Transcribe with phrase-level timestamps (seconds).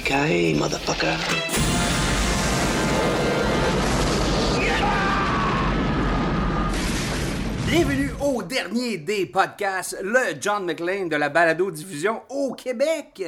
[0.00, 1.16] Yippee-ki-yay, motherfucker.
[7.66, 13.22] Bienvenue au dernier des podcasts, le John McLean de la balado-diffusion au Québec.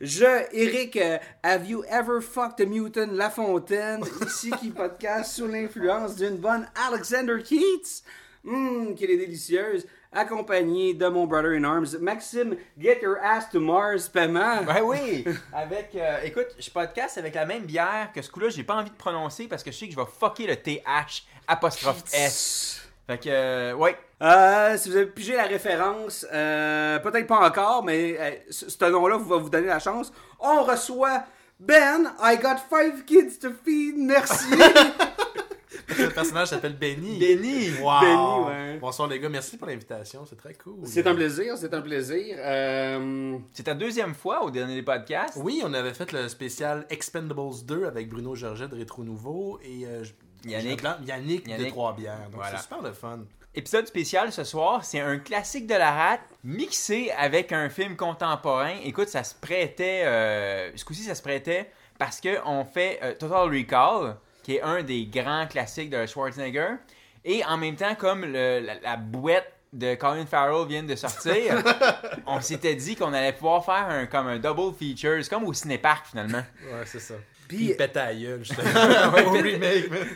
[0.00, 6.16] Je, Eric, euh, have you ever fucked a mutant Lafontaine, ici qui podcast sous l'influence
[6.16, 8.02] d'une bonne Alexander Keats,
[8.46, 13.60] Hum, qu'elle est délicieuse, accompagné de mon brother in arms, Maxime, get your ass to
[13.60, 14.62] Mars, paiement.
[14.64, 15.24] Ben oui!
[15.52, 18.90] Avec, euh, écoute, je podcast avec la même bière que ce coup-là, j'ai pas envie
[18.90, 22.88] de prononcer parce que je sais que je vais fucker le TH apostrophe S.
[23.08, 23.96] Fait que, euh, ouais.
[24.22, 29.36] Euh, si vous avez pigé la référence, euh, peut-être pas encore, mais ce nom-là va
[29.38, 30.12] vous donner la chance.
[30.38, 31.24] On reçoit
[31.58, 34.54] Ben, I got five kids to feed, merci.
[35.96, 37.18] Le personnage s'appelle Benny.
[37.18, 37.70] Benny!
[37.80, 38.00] Wow.
[38.00, 38.78] Benny, ouais.
[38.78, 40.80] Bonsoir les gars, merci pour l'invitation, c'est très cool.
[40.84, 42.36] c'est un plaisir, c'est un plaisir.
[42.38, 45.36] Euh, C'est ta deuxième fois au dernier des podcasts.
[45.36, 49.86] Oui, on avait fait le spécial Expendables 2 avec Bruno Georget de Rétro Nouveau et
[49.86, 50.04] euh,
[50.44, 50.82] Yannick.
[51.06, 51.68] Yannick, de Yannick.
[51.70, 52.18] Trois-Bières.
[52.30, 52.56] Donc Voilà.
[52.58, 53.20] c'est super le fun.
[53.54, 58.74] Épisode spécial ce soir, c'est un classique de la rate mixé avec un film contemporain.
[58.84, 63.14] Écoute, ça se prêtait, euh, ce coup-ci, ça se prêtait parce que on fait euh,
[63.18, 64.16] Total Recall,
[64.48, 66.76] qui est un des grands classiques de Schwarzenegger,
[67.22, 71.62] et en même temps, comme le- la, la bouette de Colin Farrell vient de sortir,
[72.26, 75.52] on s'était dit qu'on allait pouvoir faire un, comme un double feature, c'est comme au
[75.52, 76.42] cinépark finalement.
[76.64, 77.12] Ouais, c'est ça.
[77.46, 78.66] Puis- Puis il pète à la gueule, justement.
[79.26, 79.90] au remake.
[79.90, 80.06] mais-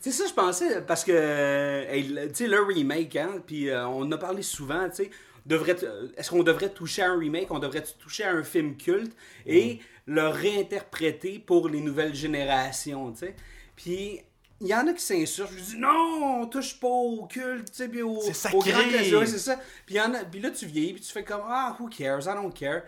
[0.00, 3.86] C'est ça, je pensais, parce que, euh, hey, tu sais, le remake, hein, puis euh,
[3.86, 5.10] on en a parlé souvent, tu sais,
[5.46, 8.76] devrait, euh, est-ce qu'on devrait toucher à un remake, on devrait toucher à un film
[8.76, 9.12] culte?
[9.46, 13.34] Et le réinterpréter pour les nouvelles générations, tu sais.
[13.82, 14.20] Puis,
[14.60, 17.76] il y en a qui s'insurgent, je dis non, on touche pas au culte, tu
[17.88, 18.78] sais, au, au grand
[19.20, 19.54] ouais, c'est ça.
[19.86, 21.86] Puis, il y en a- puis là, tu vieillis, puis tu fais comme, ah, who
[21.88, 22.82] cares, I don't care.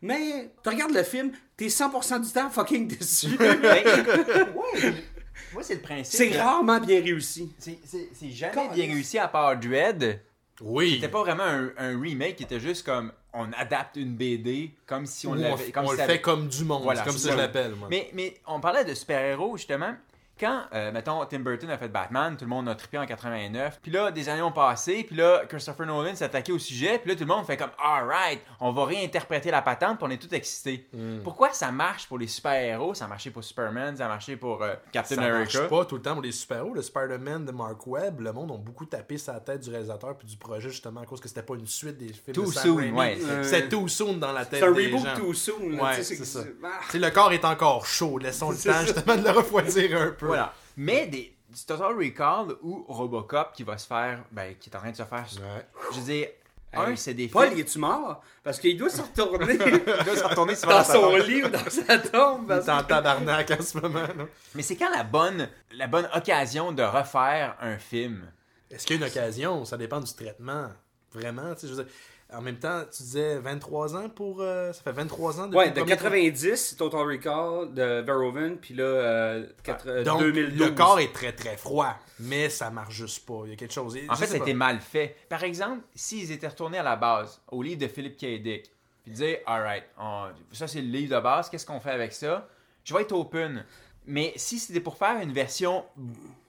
[0.00, 3.28] Mais, tu regardes le film, t'es 100% du temps fucking déçu.
[3.38, 3.84] Ouais,
[5.52, 6.18] moi c'est le principe.
[6.18, 7.52] c'est rarement bien réussi.
[7.58, 10.20] C'est- C'est c'est jamais bien réussi à part Dread.
[10.62, 10.94] Oui.
[10.94, 15.04] C'était pas vraiment un, un remake qui était juste comme on adapte une BD comme
[15.06, 16.82] si on on, l'avait comme on si le fait comme du monde.
[16.84, 17.88] Voilà, comme ça que je l'appelle, moi.
[17.90, 19.94] Mais, mais on parlait de super-héros justement.
[20.42, 23.78] Quand, euh, mettons, Tim Burton a fait Batman, tout le monde a trippé en 89.
[23.80, 25.04] Puis là, des années ont passé.
[25.06, 26.98] Puis là, Christopher Nolan s'est attaqué au sujet.
[26.98, 29.98] Puis là, tout le monde fait comme Alright, on va réinterpréter la patente.
[29.98, 30.88] Puis on est tous excités.
[30.92, 31.20] Hmm.
[31.22, 32.92] Pourquoi ça marche pour les super-héros?
[32.94, 35.60] Ça a marché pour Superman, ça a marché pour euh, Captain ça marche America.
[35.68, 36.74] pas tout le temps pour les super-héros.
[36.74, 40.26] Le Spider-Man de Mark Webb, le monde a beaucoup tapé sa tête du réalisateur puis
[40.26, 42.62] du projet justement à cause que c'était pas une suite des films Too de Sam
[42.64, 42.98] soon, Raimi.
[42.98, 43.18] ouais.
[43.44, 45.16] C'est too soon dans la tête C'est un des reboot gens.
[45.16, 45.68] too soon.
[45.70, 46.40] là, Ouais, tu sais, c'est ça.
[46.64, 46.68] Ah.
[46.98, 48.18] Le corps est encore chaud.
[48.18, 48.84] Laissons le temps ça.
[48.86, 50.31] justement de le refroidir un peu.
[50.36, 50.52] Voilà.
[50.76, 54.80] Mais des, du Total Recall ou Robocop qui va se faire, ben, qui est en
[54.80, 55.26] train de se faire.
[55.38, 55.66] Ouais.
[55.92, 56.28] Je veux dire,
[56.74, 58.22] un, c'est des Paul, films- il est-tu mort?
[58.42, 61.98] Parce qu'il doit se retourner Il doit se retourner dans son lit ou dans sa
[61.98, 62.42] tombe.
[62.44, 64.06] Il parce est en tabarnak en ce moment.
[64.54, 68.26] Mais c'est quand la bonne, la bonne occasion de refaire un film?
[68.70, 69.64] Est-ce qu'il y a une occasion?
[69.66, 70.70] Ça dépend du traitement.
[71.12, 71.54] Vraiment.
[71.54, 71.92] tu sais, Je veux dire,
[72.34, 74.40] en même temps, tu disais 23 ans pour.
[74.40, 78.74] euh, ça fait 23 ans depuis Ouais, de premier- 90, Total Recall de Verhoeven, puis
[78.74, 80.58] là, euh, quatre- euh, Donc, 2012.
[80.68, 83.42] le corps est très très froid, mais ça marche juste pas.
[83.44, 83.96] Il y a quelque chose.
[84.08, 84.38] En fait, sais pas.
[84.44, 85.16] c'était mal fait.
[85.28, 88.40] Par exemple, s'ils étaient retournés à la base, au livre de Philip K.
[88.42, 88.70] Dick,
[89.04, 92.48] puis dire, alright, on- ça c'est le livre de base, qu'est-ce qu'on fait avec ça?
[92.84, 93.64] Je vais être open.
[94.06, 95.84] Mais si c'était pour faire une version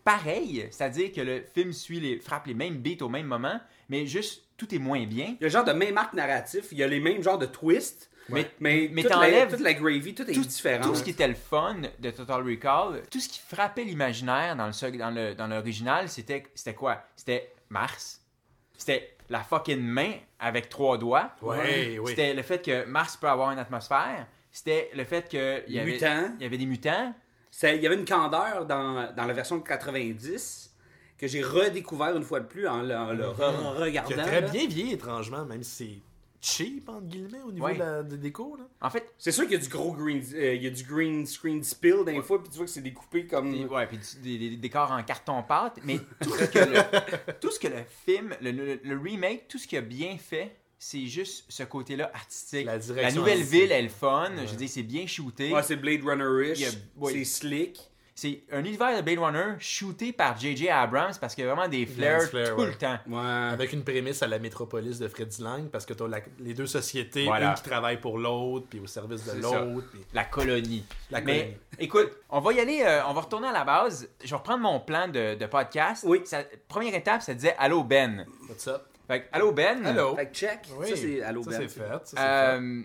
[0.04, 4.06] pareille, c'est-à-dire que le film suit les, frappe les mêmes beats au même moment, mais
[4.06, 5.26] juste tout est moins bien.
[5.26, 7.38] Il y a le genre de même arc narratif, il y a les mêmes genres
[7.38, 10.84] de twists, Mais- mais, mais toute, la, t'enlèves toute la gravy, tout est tout, différent.
[10.84, 14.68] tout ce qui était le fun de Total Recall, tout ce qui frappait l'imaginaire dans
[14.68, 17.04] le dans le dans l'original, c'était c'était quoi?
[17.16, 18.22] C'était Mars.
[18.78, 21.32] C'était la fucking main avec trois doigts.
[21.42, 22.10] Ouais, oui.
[22.10, 24.28] C'était le fait que Mars peut avoir une atmosphère.
[24.52, 27.14] C'était le fait que il y avait il y avait des mutants.
[27.64, 30.73] Il y avait une candeur dans, dans la version de 90
[31.26, 34.18] que j'ai redécouvert une fois de plus en le, en le re- Qui regardant.
[34.20, 34.50] a très là.
[34.50, 36.00] bien vieilli étrangement, même si c'est
[36.46, 37.76] cheap entre guillemets au niveau Ouais.
[37.76, 38.58] de la de déco.
[38.58, 38.66] Là.
[38.82, 40.84] En fait, C'est sûr qu'il y a du gros green, euh, il y a du
[40.84, 43.52] green screen spill fois, puis tu vois que c'est découpé comme.
[43.52, 47.60] Des, ouais, puis du- des, décors en carton-pâte, mais tout ce que le, tout ce
[47.60, 51.46] que le film, le, le- le remake, tout ce qu'il a bien fait, c'est juste
[51.48, 52.66] ce côté-là artistique.
[52.66, 53.62] La direction nouvelle artistique.
[53.62, 54.32] ville, elle est fun.
[54.46, 55.54] Je veux dire, c'est bien shooté.
[55.54, 56.60] Ouais, c'est Blade Runner-ish.
[56.60, 57.14] Il y a- oui.
[57.14, 57.80] C'est slick.
[58.16, 60.70] C'est un univers de Blade Runner shooté par J.J.
[60.70, 62.68] Abrams parce qu'il y a vraiment des flares tout ouais.
[62.68, 63.00] le temps.
[63.08, 63.52] Ouais.
[63.52, 66.08] Avec une prémisse à la métropolis de Freddy Lang, parce que tu as
[66.40, 67.50] les deux sociétés, Voilà.
[67.50, 69.88] une qui travaille pour l'autre, puis au service de l'autre.
[69.92, 70.86] puis- La colonie.
[71.10, 71.58] La Mais colonie.
[71.80, 74.08] écoute, on va y aller, euh, on va retourner à la base.
[74.24, 76.04] Je vais reprendre mon plan de, de podcast.
[76.08, 76.22] Oui.
[76.26, 78.28] Ça- première étape, ça disait Allô Ben.
[78.48, 78.84] What's up?
[79.08, 79.84] Fait que, Allô Ben.
[79.86, 80.16] Hello.
[80.16, 80.60] Fait que check.
[80.78, 80.88] Oui.
[80.90, 81.62] Ça, c'est Allo Ça, Ben.
[81.62, 81.88] c'est fait.
[81.88, 82.82] ça, c'est Euh,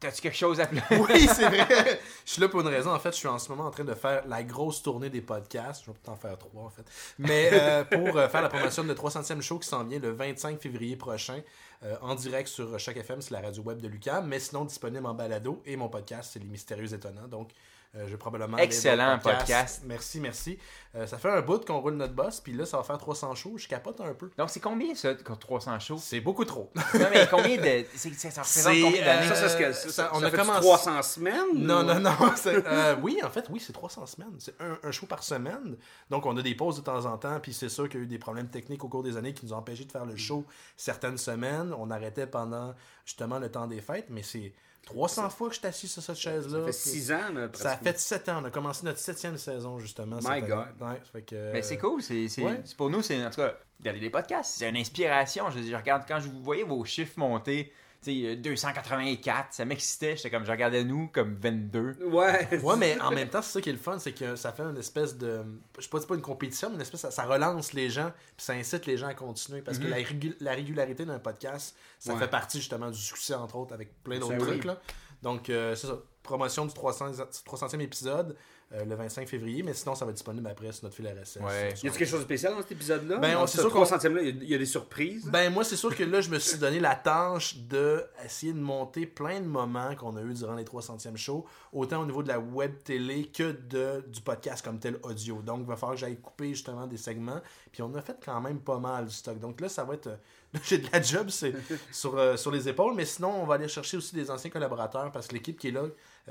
[0.00, 0.96] T'as-tu quelque chose à fait.
[0.98, 2.00] Oui, c'est vrai.
[2.24, 2.90] Je suis là pour une raison.
[2.90, 5.20] En fait, je suis en ce moment en train de faire la grosse tournée des
[5.20, 5.82] podcasts.
[5.82, 6.84] Je vais peut-être en faire trois, en fait.
[7.18, 10.58] Mais euh, pour euh, faire la promotion de 300e show qui s'en vient le 25
[10.58, 11.42] février prochain,
[11.82, 15.04] euh, en direct sur Choc FM, c'est la radio web de Lucam, mais sinon disponible
[15.04, 15.62] en balado.
[15.66, 17.28] Et mon podcast, c'est Les Mystérieux Étonnants.
[17.28, 17.50] Donc,
[17.96, 18.56] euh, je vais probablement.
[18.58, 19.82] Excellent le podcast.
[19.84, 20.58] Merci, merci.
[20.94, 23.34] Euh, ça fait un bout qu'on roule notre boss, puis là, ça va faire 300
[23.36, 23.58] shows.
[23.58, 24.30] Je capote un peu.
[24.36, 25.98] Donc, c'est combien ça, 300 shows?
[25.98, 26.70] C'est beaucoup trop.
[26.74, 26.82] Non,
[27.12, 27.84] mais combien de.
[27.94, 29.28] c'est- ça représente C'est, combien d'années?
[29.28, 29.62] Ça, c'est ce que.
[29.64, 31.46] Euh, ça, ça- ça, on ça a commencé- 300 semaines?
[31.54, 32.10] Non, ou- non, non.
[32.36, 34.34] c'est- euh, oui, en fait, oui, c'est 300 semaines.
[34.38, 35.76] C'est un, un show par semaine.
[36.10, 37.38] Donc, on a des pauses de temps en temps.
[37.40, 39.46] Puis, c'est sûr qu'il y a eu des problèmes techniques au cours des années qui
[39.46, 40.44] nous ont empêchés de faire le show
[40.76, 41.72] certaines semaines.
[41.78, 44.06] On arrêtait pendant justement le temps des fêtes.
[44.10, 44.52] Mais c'est
[44.86, 46.58] 300 fois que je suis assis sur cette chaise-là.
[46.60, 47.92] Ça fait Puis 6 ans, là, Ça pratiquement.
[47.92, 48.38] fait 7 ans.
[48.42, 50.18] On a commencé notre septième saison, justement.
[50.22, 50.40] My.
[50.42, 50.66] God.
[50.80, 52.60] Ouais, ça fait que, Mais c'est cool, c'est c'est- ouais.
[52.76, 55.48] pour nous, c'est en tout cas, regarder les podcasts, c'est une inspiration.
[55.50, 60.16] Je, je regarde quand je vous voyais vos chiffres monter, sais, euh, 284, ça m'excitait.
[60.16, 61.96] J'étais comme, je regardais nous comme 22.
[62.06, 62.60] Ouais.
[62.62, 64.62] Ouais, mais en même temps, c'est ça qui est le fun, c'est que ça fait
[64.62, 65.42] une espèce de.
[65.78, 68.10] Je sais pas, c'est pas une compétition, mais une espèce, ça, ça relance les gens,
[68.36, 69.60] puis ça incite les gens à continuer.
[69.62, 72.18] Parce que la, régu- la régularité d'un podcast, ça Ouais.
[72.18, 74.46] fait partie justement du succès, entre autres, avec plein d'autres Ça, oui.
[74.48, 74.64] trucs.
[74.64, 74.80] Là.
[75.22, 75.98] Donc, euh, c'est ça.
[76.22, 77.12] Promotion du 300,
[77.44, 78.36] 300e épisode
[78.72, 81.38] euh, le 25 février, mais sinon, ça va être disponible après sur notre fil RSS.
[81.42, 81.74] Ouais.
[81.82, 83.16] Y a quelque chose de spécial dans cet épisode-là?
[83.16, 84.66] Ben, Dans on- c'est ce sûr qu'on- 300e-là, il y a- il y, a des
[84.66, 85.26] surprises.
[85.26, 88.60] Ben moi c'est sûr que là je me suis donné la tâche de essayer de
[88.60, 92.28] monter plein de moments qu'on a eu durant les 300e shows, autant au niveau de
[92.28, 95.42] la web télé que de du podcast comme tel audio.
[95.42, 97.40] Donc il va falloir que j'aille couper justement des segments,
[97.72, 99.38] puis on a fait quand même pas mal du stock.
[99.40, 100.16] Donc là ça va être euh,
[100.64, 101.54] j'ai de la job c'est
[101.92, 105.10] sur euh, sur les épaules, mais sinon on va aller chercher aussi des anciens collaborateurs
[105.12, 105.82] parce que l'équipe qui est là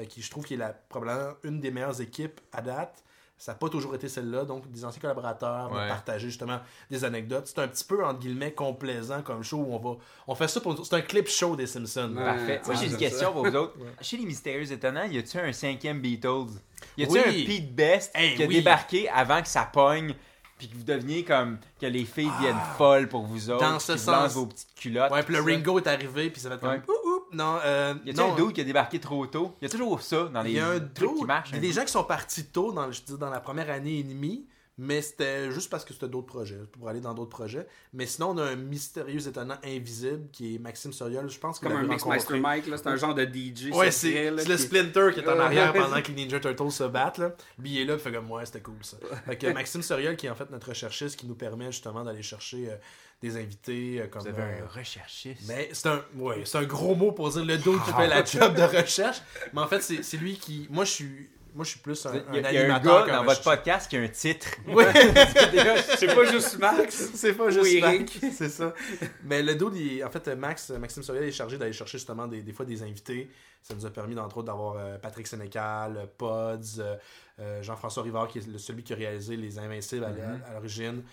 [0.05, 3.03] qui je trouve qui est la probablement une des meilleures équipes à date.
[3.41, 5.83] Ça n'a pas toujours été celle-là, donc des anciens collaborateurs, Ouais.
[5.83, 6.59] de partager justement
[6.91, 7.47] des anecdotes.
[7.47, 9.97] C'est un petit peu, entre guillemets, complaisant comme show où on va.
[10.27, 10.85] On fait ça pour.
[10.85, 12.13] C'est un clip show des Simpsons.
[12.17, 12.23] Ouais.
[12.25, 12.61] Parfait.
[12.65, 13.75] Moi, ah, j'ai une question pour vous autres.
[14.01, 16.47] Chez les Mystérieux Étonnants, y a-tu un cinquième Beatles?
[16.97, 17.19] Y a-tu Oui.
[17.19, 18.55] un Pete Best Hey, qui a oui.
[18.55, 20.13] débarqué avant que ça pogne
[20.57, 23.71] puis que vous deveniez comme que les filles deviennent folles pour vous autres, Ah.
[23.71, 24.33] Dans ce sens.
[24.33, 25.09] vos petites culottes.
[25.13, 25.45] Ouais, puis le ça?
[25.45, 26.71] Ringo est arrivé, puis ça va être comme.
[26.71, 26.81] Ouais.
[27.31, 28.33] Non, euh, Y non.
[28.33, 29.55] un dude qui a débarqué trop tôt?
[29.61, 31.49] Y a toujours ça dans les Il y a un trucs dude- qui marchent.
[31.49, 33.39] Il y a un des gens qui sont partis tôt dans, je dis, dans la
[33.39, 34.47] première année et demie,
[34.81, 37.67] mais c'était juste parce que c'était d'autres projets, pour aller dans d'autres projets.
[37.91, 41.67] Mais sinon, on a un mystérieux étonnant invisible qui est Maxime Soriol, je pense que
[41.67, 42.39] Comme un Mixmaster.
[42.39, 43.71] Mike, là, c'est un genre de DJ.
[43.73, 45.39] Ouais, c'est le qui- Splinter qui est en Ouais.
[45.41, 47.17] arrière pendant que les Ninja Turtles se battent.
[47.17, 47.33] Là.
[47.57, 48.95] Lui, il est là, il fait comme moi, c'était cool ça.
[49.25, 52.21] Fait que Maxime Soriol, qui est en fait notre recherchiste, qui nous permet justement d'aller
[52.21, 52.75] chercher euh,
[53.21, 54.21] des invités euh, comme.
[54.21, 55.41] Vous avez euh, un recherchiste.
[55.47, 58.23] mais c'est un, ouais, c'est un gros mot pour dire le dos qui fait la
[58.23, 59.21] job de recherche.
[59.53, 60.67] Mais en fait, c'est c'est lui qui.
[60.69, 61.29] Moi, je suis.
[61.55, 64.01] Moi, je suis plus un, Il y a, un gars dans votre podcast qui a
[64.01, 64.47] un titre.
[64.67, 64.83] Oui,
[65.97, 67.09] C'est pas juste Max.
[67.15, 67.81] c'est pas juste.
[67.81, 68.73] Max, c'est ça.
[69.23, 72.53] Mais le dos, en fait, Max, Maxime Soriel est chargé d'aller chercher justement des, des
[72.53, 73.29] fois des invités.
[73.61, 76.95] Ça nous a permis, entre autres, d'avoir euh, Patrick Sénécal, Pods, euh,
[77.39, 80.43] euh, Jean-François Rivard, qui est le- celui qui a réalisé Les Invincibles à, Mm-hmm.
[80.49, 81.03] à l'origine.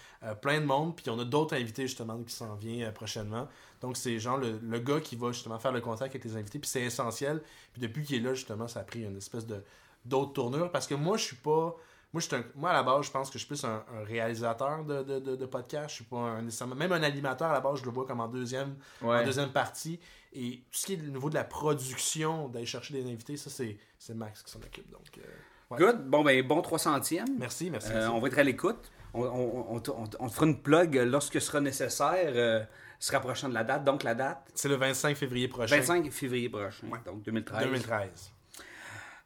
[0.40, 0.96] Plein de monde.
[0.96, 3.48] Puis on a d'autres invités, justement, qui s'en viennent prochainement.
[3.82, 6.58] Donc, c'est genre le, le gars qui va justement faire le contact avec les invités.
[6.58, 7.42] Puis c'est essentiel.
[7.72, 9.62] Puis depuis qu'il est là, justement, ça a pris une espèce de
[10.04, 10.70] d'autres tournures.
[10.70, 11.76] Parce que moi, je suis pas.
[12.16, 13.84] Moi, je suis un- moi, à la base, je pense que je suis plus un,
[13.94, 15.90] un réalisateur de, de, de, de podcast.
[15.90, 18.28] Je suis pas un, Même un animateur, à la base, je le vois comme en
[18.28, 20.00] deuxième, en deuxième partie.
[20.32, 23.50] Et tout ce qui est au niveau de la production, d'aller chercher des invités, ça,
[23.50, 24.90] c'est Max qui s'en occupe.
[24.90, 25.22] Donc, euh,
[25.70, 25.78] ouais.
[25.78, 26.06] Good.
[26.08, 27.24] Bon, ben, bon 300e.
[27.38, 27.90] Merci, merci.
[27.90, 28.08] Euh, merci.
[28.08, 28.90] on va être à l'écoute.
[29.12, 32.64] On, on, on, te- on te- fera une plug lorsque ce sera nécessaire, euh,
[32.98, 33.84] se rapprochant de la date.
[33.84, 35.76] Donc, la date, C'est le 25 février prochain.
[35.76, 36.86] 25 février prochain.
[37.04, 37.64] Donc, 2013.
[37.64, 38.32] 2013.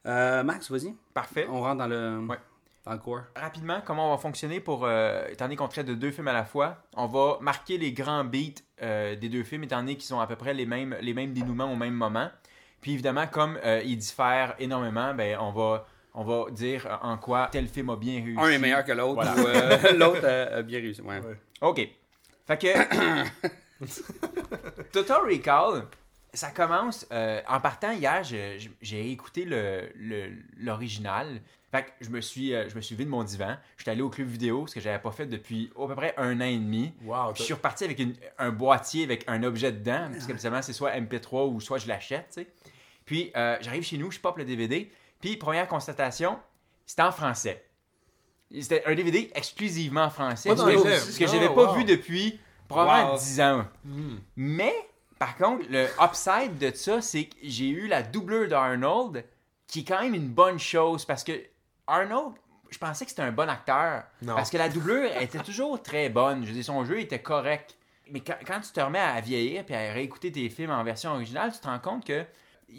[0.07, 0.95] Euh, Max, vas-y.
[1.15, 1.47] Parfait.
[1.51, 2.39] On rentre dans le, Ouais.
[2.91, 3.23] Dans le core.
[3.37, 4.85] Rapidement, comment on va fonctionner pour.
[4.85, 7.93] euh, étant donné qu'on traite de deux films à la fois, on va marquer les
[7.93, 10.97] grands beats euh, des deux films, étant donné qu'ils sont à peu près les mêmes,
[11.01, 12.29] les mêmes dénouements au même moment.
[12.81, 17.49] Puis évidemment, comme euh, ils diffèrent énormément, ben, on, va, on va dire en quoi
[17.53, 18.41] tel film a bien réussi.
[18.41, 19.35] Un est meilleur que l'autre, Voilà.
[19.37, 21.01] ou euh, l'autre a, a bien réussi.
[21.03, 21.21] Ouais.
[21.21, 21.37] Ouais.
[21.61, 21.89] OK.
[22.47, 22.69] Fait que.
[24.93, 25.85] Total Recall,
[26.35, 27.07] ça commence.
[27.13, 31.41] euh, en partant hier, j'ai écouté le- le- l'original.
[31.73, 33.91] Fait que je me suis, euh, je me suis levé de mon divan, je suis
[33.91, 36.45] allé au club vidéo, ce que j'avais pas fait depuis à peu près un an
[36.45, 36.93] et demi.
[37.05, 40.63] Wow, Puis je suis reparti avec une- un boîtier avec un objet dedans, parce qu'habituellement
[40.63, 42.49] c'est soit MP3 ou soit je l'achète, tu sais.
[43.05, 46.39] Puis euh, j'arrive chez nous, je pop le DVD, puis première constatation,
[46.87, 47.65] c'était en français.
[48.53, 51.75] C'était un DVD exclusivement en français, ce que, ce que j'avais pas wow.
[51.77, 53.19] vu depuis probablement Wow.
[53.19, 53.65] 10 ans.
[53.85, 54.17] Hmm.
[54.35, 54.75] Mais,
[55.21, 59.25] par contre, le upside de ça, c'est que j'ai eu la doubleur d'Arnold,
[59.69, 61.33] qui est quand même une bonne chose, parce que
[61.91, 62.35] Arnold,
[62.71, 64.05] je pensais que c'était un bon acteur.
[64.23, 64.35] Non.
[64.37, 66.43] Parce que la doubleur elle était toujours très bonne.
[66.43, 67.77] Je veux dire, son jeu était correct.
[68.13, 71.11] Mais quand, quand tu te remets à vieillir puis à réécouter tes films en version
[71.13, 72.25] originale, tu te rends compte que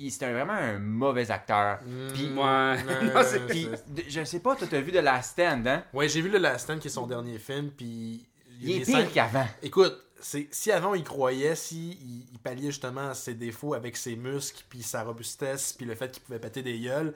[0.10, 1.80] c'était vraiment un mauvais acteur.
[2.14, 2.84] Puis, Ouais.
[2.84, 3.68] Non, puis,
[4.08, 5.84] je sais pas, toi, t'as vu de Last Stand, hein?
[5.94, 8.26] Ouais, j'ai vu le Last Stand qui est son dernier film, puis.
[8.62, 9.48] Il est pire scènes- qu'avant.
[9.62, 14.16] Écoute, c'est, si avant il croyait, si il, il palliait justement ses défauts avec ses
[14.16, 17.14] muscles, puis sa robustesse, puis le fait qu'il pouvait péter des gueules.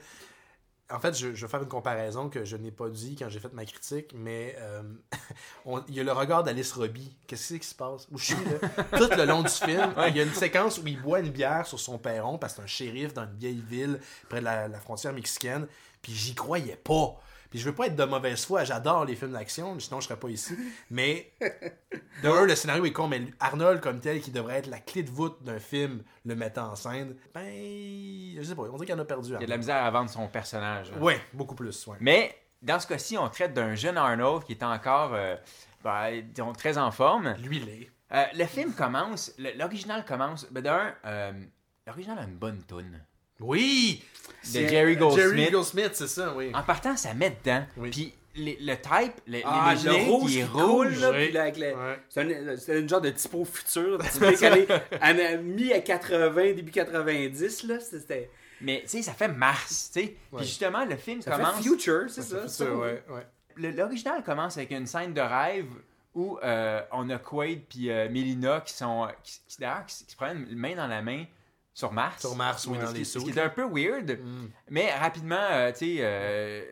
[0.92, 3.40] En fait, je, je vais faire une comparaison que je n'ai pas dit quand j'ai
[3.40, 4.82] fait ma critique, mais euh,
[5.66, 7.16] on- il y a le regard d'Alice Robbie.
[7.26, 8.06] Qu'est-ce qui se passe?
[8.12, 8.68] Où je suis, là?
[8.98, 11.66] Tout le long du film, il y a une séquence où il boit une bière
[11.66, 14.68] sur son perron parce que c'est un shérif dans une vieille ville près de la,
[14.68, 15.66] la frontière mexicaine,
[16.02, 17.16] puis j'y croyais pas.
[17.56, 20.20] Puis je veux pas être de mauvaise foi, j'adore les films d'action, sinon je serais
[20.20, 20.54] pas ici.
[20.90, 21.32] Mais
[22.22, 25.02] de un, le scénario est con, mais Arnold comme tel, qui devrait être la clé
[25.02, 27.46] de voûte d'un film, le mettant en scène, ben,
[28.36, 29.30] je sais pas, on dirait qu'il en a perdu.
[29.30, 29.60] Il y a de la Arnold.
[29.60, 30.92] misère à vendre son personnage.
[30.94, 31.00] hein.
[31.00, 31.96] Ouais, beaucoup plus, ouais.
[31.98, 35.36] Mais dans ce cas-ci, on traite d'un jeune Arnold qui est encore euh,
[35.82, 37.36] ben, disons, très en forme.
[37.42, 37.90] Lui, il est.
[38.12, 40.46] Euh, le film commence, l'original commence.
[40.50, 41.32] Ben, d'un, euh,
[41.86, 43.02] l'original a une bonne tune.
[43.40, 44.02] Oui!
[44.44, 45.24] De C'est- Jerry Goldsmith.
[45.36, 46.50] Jerry Goldsmith, c'est ça, oui.
[46.54, 47.64] En partant, ça met dedans.
[47.76, 47.90] Oui.
[47.90, 51.00] Puis les- le type, le, Ah, le l'imaginaire rouge qui est qui coule, rouge.
[51.00, 51.24] là, oui.
[51.24, 51.98] puis là, avec le- Ouais.
[52.08, 54.66] C'est un, c'est une genre de typo futur, typique année,
[55.00, 58.30] année- mi à 80, début 90, là, c'était...
[58.60, 59.90] Mais tu sais, ça fait Mars.
[59.92, 60.06] tu sais.
[60.32, 60.38] Ouais.
[60.38, 61.56] Puis justement, le film Ça commence.
[61.56, 62.42] fait future, c'est ça.
[62.42, 62.64] C'est ça.
[62.66, 63.26] ça, ouais, ouais.
[63.56, 65.66] le- L'original commence avec une scène de rêve
[66.14, 70.10] où euh, on a Quaid puis euh, Melina qui sont qui, qui- d'ailleurs qui, qui
[70.12, 71.24] se prennent main dans la main
[71.76, 72.20] sur Mars.
[72.22, 74.48] Sur Mars, oui, dans qui- les Ce qui est un peu weird, Mm.
[74.70, 76.62] mais rapidement, euh, tu sais, euh,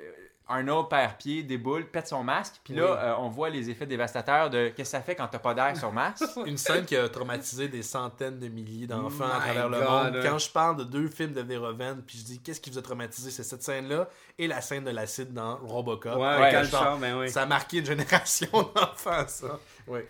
[0.46, 2.98] Arnold perd pied, déboule, pète son masque, puis là, Oui.
[3.00, 5.74] euh, on voit les effets dévastateurs de qu'est-ce que ça fait quand t'as pas d'air
[5.76, 6.22] sur Mars.
[6.46, 10.16] Une scène qui a traumatisé des centaines de milliers d'enfants à My travers le monde.
[10.16, 10.20] hein.
[10.22, 12.82] Quand je parle de deux films de Verhoeven, puis je dis qu'est-ce qui vous a
[12.82, 14.08] traumatisé, c'est cette scène-là
[14.38, 16.14] et la scène de l'acide dans Robocop.
[16.16, 17.30] Ouais, Ouais, genre, ben oui.
[17.30, 19.58] Ça a marqué une génération d'enfants, ça.
[19.86, 20.00] Oui.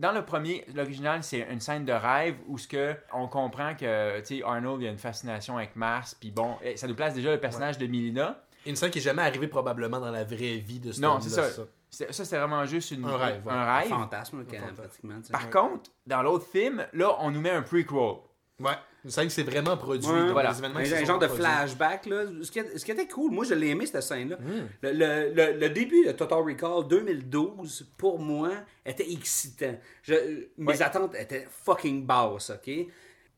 [0.00, 4.20] Dans le premier, l'original, c'est une scène de rêve où ce que on comprend que
[4.20, 7.12] tu sais, Arnold il a une fascination avec Mars, puis bon, eh, ça nous place
[7.12, 8.42] déjà le personnage de Milina.
[8.64, 11.28] Une scène qui n'est jamais arrivée probablement dans la vraie vie de ce Non, c'est
[11.28, 11.64] ça.
[11.90, 13.52] Ça, c'est vraiment juste une, Un rêve, ouais.
[13.52, 13.88] un rêve.
[13.88, 15.20] Fantasme, quand même, pratiquement.
[15.30, 18.22] Par contre, dans l'autre film, là, on nous met un prequel.
[18.58, 18.78] Ouais.
[19.04, 20.06] Une scène qui s'est vraiment produite.
[20.10, 20.20] Ouais.
[20.20, 20.52] donc Voilà.
[20.78, 21.44] les Un, genre de produits.
[21.44, 22.22] flashback, là.
[22.42, 24.36] Ce qui, ce qui était cool, moi je l'ai aimé cette scène-là.
[24.82, 28.50] Le, le- le- le début de Total Recall 2012, pour moi,
[28.84, 29.74] était excitant.
[30.02, 30.82] Je- mes Ouais.
[30.82, 32.70] attentes étaient fucking basses, ok?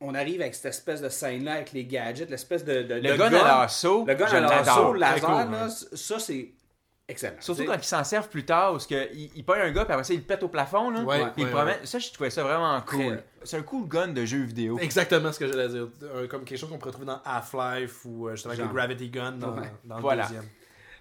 [0.00, 3.16] On arrive avec cette espèce de scène-là avec les gadgets, l'espèce de, de, Le de
[3.16, 4.94] gun à lasso, Le gun à lasso, l'adore.
[4.96, 5.96] laser, cool, là, ouais.
[5.96, 6.48] ça c'est
[7.08, 7.36] excellent.
[7.40, 10.04] Surtout quand ils s'en servent plus tard, parce qu'il il pogne un gars, puis après
[10.04, 11.00] ça, il le pète au plafond, là.
[11.02, 11.86] Ouais, puis il ouais, promène- ouais.
[11.86, 13.22] Ça, je trouvais ça vraiment cool.
[13.44, 14.78] C'est un cool gun de jeu vidéo.
[14.78, 15.88] Exactement ce que j'allais dire.
[16.28, 19.32] Comme quelque chose qu'on pourrait trouver dans Half-Life ou euh, justement avec le Gravity Gun
[19.32, 19.62] dans, Ouais.
[19.84, 20.22] dans le Voilà.
[20.24, 20.44] deuxième.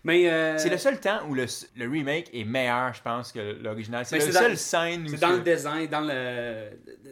[0.04, 3.62] Mais euh, C'est le seul temps où le, le remake est meilleur, je pense, que
[3.62, 4.04] l'original.
[4.04, 6.70] C'est Mais le c'est dans- seul scène où C'est dans le design, dans le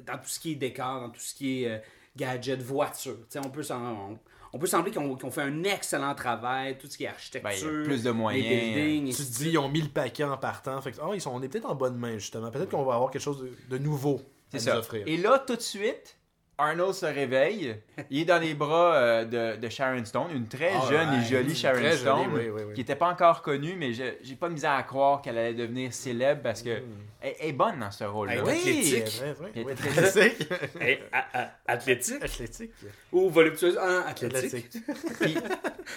[0.08, 1.78] dans tout ce qui est décor, dans tout ce qui est euh,
[2.18, 3.14] gadget, voiture.
[3.20, 4.18] Tu sais, on peut s'en-
[4.54, 8.04] on, peut sembler qu'on fait un excellent travail, tout ce qui est architecture, Ben, plus
[8.04, 8.48] de moyens.
[8.48, 10.82] les buildings, Tu te dis, ils ont mis le paquet en partant.
[10.82, 12.52] Fait que, oh, ils sont, on est peut-être en bonne main, justement.
[12.52, 14.22] Peut-être qu'on va avoir quelque chose de, de nouveau
[14.54, 14.80] à nous ça.
[14.80, 15.04] offrir.
[15.08, 16.19] Et là, tout de suite,
[16.60, 17.76] Arnold se réveille.
[18.10, 20.90] Il est dans les bras euh, de, de Sharon Stone, une très Alright.
[20.92, 22.74] jeune et jolie Sharon jolie, Stone, oui, oui, oui.
[22.74, 25.54] qui n'était pas encore connue, mais je- j'ai pas de misère à croire qu'elle allait
[25.54, 26.84] devenir célèbre parce que Hmm.
[27.22, 28.34] elle, elle est bonne dans ce rôle-là.
[28.36, 29.18] Elle athlétique.
[29.20, 29.52] vrai, vrai.
[29.56, 30.50] Il Oui, était athlétique.
[31.68, 32.24] Athlétique?
[32.24, 32.72] Athlétique.
[33.12, 33.78] ou voluptueuse?
[33.82, 34.66] Ah, athlétique.
[34.68, 34.84] Athlétique.
[35.20, 35.38] Puis,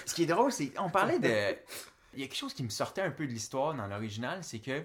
[0.07, 1.29] ce qui est drôle, c'est on parlait de.
[2.15, 4.59] Il y a quelque chose qui me sortait un peu de l'histoire dans l'original, c'est
[4.59, 4.83] que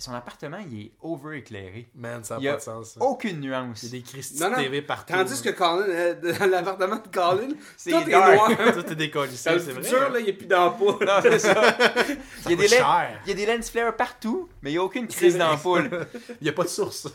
[0.00, 1.88] son appartement, il est over-éclairé.
[1.94, 2.90] Man, ça Il y n'a a pas de sens.
[2.94, 3.02] ça.
[3.02, 3.82] aucune nuance.
[3.82, 4.02] Il y a
[4.38, 4.56] des non.
[4.56, 5.12] TV partout.
[5.12, 8.34] Tandis que Colin, euh, l'appartement de Colin, C'est tout est dark.
[8.34, 8.48] noir.
[8.74, 9.98] Tout est le c'est vrai.
[10.00, 10.08] hein.
[10.08, 11.04] là, il n'y a plus d'ampoule.
[11.04, 11.76] Non, c'est ça.
[12.46, 13.20] Il y, a des cher.
[13.26, 16.06] il y a des lens flares partout, mais il n'y a aucune crise d'ampoule.
[16.40, 17.06] Il n'y a pas de source.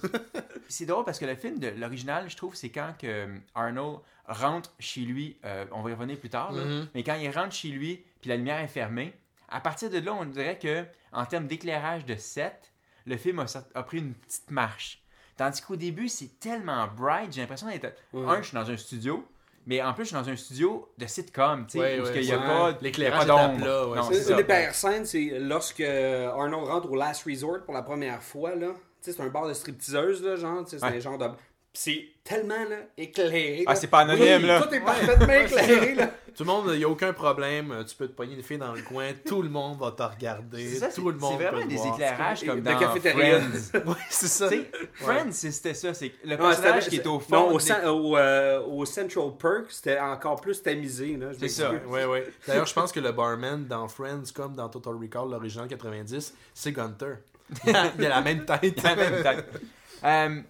[0.69, 3.99] C'est drôle parce que le film de l'original, je trouve, c'est quand que euh, Arnold
[4.27, 6.87] rentre chez lui, euh, on va y revenir plus tard, là, Mhm.
[6.93, 9.13] mais quand il rentre chez lui, puis la lumière est fermée,
[9.49, 12.71] à partir de là, on dirait que en termes d'éclairage de set,
[13.05, 15.01] le film a, a pris une petite marche.
[15.37, 17.93] Tandis qu'au début, c'est tellement bright, j'ai l'impression d'être...
[18.13, 19.25] Un, je suis dans un studio,
[19.67, 22.21] Mais en plus, je suis dans un studio de sitcom, tu sais, Ouais, où ouais,
[22.21, 24.11] il n'y a pas, L'éclairage d'ombre.
[24.11, 28.55] Une des pires scènes, c'est lorsque Arnold rentre au Last Resort pour la première fois,
[28.55, 28.67] là.
[29.01, 30.97] Tu sais, c'est un bar de stripteaseuse, là, genre, tu sais, c'est Ouais.
[30.97, 31.27] un genre de...
[31.73, 33.65] C'est tellement, là, éclairé.
[33.67, 34.61] Ah, c'est pas anonyme, Oui, là.
[34.61, 36.11] Tout est parfaitement éclairé, là.
[36.35, 37.71] Tout le monde, il n'y a aucun problème.
[37.71, 40.03] euh, Tu peux te pogner une fille dans le coin, tout le monde va te
[40.03, 40.67] regarder.
[40.67, 41.93] C'est ça, c'est tout le monde c'est vraiment des voir.
[41.95, 43.39] éclairages comme dans cafétéria.
[43.39, 43.79] Friends.
[43.85, 44.49] Ouais, c'est ça.
[44.95, 45.93] Friends, c'était ça.
[45.93, 47.35] C'est le personnage qui est au fond.
[47.35, 51.69] Non, au, des- cen- au, euh, au Central Perk, c'était encore plus tamisé, C'est ça.
[51.71, 51.89] m'excuse.
[51.91, 52.27] Ouais, ouais.
[52.47, 56.71] D'ailleurs, je pense que le barman dans Friends, comme dans Total Recall, l'original 90, c'est
[56.71, 57.13] Gunter.
[57.67, 58.83] il a la même tête.
[58.85, 59.57] en même temps.
[60.03, 60.41] Euh,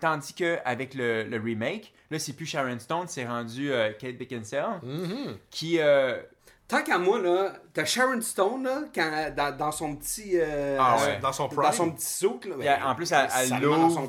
[0.00, 4.16] tandis que avec le, le remake, là, c'est plus Sharon Stone, c'est rendu euh, Kate
[4.18, 5.36] Beckinsale, Mhm.
[5.50, 5.78] qui.
[5.80, 6.20] euh,
[6.68, 10.32] Tant qu'à moi, là, t'as Sharon Stone, là, quand, dans, dans son petit...
[10.34, 11.20] euh, Ah ouais.
[11.20, 11.62] Dans son prime.
[11.62, 12.56] Dans son petit souk, là.
[12.58, 13.28] puis en plus, elle,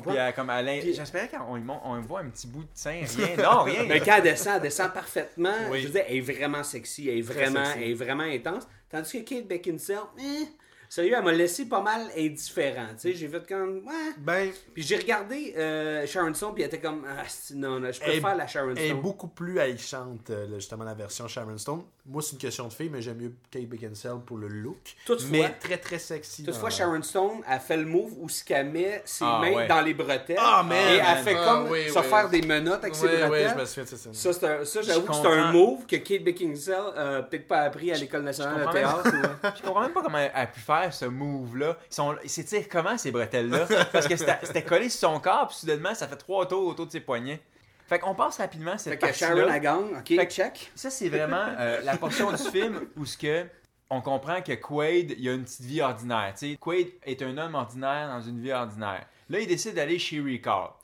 [0.00, 3.00] puis elle, comme elle, Puis- J'espérais qu'on y on voit un petit bout de sein.
[3.16, 3.36] Rien.
[3.40, 3.84] Non, rien.
[3.88, 5.54] Mais quand elle descend, elle descend parfaitement.
[5.70, 5.82] Oui.
[5.82, 7.78] Je veux dire, elle est vraiment sexy, elle est vraiment, sexy.
[7.84, 8.66] elle est vraiment intense.
[8.90, 10.48] Tandis que Kate Beckinsale, eh,
[10.88, 12.86] sérieux, elle m'a laissé pas mal indifférent.
[12.94, 14.12] Tu sais, j'ai fait comme, ouais.
[14.18, 18.00] Ben, Puis j'ai regardé euh, Sharon Stone, puis elle était comme, ah, non, non, je
[18.00, 19.00] préfère la Sharon elle est Stone.
[19.00, 21.84] beaucoup plus alléchante, euh, justement, la version Sharon Stone.
[22.10, 24.78] Moi, c'est une question de fille, mais j'aime mieux Kate Beckinsale pour le look.
[25.04, 26.42] Toutefois- mais très, très sexy.
[26.42, 29.66] Toutefois, Sharon Stone, elle fait le move où ce qu'elle met ses Ah, mains ouais.
[29.68, 30.38] dans les bretelles.
[30.40, 30.78] Ah, man!
[30.78, 31.44] Et elle Ah, fait man.
[31.44, 32.04] comme Ah, oui, se oui.
[32.06, 33.50] faire des menottes avec ses Ouais, ouais, bretelles.
[33.54, 33.96] je me souviens de ça.
[34.14, 37.58] Ça, c'est un- ça, j'avoue que c'est un move que Kate Beckinsale euh, peut-être pas
[37.58, 39.02] appris à l'École nationale de théâtre.
[39.06, 41.76] ou- Je comprends même pas comment elle a pu faire ce move-là.
[41.90, 43.66] Ils sont- Ils s'étirent comment ces bretelles-là?
[43.92, 46.86] Parce que c'était c'était collé sur son corps, puis soudainement, ça fait trois tours autour
[46.86, 47.40] de ses poignets.
[47.88, 49.16] Fait qu'on passe rapidement à cette Fait que.
[49.16, 50.70] Sharon a gang, ok, Fait que- check.
[50.74, 53.46] Ça, c'est vraiment euh, la portion du film où ce que
[53.90, 56.34] on comprend que Quaid, il a une petite vie ordinaire.
[56.38, 56.56] tu sais.
[56.60, 59.06] Quaid est un homme ordinaire dans une vie ordinaire.
[59.30, 60.78] Là, il décide d'aller chez Ricard.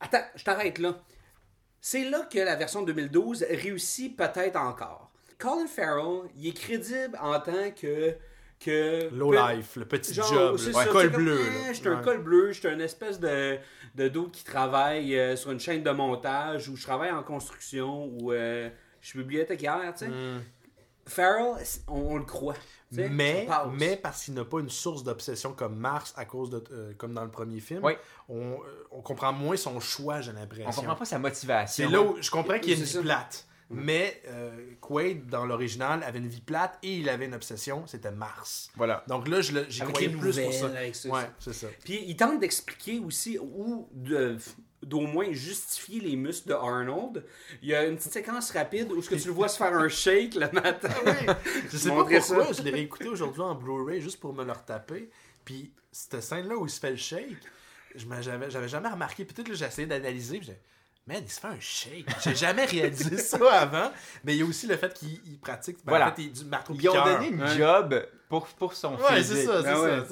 [0.00, 0.94] Attends, je t'arrête là.
[1.80, 5.10] C'est là que la version 2012 réussit peut-être encore.
[5.38, 8.14] Colin Farrell, il est crédible en tant que...
[8.64, 11.40] que Low life, le petit Genre, job, c'est le ça, col bleu.
[11.40, 11.72] Eh, là.
[11.72, 12.02] J'étais un Ouais.
[12.04, 13.58] col bleu, j'étais une espèce de,
[13.94, 18.06] de dos qui travaille euh, sur une chaîne de montage, ou je travaille en construction,
[18.06, 20.10] ou euh, je suis bibliothécaire, tu sais.
[21.06, 21.56] Farrell,
[21.88, 22.54] on, on le croit.
[22.92, 23.06] Mm.
[23.10, 26.92] Mais, mais parce qu'il n'a pas une source d'obsession comme Mars à cause de euh,
[26.96, 27.94] comme dans le premier film, Oui.
[28.28, 30.68] on, euh, on comprend moins son choix, j'ai l'impression.
[30.68, 31.86] On comprend pas sa motivation.
[31.86, 32.92] C'est là où je comprends qu'il y a une C'est
[33.72, 38.10] Mais euh, Quaid, dans l'original, avait une vie plate et il avait une obsession, c'était
[38.10, 38.70] Mars.
[38.76, 39.04] Voilà.
[39.08, 40.66] Donc là, j'y croyais plus pour ça.
[40.66, 41.66] avec ça, ouais, c'est ça.
[41.84, 44.36] Puis il tente d'expliquer aussi, ou de-
[44.82, 47.24] d'au moins justifier les muscles de Arnold.
[47.62, 49.72] Il y a une petite séquence rapide où ce que tu le vois se faire
[49.74, 50.88] un shake le matin.
[51.70, 52.52] Je sais pas pourquoi, ça.
[52.52, 55.08] je l'ai réécouté aujourd'hui en Blu-ray juste pour me le retaper.
[55.44, 57.36] Puis cette scène-là où il se fait le shake,
[57.94, 59.24] je j'avais jamais remarqué.
[59.24, 60.40] Peut-être que j'ai essayé d'analyser.
[61.06, 62.06] Man, il se fait un shake.
[62.22, 63.90] J'ai jamais réalisé ça avant.
[64.24, 65.78] Mais il y a aussi le fait qu'il il pratique.
[65.78, 66.10] ben, Voilà.
[66.10, 69.36] En fait, il du marteau Ils ont donné une job pour, pour son Ouais, physique.
[69.38, 69.82] c'est ça, c'est Ah ça.
[69.82, 70.02] ouais.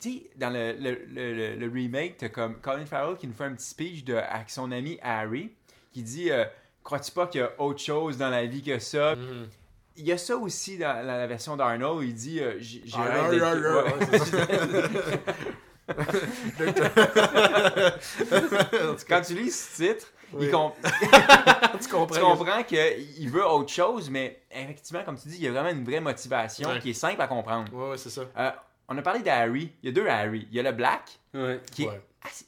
[0.00, 0.30] tu sais.
[0.36, 3.52] Dans le, le, le, le- le remake, t'as comme Colin Farrell qui nous fait un
[3.52, 5.52] petit speech de, avec son ami Harry,
[5.92, 6.46] qui dit euh,
[6.82, 9.16] Crois-tu pas qu'il y a autre chose dans la vie que ça?
[9.16, 9.46] Mhm.
[9.96, 13.28] Il y a ça aussi dans la, la version d'Arnold, il dit euh, J'ai Ah,
[13.28, 13.30] ah.
[19.08, 20.46] Quand tu lis ce titre, Oui.
[20.46, 20.50] il
[21.80, 22.14] tu comprends.
[22.14, 25.70] tu comprends qu'il veut autre chose, mais effectivement, comme tu dis, il y a vraiment
[25.70, 26.78] une vraie motivation Ouais.
[26.80, 27.72] qui est simple à comprendre.
[27.72, 28.22] Ouais, ouais, c'est ça.
[28.38, 28.50] Euh,
[28.88, 29.72] on a parlé d'Harry.
[29.82, 30.46] Il y a deux Harry.
[30.50, 31.60] Il y a le Black, Ouais.
[31.72, 31.90] qui est,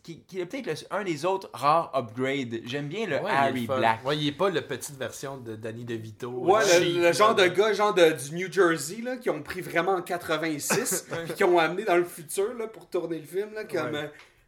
[0.02, 2.60] qui, qui est peut-être un des autres rares upgrades.
[2.66, 3.66] J'aime bien le Harry.
[3.66, 4.04] Black.
[4.04, 6.28] Ouais, il est pas la petite version de Danny DeVito.
[6.30, 9.60] Ouais, le, le genre de gars, genre de, du New Jersey, là, qui ont pris
[9.60, 13.54] vraiment en 86, puis qui ont amené dans le futur, là, pour tourner le film,
[13.54, 13.96] là, comme...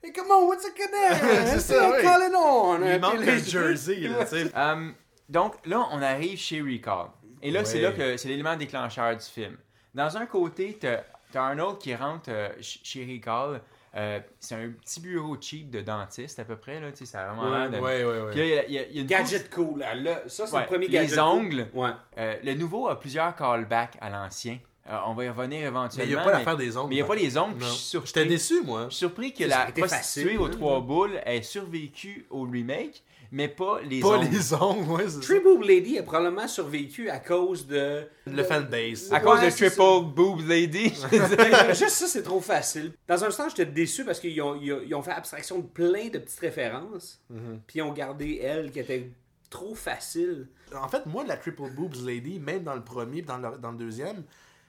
[0.05, 0.09] Ouais.
[0.09, 2.03] Hey, come on, what's it gonna C'est ça, ouais.
[2.03, 2.79] Call it on!
[2.85, 4.51] Il manque les- un jersey, là, tu sais.
[4.57, 4.91] Euh,
[5.29, 7.07] donc là, on arrive chez Recall.
[7.43, 7.83] Et là, c'est Ouais.
[7.83, 9.57] là que c'est l'élément déclencheur du film.
[9.95, 11.01] Dans un côté, t'as
[11.35, 13.61] as Arnold qui rentre euh, ch- chez Recall.
[13.97, 16.81] Euh, c'est un petit bureau cheap de dentiste à peu près.
[16.81, 17.79] Là, tu sais, ça a vraiment l'air de...
[17.79, 18.65] Ouais, ouais, Puis là, ouais.
[18.69, 19.95] il y a- il y a, a une Gadget cool, là.
[19.95, 20.23] là.
[20.27, 21.25] Ça, c'est Ouais, le premier les gadget cool.
[21.29, 21.67] ongles.
[21.75, 21.91] Ouais.
[22.19, 24.59] Euh, le nouveau a plusieurs callbacks à l'ancien.
[24.87, 26.05] Euh, on va y revenir Mais éventuellement.
[26.11, 26.89] il n'y a pas l'affaire des ongles.
[26.91, 27.55] Mais il n'y a pas les ongles.
[27.57, 27.71] puis Non.
[27.73, 28.85] Je suis surpris- J'étais déçu, moi.
[28.85, 32.27] je suis surpris que Ça, la ça prostituée facile, aux hein, trois boules ait survécu
[32.29, 34.29] au remake, mais pas les Pas ongles.
[34.31, 35.35] les ongles, ouais, c'est ça.
[35.67, 38.07] Lady a probablement survécu à cause de...
[38.27, 39.11] Le fanbase.
[39.11, 40.91] À cause de Triple Boob Lady.
[41.69, 42.93] Juste ça, c'est trop facile.
[43.09, 46.19] Dans un sens, j'étais déçu parce qu'ils ont, ils ont- fait abstraction de plein de
[46.19, 47.61] petites références, Mhm.
[47.67, 49.11] puis ils ont gardé elle qui était
[49.49, 50.49] trop facile.
[50.75, 53.79] En fait, moi, la Triple Boobs Lady, même dans le premier, dans le, dans le
[53.79, 54.23] deuxième,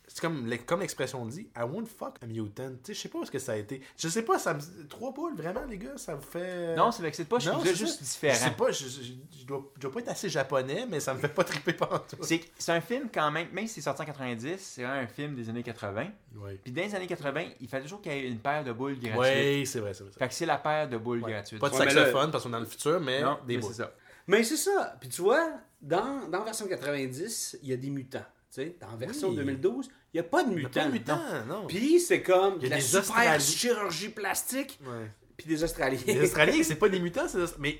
[0.07, 2.69] c'est comme, comme l'expression dit, I won't fuck a mutant.
[2.83, 3.81] Tu sais, je sais pas où est-ce que ça a été.
[3.97, 4.59] Je sais pas, ça me...
[4.87, 6.75] Trois boules, vraiment, les gars, ça vous fait.
[6.75, 8.03] Non, c'est c'est pas, je Non, juste ça.
[8.03, 8.33] différent.
[8.35, 11.13] Je sais pas, je, je, je dois, je dois pas être assez japonais, mais ça
[11.13, 12.17] me fait pas triper partout.
[12.21, 15.35] C'est c'est un film quand même, même si c'est sorti en 90, c'est un film
[15.35, 16.07] des années 80.
[16.35, 18.71] Oui, Puis dans les années 80, il fallait toujours qu'il y ait une paire de
[18.73, 19.17] boules gratuites.
[19.19, 20.11] ouais, c'est vrai, c'est vrai.
[20.11, 20.25] c'est vrai.
[20.25, 21.31] Fait que c'est la paire de boules Ouais.
[21.31, 21.59] gratuites.
[21.59, 23.55] Pas de Ouais, mais là- saxophone parce qu'on est dans le futur, mais non, des
[23.55, 23.71] mais boules.
[23.71, 23.93] c'est ça.
[24.27, 24.95] Mais c'est ça.
[24.99, 25.49] Puis tu vois,
[25.81, 28.25] dans, dans version 90, il y a des mutants.
[28.55, 29.35] Tu sais, dans version Oui.
[29.35, 30.79] 2012, il n'y a pas de Il y a mutants.
[30.79, 31.67] pas de mutants, non.
[31.67, 33.39] Puis c'est comme y a la des super Australiens.
[33.39, 35.11] chirurgie plastique, Ouais.
[35.35, 35.99] puis des Australiens.
[36.07, 37.77] Les Australiens, c'est pas des mutants, c'est des- mais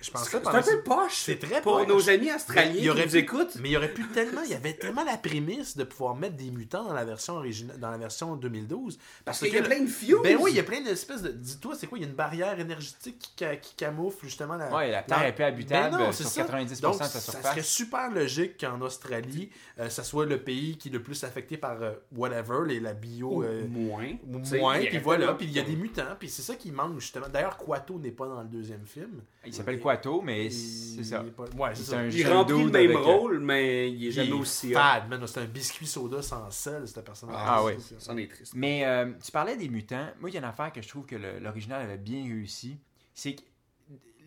[0.00, 1.16] je, pense C'est ça un peu poche.
[1.24, 1.88] C'est très Pour poche.
[1.88, 3.56] nos amis australiens il y qui aurait nous pu- écoutent.
[3.60, 6.36] Mais il y aurait pu tellement, il y avait tellement la prémisse de pouvoir mettre
[6.36, 8.98] des mutants dans la version originale, dans la version 2012.
[9.24, 10.14] Parce qu'il y a plein de fuses.
[10.22, 11.30] Ben oui, il y a plein d'espèces de.
[11.30, 14.74] Dis-toi, c'est quoi Il y a une barrière énergétique qui, ca- qui camoufle justement la.
[14.74, 16.44] Ouais, la Terre est peu habitable Ben non, sur c'est ça.
[16.46, 17.50] 90% Donc, de sa Ça surface.
[17.52, 21.56] serait super logique qu'en Australie, euh, ça soit le pays qui est le plus affecté
[21.56, 23.42] par euh, whatever, les, la bio.
[23.42, 24.04] Euh, moins.
[24.26, 26.70] moins, il y puis voilà, puis il y a des mutants, puis c'est ça qui
[26.72, 27.26] manque justement.
[27.28, 29.20] D'ailleurs, Quato n'est pas dans le deuxième film.
[29.46, 29.78] Il s'appelle
[30.22, 31.24] Mais c'est ça.
[31.36, 34.72] pas- Ouais, c'est un Il remplit le même euh, rôle, mais il est jamais aussi.
[34.72, 35.04] fade.
[35.26, 37.36] C'est un biscuit soda sans sel, ce personnage.
[37.38, 37.72] Ah oui.
[37.98, 38.52] Ça en est triste.
[38.54, 40.08] Mais euh, tu parlais des mutants.
[40.20, 42.76] Moi, il y a une affaire que je trouve que l'original avait bien réussi.
[43.14, 43.42] C'est que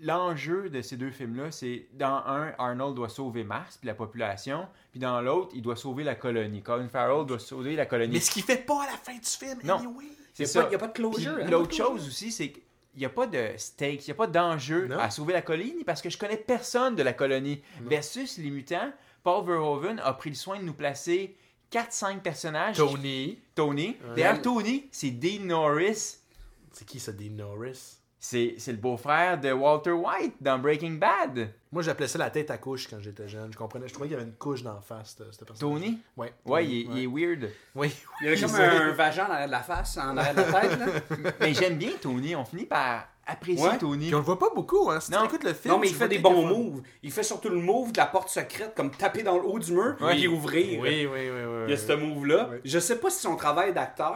[0.02, 4.68] l'enjeu de ces deux films-là, c'est dans un, Arnold doit sauver Mars puis la population,
[4.92, 6.62] puis dans l'autre, il doit sauver la colonie.
[6.64, 8.14] Colin Farrell doit sauver la colonie.
[8.14, 9.76] Mais ce qu'il fait pas à la fin du film, Non.
[9.78, 10.06] anyway.
[10.34, 11.38] c'est Il n'y a pas de closure.
[11.42, 12.52] hein, L'autre chose aussi, c'est
[12.92, 15.84] qu'il n'y a pas de stakes, il n'y a pas d'enjeu à sauver la colonie
[15.86, 17.62] parce que je connais personne de la colonie.
[17.82, 18.92] Versus les mutants,
[19.24, 21.36] Paul Verhoeven a pris le soin de nous placer
[21.72, 22.78] 4-5 personnages.
[22.78, 23.40] Tony.
[23.56, 23.96] Tony.
[24.16, 26.18] D'ailleurs, Tony, c'est Dean Norris.
[26.74, 28.01] C'est qui ça, Dean Norris?
[28.24, 31.50] C'est c'est le beau-frère de Walter White dans Breaking Bad.
[31.72, 33.52] Moi, j'appelais ça la tête à couche quand j'étais jeune.
[33.52, 33.88] Je comprenais.
[33.88, 35.60] Je trouvais qu'il y avait une couche d'en face, ce ce personnage.
[35.82, 35.98] Tony?
[36.16, 36.32] Ouais.
[36.46, 37.50] Ouais, il, est- il est weird.
[37.74, 37.92] Oui.
[38.22, 40.62] Il y avait comme un vagin en arrière de la face, en arrière de la
[40.62, 40.80] tête.
[40.80, 41.32] Là.
[41.40, 42.36] Mais j'aime bien Tony.
[42.36, 43.78] On finit par apprécier Ouais.
[43.80, 44.06] Tony.
[44.06, 45.00] Puis on le voit pas beaucoup, hein.
[45.00, 45.26] Si tu Non.
[45.26, 45.74] écoutes le film.
[45.74, 46.84] Non, mais il fait des bons moves.
[47.02, 49.72] Il fait surtout le move de la porte secrète, comme taper dans le haut du
[49.74, 50.20] mur Ouais.
[50.20, 50.80] et ouvrir.
[50.80, 51.30] Oui, oui, oui.
[51.32, 51.78] oui, Il y a oui.
[51.78, 52.50] ce move-là.
[52.64, 54.16] Je sais pas si son travail d'acteur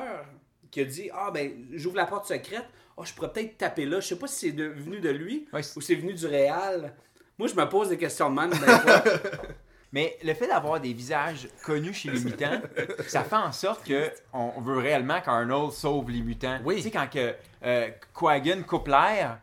[0.69, 2.65] qui a dit Ah, ben, j'ouvre la porte secrète.
[2.97, 3.99] Ah, je pourrais peut-être taper là.
[3.99, 6.93] Je sais pas si c'est de- venu de lui Ouais, ou c'est venu du réal.
[7.37, 8.51] Moi, je me pose des questions de même.
[9.91, 12.61] Mais le fait d'avoir des visages connus chez les mutants,
[13.07, 16.59] ça fait en sorte que on veut réellement qu'Arnold sauve les mutants.
[16.65, 16.77] Oui.
[16.77, 19.39] Tu sais, quand que, euh, Quagan coupe l'air,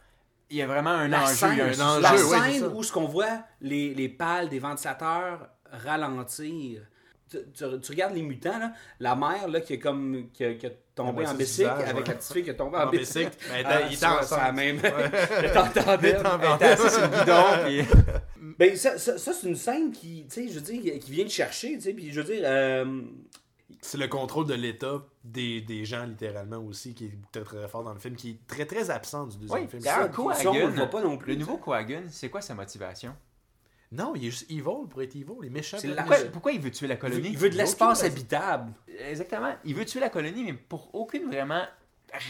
[0.50, 1.34] il y a vraiment un la enjeu.
[1.34, 4.48] scène, il y a un enjeu, la scène où ce qu'on voit les, les pales
[4.50, 6.82] des ventilateurs ralentir.
[7.54, 10.70] Tu, regardes les mutants, là, la mère là, qui est comme qui a, qui a
[10.94, 12.02] tombé La en bicycle avec ouais.
[12.06, 13.30] la petite fille qui est tombée en, En bicycle.
[13.50, 14.52] Ben, Ah, il était ça, ensemble.
[14.56, 14.76] même.
[14.76, 15.10] Ouais.
[15.48, 16.10] Je t'entendais.
[16.10, 18.00] Il était en Elle était assise sur le guidon, puis-
[18.58, 21.24] Ben, ça, ça, ça, c'est une scène qui, tu sais, je veux dire, qui vient
[21.24, 23.00] de chercher, tu sais, puis je veux dire, euh,
[23.80, 27.82] C'est le contrôle de l'État des, des gens, littéralement, aussi, qui est très, très fort
[27.82, 29.82] dans le film, qui est très, très absent du deuxième film.
[29.82, 32.54] ça, on le Quagan, voit pas non plus, le nouveau tu Quagan, c'est quoi sa
[32.54, 33.14] motivation?
[33.92, 35.32] Non, il est juste evil pour être evil.
[35.42, 35.76] Il est méchant.
[35.84, 36.02] La-
[36.32, 37.20] Pourquoi, il veut tuer la il colonie?
[37.22, 38.72] veut, il veut de l'espace habitable.
[39.08, 39.54] Exactement.
[39.64, 41.64] Il veut tuer la colonie, mais pour aucune vraiment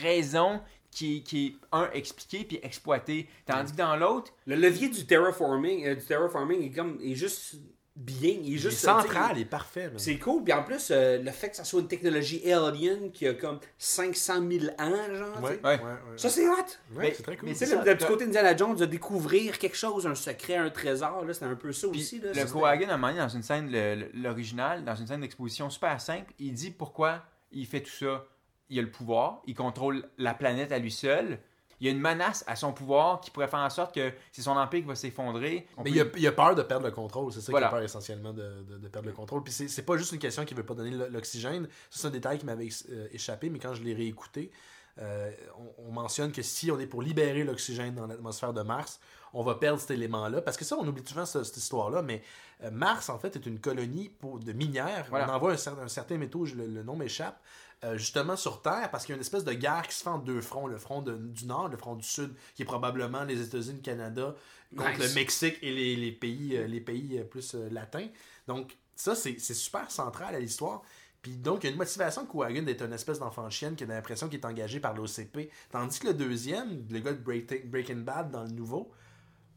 [0.02, 3.28] raison qui, est- qui est, un, expliquée puis exploitée.
[3.46, 7.56] Tandis que dans l'autre, Le levier du terraforming, euh, du terraforming est comme, est juste
[7.94, 9.90] bien, il est Il est juste central, il est parfait.
[9.96, 13.26] C'est cool, puis en plus, euh, le fait que ça soit une technologie alien qui
[13.26, 15.76] a comme 500 000 ans, genre, Ouais, ouais, Ouais.
[15.82, 15.88] ouais.
[16.16, 16.52] ça c'est hot!
[16.52, 17.48] Ouais, Mais- c'est très cool.
[17.48, 20.06] mais Tu sais, C'est le, ça, le petit côté Indiana Jones, de découvrir quelque chose,
[20.06, 22.20] un secret, un trésor, là, c'était un peu ça Puis aussi.
[22.20, 25.06] Là, le Quagan, à un moment donné, dans une scène, le- le- l'original, dans une
[25.06, 28.24] scène d'exposition super simple, il dit pourquoi il fait tout ça.
[28.70, 31.38] Il a le pouvoir, il contrôle la planète à lui seul.
[31.82, 34.40] Il y a une menace à son pouvoir qui pourrait faire en sorte que c'est
[34.42, 35.66] son empire qui va s'effondrer.
[35.76, 37.66] On Mais peut- il a, il a peur de perdre le contrôle, c'est ça Voilà.
[37.66, 39.42] qu'il a peur essentiellement de, de- de perdre le contrôle.
[39.42, 42.46] Puis c'est pas juste une question qu'il veut pas donner l'oxygène, c'est un détail qui
[42.46, 44.52] m'avait euh, échappé, mais quand je l'ai réécouté,
[44.98, 45.32] euh,
[45.78, 49.00] on, on mentionne que si on est pour libérer l'oxygène dans l'atmosphère de Mars,
[49.34, 50.40] on va perdre cet élément-là.
[50.42, 52.22] Parce que ça, on oublie souvent ce- cette histoire-là, mais
[52.62, 55.06] euh, Mars, en fait, est une colonie pour, de minières.
[55.10, 55.28] Voilà.
[55.28, 57.40] On envoie un, un certain métaux, le nom m'échappe,
[57.84, 60.08] euh, justement sur Terre, parce qu'il y a une espèce de guerre qui se fait
[60.10, 60.66] en deux fronts.
[60.66, 63.82] Le front de- du Nord, le front du Sud, qui est probablement les États-Unis, le
[63.82, 64.34] Canada,
[64.76, 65.08] contre Nice.
[65.08, 68.06] le Mexique et les, les pays, euh, les pays euh, plus latins.
[68.46, 70.82] Donc, ça, c'est super central à l'histoire.
[71.22, 73.84] Puis donc, il y a une motivation de Quagan d'être une espèce d'enfant chienne qui
[73.84, 75.50] a l'impression qu'il est engagé par l'OCP.
[75.70, 78.90] Tandis que le deuxième, le gars de Break- Breaking Bad dans le nouveau,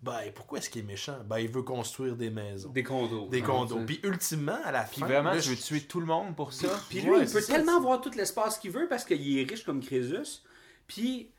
[0.06, 1.18] ben, pourquoi est-ce qu'il est méchant?
[1.26, 2.70] Ben, il veut construire des maisons.
[2.70, 3.28] Des condos.
[3.30, 3.80] Des hein, condos.
[3.86, 5.08] Puis ultimement, à la Puis fin...
[5.08, 6.68] vraiment, là, tu veux je- tuer tout le monde pour ça?
[6.90, 9.44] Puis lui, Ouais, il peut ça, tellement avoir tout l'espace qu'il veut parce qu'il est
[9.50, 10.42] riche comme Crésus.
[10.88, 11.32] Puis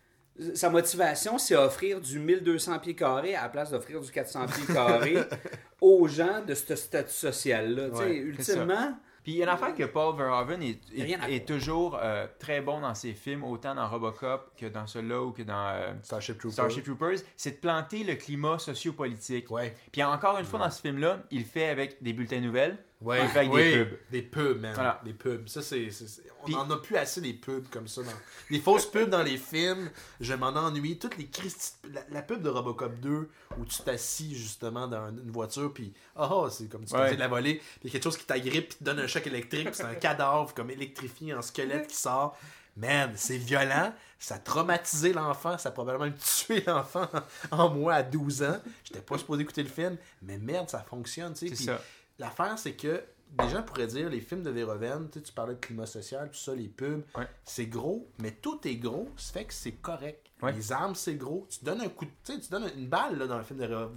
[0.55, 4.75] sa motivation, c'est offrir du 1200 pieds carrés à la place d'offrir du 400 pieds
[4.75, 5.17] carrés
[5.81, 7.89] aux gens de ce statut social-là.
[7.91, 11.99] Tu sais, Ouais, ultimement, Puis il y a une affaire que Paul Verhoeven est, toujours
[12.01, 15.67] euh, très bon dans ses films, autant dans Robocop que dans celui-là ou que dans
[15.75, 16.53] euh, Starship Troopers.
[16.53, 19.51] Starship Troopers, c'est de planter le climat sociopolitique.
[19.51, 19.75] Ouais.
[19.91, 22.79] Puis encore une fois, dans ce film-là, il le fait avec des bulletins de nouvelles,
[23.03, 23.99] Ouais, avec oui, des pubs.
[24.11, 24.75] Des pubs, man.
[24.75, 25.01] Voilà.
[25.05, 25.47] Des pubs.
[25.49, 25.91] Ça, c'est.
[25.91, 28.03] c'est- c'est- On Puis- en a plus assez des pubs comme ça.
[28.03, 28.11] Dans...
[28.51, 29.91] Des fausses pubs dans les films.
[30.21, 30.99] Je m'en ennuie.
[30.99, 33.29] Toutes les Christi- la, la pub de Robocop 2
[33.59, 35.93] où tu t'assis justement dans une voiture, puis.
[36.15, 37.05] Ah, ah, c'est comme tu Ouais.
[37.05, 37.57] faisais de la volée.
[37.57, 39.75] Puis il y a quelque chose qui t'agrippe, puis te donne un choc électrique, puis
[39.77, 42.37] c'est un cadavre comme électrifié en squelette qui sort.
[42.79, 43.93] Man, c'est violent.
[44.19, 45.57] Ça a traumatisé l'enfant.
[45.59, 47.09] Ça a probablement tué l'enfant
[47.51, 48.59] en moi à 12 ans.
[48.85, 49.97] J'étais pas supposé écouter le film.
[50.23, 51.55] Mais merde, ça fonctionne, tu sais.
[51.55, 51.83] C'est ça.
[52.19, 53.03] L'affaire, c'est que
[53.39, 56.55] des gens pourraient dire les films de Verhoeven, tu parlais de climat social, tout ça,
[56.55, 57.27] les pubs, Ouais.
[57.45, 60.23] c'est gros, mais tout est gros, ça fait que c'est correct.
[60.43, 60.53] Ouais.
[60.53, 61.47] Les armes, c'est gros.
[61.51, 62.11] Tu donnes un coup de.
[62.25, 63.89] Tu donnes une balle là, dans le film de là,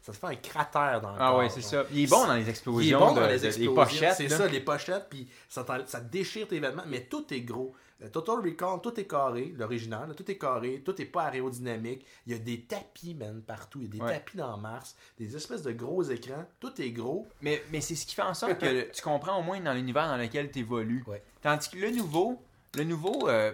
[0.00, 1.84] ça te fait un cratère dans le Ah corps, ouais, c'est ça.
[1.92, 3.74] Il est bon dans les Il est explosions, bon dans de- les explosions.
[3.74, 4.14] pochettes.
[4.16, 7.74] C'est ça, les pochettes, puis ça, ça déchire tes vêtements, mais tout est gros.
[8.02, 12.04] Le Total Recall, tout est carré, l'original, tout est carré, tout est pas aérodynamique.
[12.26, 13.78] Il y a des tapis, man, partout.
[13.80, 14.12] Il y a des Ouais.
[14.18, 16.44] tapis dans Mars, des espèces de gros écrans.
[16.58, 17.28] Tout est gros.
[17.42, 20.08] Mais, mais c'est ce qui fait en sorte que tu comprends au moins dans l'univers
[20.08, 21.04] dans lequel tu évolues.
[21.06, 21.22] Ouais.
[21.40, 22.42] Tandis que le nouveau,
[22.74, 23.52] le nouveau, euh,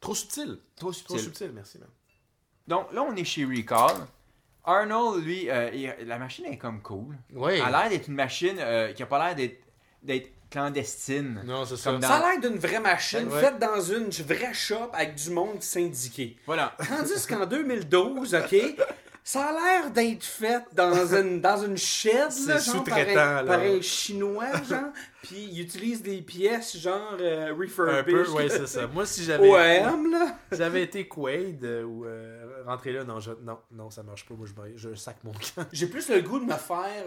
[0.00, 0.58] Trop subtil.
[0.76, 1.18] trop Trop subtil.
[1.20, 1.88] subtil, merci, man.
[2.68, 3.96] Donc là, on est chez Recall.
[4.64, 7.16] Arnold, lui, euh, il- la machine est comme cool.
[7.32, 7.52] Oui.
[7.54, 9.36] Elle a l'air d'être une machine euh, qui a pas l'air
[10.02, 11.42] d'être clandestine.
[11.44, 11.90] Non, c'est ça.
[11.92, 13.40] Comme dans- Ça a l'air d'une vraie machine Ouais.
[13.40, 16.36] faite dans une vraie shop avec du monde syndiqué.
[16.46, 16.74] Voilà.
[16.88, 18.56] Tandis qu'en 2012, OK,
[19.22, 21.76] ça a l'air d'être fait dans une, dans une
[22.46, 23.42] là, genre sous-traitant, pareil, là.
[23.44, 24.92] pareil chinois, genre,
[25.22, 28.04] puis ils utilisent des pièces genre euh, Un refurbished.
[28.04, 28.86] peu, oui, c'est ça.
[28.86, 30.38] Moi, si j'avais OM, là.
[30.52, 34.24] si j'avais été Quaid euh, ou euh, rentré là, non, je, non, non, ça marche
[34.26, 34.34] pas.
[34.34, 35.66] Moi, je, je sac mon camp.
[35.72, 37.04] J'ai plus le goût de me faire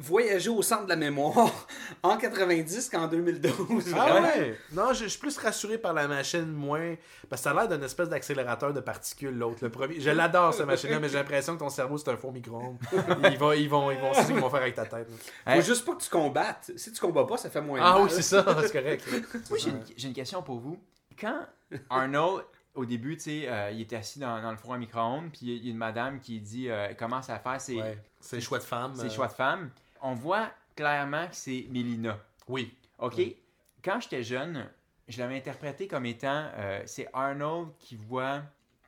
[0.00, 1.66] voyager au centre de la mémoire
[2.02, 3.94] en 90 qu'en 2012.
[3.94, 4.26] Ah vraiment.
[4.26, 4.58] ouais?
[4.72, 6.94] Non, je, je suis plus rassuré par la machine, moins.
[7.28, 9.58] Parce que ça a l'air d'une espèce d'accélérateur de particules, l'autre.
[9.62, 10.00] Le premier.
[10.00, 12.78] Je l'adore, cette machine-là, mais j'ai l'impression que ton cerveau, c'est un faux micro-ondes.
[13.30, 15.08] Ils vont, ils vont, ils vont, c'est ça qu'ils vont faire avec ta tête.
[15.46, 16.72] Faut juste pas que tu combattes.
[16.76, 18.02] Si tu combats pas, ça fait moins Ah mal.
[18.04, 19.04] oui, c'est ça, c'est correct.
[19.50, 19.58] Moi,
[19.96, 20.78] j'ai une, question pour vous.
[21.20, 21.40] Quand
[21.90, 25.30] Arnold, au début, tu sais, euh, il était assis dans, dans le four à micro-ondes,
[25.32, 27.98] puis il y a une madame qui dit euh, elle commence à faire ses, Ouais.
[28.20, 28.94] C'est les choix de femme.
[28.94, 29.70] ses euh, choix de femme,
[30.02, 32.18] on voit clairement que c'est Mélina.
[32.48, 32.74] Oui.
[32.98, 33.20] OK?
[33.82, 34.68] Quand j'étais jeune,
[35.08, 38.42] je l'avais interprété comme étant euh, c'est Arnold qui voit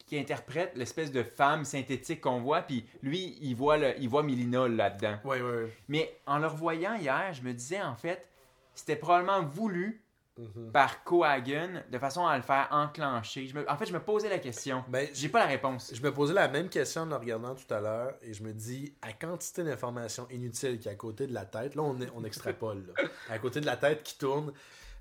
[0.07, 4.22] qui interprète l'espèce de femme synthétique qu'on voit puis lui il voit le, il voit
[4.22, 5.18] Mélina là-dedans.
[5.25, 5.70] Oui, oui, oui.
[5.88, 8.27] Mais en le revoyant hier, je me disais en fait
[8.75, 10.01] c'était probablement voulu
[10.38, 10.72] Mhm.
[10.72, 13.46] par Cohagen de façon à le faire enclencher.
[13.46, 14.82] Je me- en fait, je me posais la question.
[14.88, 15.92] Ben, J'ai pas la réponse.
[15.94, 18.52] Je me posais la même question en le regardant tout à l'heure et je me
[18.54, 22.10] dis, à quantité d'informations inutiles qui est à côté de la tête, là on, est-
[22.14, 23.04] on extrapole, là.
[23.28, 24.54] à côté de la tête qui tourne,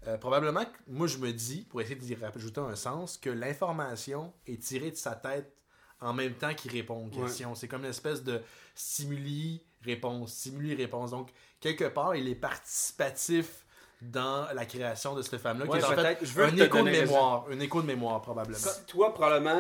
[0.08, 4.34] euh, probablement que moi je me dis, pour essayer d'y rajouter un sens, que l'information
[4.48, 5.56] est tirée de sa tête
[6.02, 7.56] en même temps qu'il répond aux questions.
[7.56, 8.42] C'est comme une espèce de
[8.76, 11.12] stimuli-réponse, stimuli-réponse.
[11.12, 13.66] Donc, quelque part, il est participatif
[14.02, 16.26] dans la création de cette femme-là, Ouais, qui est en fait peut-être.
[16.26, 18.58] Je veux un écho de mémoire, un écho de mémoire probablement.
[18.58, 19.60] Comme Toi, probablement,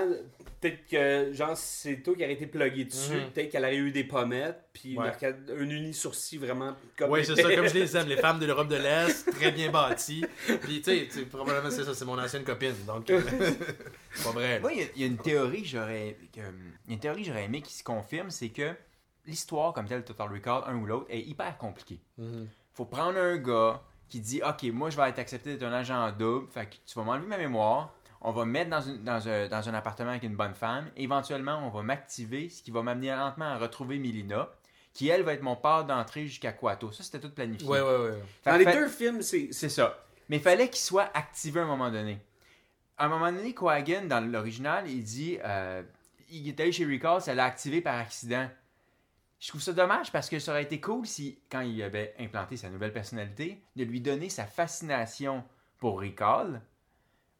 [0.60, 3.14] peut-être que, genre, c'est toi qui aurais été plugué dessus.
[3.14, 3.30] Mhm.
[3.32, 5.12] Peut-être qu'elle aurait eu des pommettes, puis Ouais.
[5.24, 8.68] un uni-sourcil vraiment comme Oui, c'est ça, comme je les aime, les femmes de l'Europe
[8.68, 10.26] de l'Est, très bien bâties.
[10.62, 13.22] Puis, tu sais, probablement c'est ça, c'est mon ancienne copine, donc euh,
[14.12, 14.60] c'est pas vrai.
[14.60, 17.28] Moi, il y a- il y, a une théorie que j'aurais a une théorie que
[17.28, 18.74] j'aurais aimé qui se confirme, c'est que
[19.28, 22.00] l'histoire comme telle Total Recall, un ou l'autre, est hyper compliquée.
[22.18, 22.48] Mhm.
[22.74, 26.12] Faut prendre un gars qui dit OK, moi je vais être accepté d'être un agent
[26.12, 29.28] double, fait que tu vas m'enlever ma mémoire, on va me mettre dans, une- dans
[29.28, 32.84] un, dans un appartement avec une bonne femme, éventuellement on va m'activer, ce qui va
[32.84, 34.50] m'amener lentement à retrouver Milina,
[34.94, 36.92] qui elle va être mon port d'entrée jusqu'à Quato.
[36.92, 37.68] Ça c'était tout planifié.
[37.68, 38.24] Ouais, ouais, ouais.
[38.44, 39.48] Fait Dans les fait- deux films, c'est.
[39.52, 39.98] c'est ça.
[40.30, 42.20] Mais il fallait qu'il soit activé à un moment donné.
[42.98, 45.82] À un moment donné, Cohagen, dans l'original, il dit euh,
[46.30, 48.48] il est allé chez Recall, ça l'a activé par accident.
[49.42, 52.58] Je trouve ça dommage parce que ça aurait été cool si, quand il avait implanté
[52.58, 55.44] sa nouvelle personnalité, de lui donner sa fascination
[55.80, 56.62] pour Recall.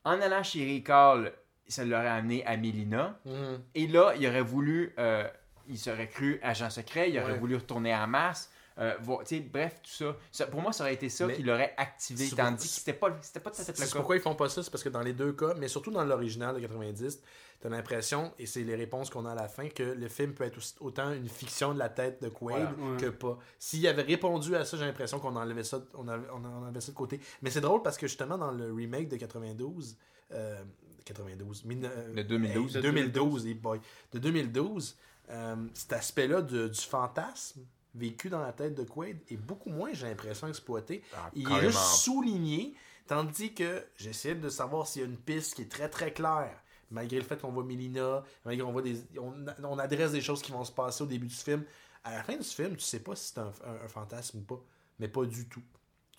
[0.04, 1.32] En allant chez Recall,
[1.68, 3.20] ça l'aurait amené à Melina.
[3.26, 3.62] Mhm.
[3.76, 5.30] Et là, il aurait voulu, euh,
[5.68, 7.38] il serait cru agent secret, il aurait Ouais.
[7.38, 8.52] voulu retourner à Mars.
[8.82, 10.16] Euh, voir- bref, tout ça.
[10.32, 12.28] Ça- Pour moi, ça aurait été ça Mais- qui l'aurait activé.
[12.36, 14.00] Tandis que c'était pas, c'était pas tout à fait le C'est cas.
[14.00, 16.04] pourquoi ils font pas ça, c'est parce que dans les deux cas, mais surtout dans
[16.04, 17.22] l'original de 90,
[17.62, 20.44] t'as l'impression, et c'est les réponses qu'on a à la fin, que le film peut
[20.46, 22.98] être aussi- autant une fiction de la tête de Quaid Voilà.
[22.98, 23.38] que pas.
[23.60, 26.92] S'il avait répondu à ça, j'ai l'impression qu'on enlevait ça, on avait- on enlevait ça
[26.92, 27.20] de côté.
[27.44, 29.96] Mais c'est drôle parce que justement, dans le remake de 92,
[30.32, 30.64] euh,
[31.06, 32.76] 92, mille- euh, De 2012.
[32.78, 33.80] hey, 2012, hey boy,
[34.12, 34.98] de 2012,
[35.30, 37.62] euh, cet aspect-là de- du fantasme
[37.96, 41.04] vécu dans la tête de Quaid est beaucoup moins, j'ai l'impression, exploité.
[41.14, 42.76] Ah, il est juste souligné,
[43.08, 46.58] tandis que j'essaie de savoir s'il y a une piste qui est très très claire.
[46.90, 48.98] Malgré le fait qu'on voit Melina, malgré qu'on voit des.
[49.18, 51.64] On, on adresse des choses qui vont se passer au début du film.
[52.04, 54.42] À la fin du film, tu sais pas si c'est un, un- un fantasme ou
[54.42, 54.62] pas.
[55.00, 55.62] Mais pas du tout.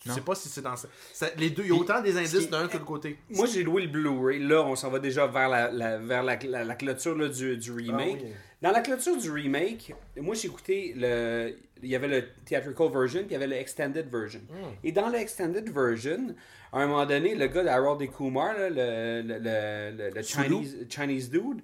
[0.05, 0.13] Non.
[0.15, 0.87] sais pas si c'est dans ça.
[1.13, 3.17] ça- les deux, il y a autant des ce indices d'un que de côté.
[3.29, 4.39] Moi, j'ai loué le Blu-ray.
[4.39, 7.57] Là, on s'en va déjà vers la, la- vers la, la- la clôture là, du,
[7.57, 8.17] du remake.
[8.19, 8.31] Ah oui.
[8.61, 11.55] Dans la clôture du remake, moi, j'ai écouté le.
[11.81, 14.39] Il y avait le theatrical version, puis il y avait le extended version.
[14.49, 14.71] Hmm.
[14.85, 16.33] Et dans le extended version,
[16.71, 20.21] à un moment donné, le gars d'Harold et Kumar, là, le, le, le.
[20.21, 21.61] Chinese, Chinese dude,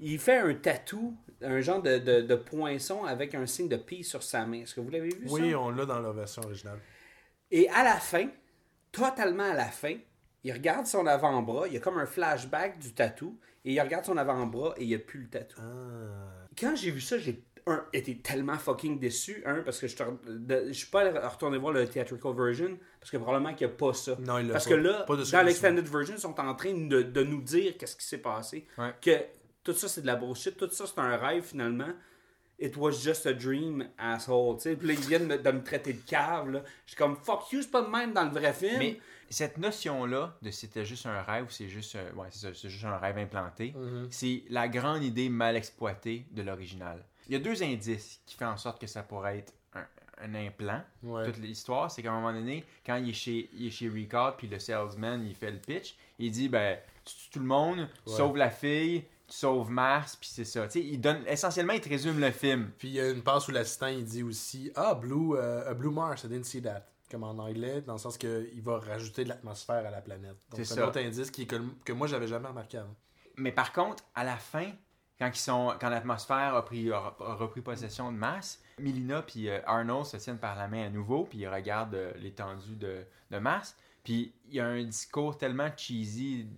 [0.00, 4.04] il fait un tatou, un genre de, de, de poinçon avec un signe de peace
[4.04, 4.62] sur sa main.
[4.62, 5.32] Est-ce que vous l'avez vu, ça?
[5.34, 6.78] Oui, on l'a dans la version originale.
[7.50, 8.28] Et à la fin,
[8.92, 9.96] totalement à la fin,
[10.44, 14.04] il regarde son avant-bras, il y a comme un flashback du tatou, et il regarde
[14.04, 15.60] son avant-bras et il n'y a plus le tatou.
[15.60, 16.46] Ah.
[16.58, 19.42] Quand j'ai vu ça, j'ai un, été tellement fucking déçu.
[19.44, 19.96] Un, parce que je
[20.28, 23.76] ne suis pas allé retourner voir le theatrical version, parce que probablement qu'il n'y a
[23.76, 24.16] pas ça.
[24.20, 24.70] Non, il Parce pas.
[24.70, 28.06] que là, dans l'extended version, ils sont en train de, de nous dire qu'est-ce qui
[28.06, 28.66] s'est passé.
[28.78, 28.94] Ouais.
[29.00, 29.18] Que
[29.62, 30.56] tout ça, c'est de la bullshit.
[30.56, 31.90] Tout ça, c'est un rêve, finalement.
[32.60, 34.56] It was just a dream, asshole.
[34.56, 36.50] Tu sais, puis là, ils viennent de me traiter de cave.
[36.50, 36.62] Là.
[36.84, 38.78] Je suis comme, fuck you, c'est pas de même dans le vrai film.
[38.78, 42.84] Mais cette notion-là de c'était juste un rêve ou c'est juste, euh, ouais, c'est juste
[42.84, 44.08] un rêve implanté, Mhm.
[44.10, 47.02] c'est la grande idée mal exploitée de l'original.
[47.28, 49.86] Il y a deux indices qui font en sorte que ça pourrait être un,
[50.22, 50.82] un implant.
[51.04, 51.24] Ouais.
[51.24, 54.36] Toute l'histoire, c'est qu'à un moment donné, quand il est chez, il est chez Ricard,
[54.36, 58.16] puis le salesman, il fait le pitch, il dit, ben, tu tout le monde, Ouais.
[58.16, 60.66] sauves la fille, tu sauves Mars, puis c'est ça.
[60.74, 62.72] Il donne, essentiellement, il te résume le film.
[62.76, 65.90] Puis il y a une passe où l'assistant il dit aussi Ah, Blue, euh, Blue
[65.90, 66.86] Mars, I didn't see that.
[67.10, 70.36] Comme en anglais, dans le sens qu'il va rajouter de l'atmosphère à la planète.
[70.50, 72.94] Donc C'est un autre indice qui, que, que moi j'avais jamais remarqué avant.
[73.36, 74.70] Mais par contre, à la fin,
[75.18, 79.48] quand, ils sont, quand l'atmosphère a, pris, a, a repris possession de Mars, Milina puis
[79.48, 83.04] euh, Arnold se tiennent par la main à nouveau, puis ils regardent euh, l'étendue de,
[83.30, 83.76] de Mars.
[84.04, 86.48] Puis il y a un discours tellement cheesy,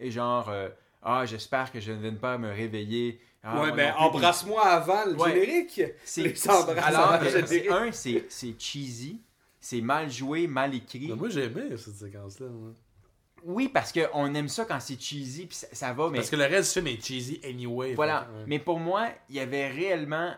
[0.00, 0.68] genre euh,
[1.02, 3.20] Ah, j'espère que je ne viens pas me réveiller.
[3.42, 5.32] Ah, ouais, moi ben, embrasse-moi avant le Ouais.
[5.32, 5.82] générique.
[6.04, 7.70] C'est alors, avant le c'est- générique.
[7.72, 9.20] un, c'est c'est cheesy,
[9.60, 11.08] c'est mal joué, mal écrit.
[11.08, 12.46] Mais moi j'ai aimé cette séquence-là.
[12.48, 12.70] moi.
[13.44, 16.36] Oui, parce qu'on aime ça quand c'est cheesy, puis ça, ça va, mais Parce que
[16.36, 17.94] le reste du film est cheesy anyway.
[17.94, 18.20] Voilà.
[18.20, 18.44] Fait que, ouais.
[18.46, 20.32] Mais pour moi, il y avait réellement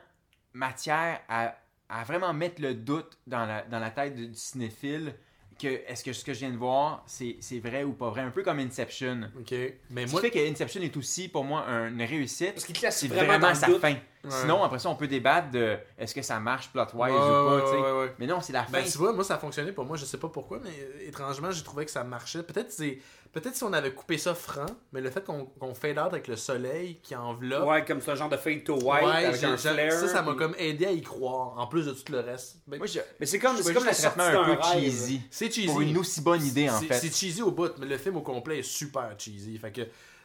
[0.55, 1.55] matière à,
[1.91, 5.15] à vraiment mettre le doute dans la, dans la tête du cinéphile
[5.59, 8.23] que est-ce que ce que je viens de voir, c'est vrai ou pas vrai?
[8.23, 9.31] Un peu comme Inception.
[9.39, 9.55] Ok.
[9.91, 12.55] Mais Ce moi, qui fait que Inception est aussi, pour moi, un- une réussite.
[12.55, 13.81] Parce qu'il C'est vraiment, vraiment, sa doute.
[13.81, 13.95] fin.
[14.27, 17.99] Sinon, après ça, on peut débattre de est-ce que ça marche plot-wise Ouais, ou pas.
[18.01, 18.13] ouais.
[18.19, 18.73] Mais non, c'est la fin.
[18.73, 19.97] Ben, tu vois, moi, ça a fonctionné pour moi.
[19.99, 22.43] Je sais pas pourquoi, mais étrangement, j'ai trouvé que ça marchait.
[22.43, 22.99] Peut-être c'est
[23.35, 26.27] peut-être si on avait coupé ça franc, mais le fait qu'on qu'on fade out avec
[26.29, 27.69] le soleil qui enveloppe.
[27.69, 29.93] Ouais, comme ce genre de fade to white ouais, avec un flare.
[29.93, 32.57] ça, ça m'a puis- comme aidé à y croire, en plus de tout le reste.
[32.67, 34.81] Ben, Moi, je- Mais c'est comme, comme le sortie traitement un peu rêve.
[34.81, 35.21] cheesy.
[35.31, 35.67] c'est cheesy.
[35.67, 36.95] Pour une aussi bonne idée, en C'est- fait.
[36.95, 39.59] C'est cheesy au bout, mais le film au complet est super cheesy.
[39.59, 39.83] Fait que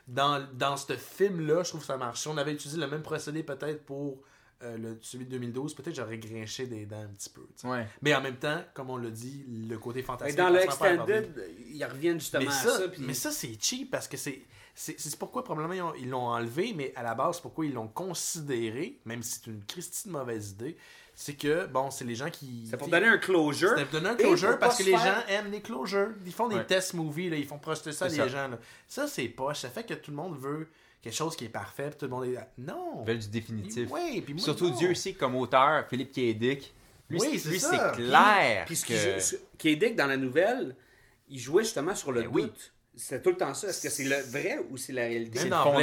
[0.08, 2.22] dans, dans ce film-là, je trouve que ça marche.
[2.22, 4.20] Si on avait utilisé le même procédé peut-être pour
[4.64, 7.42] euh, le, celui de 2012, peut-être j'aurais grinché des dents un petit peu.
[7.68, 7.88] Ouais.
[8.02, 10.38] Mais en même temps, comme on l'a dit, le côté Mais fantastique.
[10.38, 11.34] dans le à extended,
[11.70, 12.88] ils reviennent justement Mais à ça, ça.
[12.90, 14.42] puis- mais ça c'est cheap parce que c'est.
[14.76, 17.74] C'est c'est pourquoi probablement ils ont- ils l'ont enlevé, mais à la base, pourquoi ils
[17.74, 20.78] l'ont considéré, même si c'est une Christie de mauvaise idée,
[21.16, 22.66] c'est que, bon, c'est les gens qui.
[22.70, 23.74] C'est pour donner un closure.
[23.78, 26.12] C'est pour donner un closure parce que les faire- gens aiment les closures.
[26.26, 26.66] Ils font des Ouais.
[26.66, 28.28] test movies, là, ils font projeter ça à des ça.
[28.30, 28.48] gens.
[28.48, 28.60] là.
[28.88, 29.60] Ça, c'est poche.
[29.60, 30.68] Ça fait que tout le monde veut
[31.02, 32.38] quelque chose qui est parfait, puis tout le monde est.
[32.58, 33.02] Non!
[33.04, 33.90] Ils veulent du définitif.
[33.92, 34.76] Oui, puis moi, Surtout non.
[34.76, 36.38] Dieu sait que comme auteur, Philippe K.
[36.38, 36.74] Dick,
[37.10, 37.94] lui, Oui, c'est- c'est lui, ça.
[37.96, 38.66] c'est clair.
[38.66, 40.76] Puis ce que- qui joue- ce- qui est Dick dans la nouvelle,
[41.30, 42.52] il jouait justement sur le Ben oui.
[42.96, 43.70] C'était tout le temps ça.
[43.70, 45.40] Est-ce que c'est le vrai ou c'est la réalité?
[45.40, 45.80] C'est le fondement.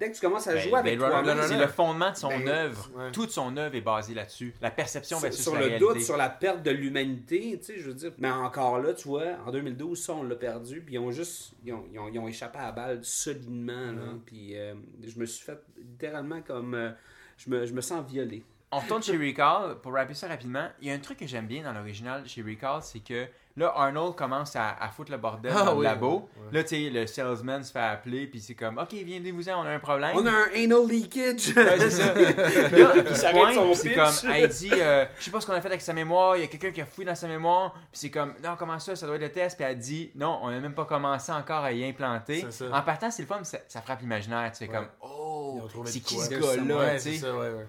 [0.00, 2.28] Dès que, tu- commences à Ben, jouer avec non, non, c'est le fondement de son
[2.30, 2.90] Ben, œuvre.
[2.96, 3.12] ouais.
[3.12, 4.52] Toute son œuvre est basée là-dessus.
[4.60, 5.86] La perception sur, versus sur la le réalité.
[5.94, 8.12] doute, sur la perte de l'humanité, tu sais, je veux dire.
[8.18, 11.52] Mais encore là, tu vois, en 2012, ça, on l'a perdu, puis ils ont juste,
[11.64, 14.74] ils ont, ils ont- ils ont échappé à la balle solidement, là, puis euh,
[15.06, 16.90] je me suis fait littéralement comme, euh,
[17.36, 18.42] je, me, je me sens violé.
[18.72, 20.68] On retourne chez Recall, pour rappeler ça rapidement.
[20.82, 23.26] Il y a un truc que j'aime bien dans l'original chez Recall, c'est que
[23.58, 26.28] là, Arnold commence à, à foutre le bordel Ah dans le labo.
[26.36, 26.58] ouais.
[26.58, 29.70] Là, tu sais, le salesman se fait appeler, puis c'est comme, OK, viens-vous-en, on a
[29.70, 30.12] un problème.
[30.14, 31.48] On a un anal leakage!
[31.56, 32.14] Ouais, c'est ça.
[32.14, 35.60] là, il s'arrête son c'est comme, elle dit, euh, je sais pas ce qu'on a
[35.60, 37.82] fait avec sa mémoire, il y a quelqu'un qui a fouillé dans sa mémoire, puis
[38.00, 40.50] c'est comme, non, comment ça, ça doit être le test, puis elle dit, non, on
[40.50, 42.46] n'a même pas commencé encore à y implanter.
[42.50, 42.76] C'est ça.
[42.76, 44.76] En partant, c'est le fun, ça, ça frappe l'imaginaire, tu fais Ouais.
[44.76, 47.26] comme, oh, c'est qui ce gars-là, tu sais.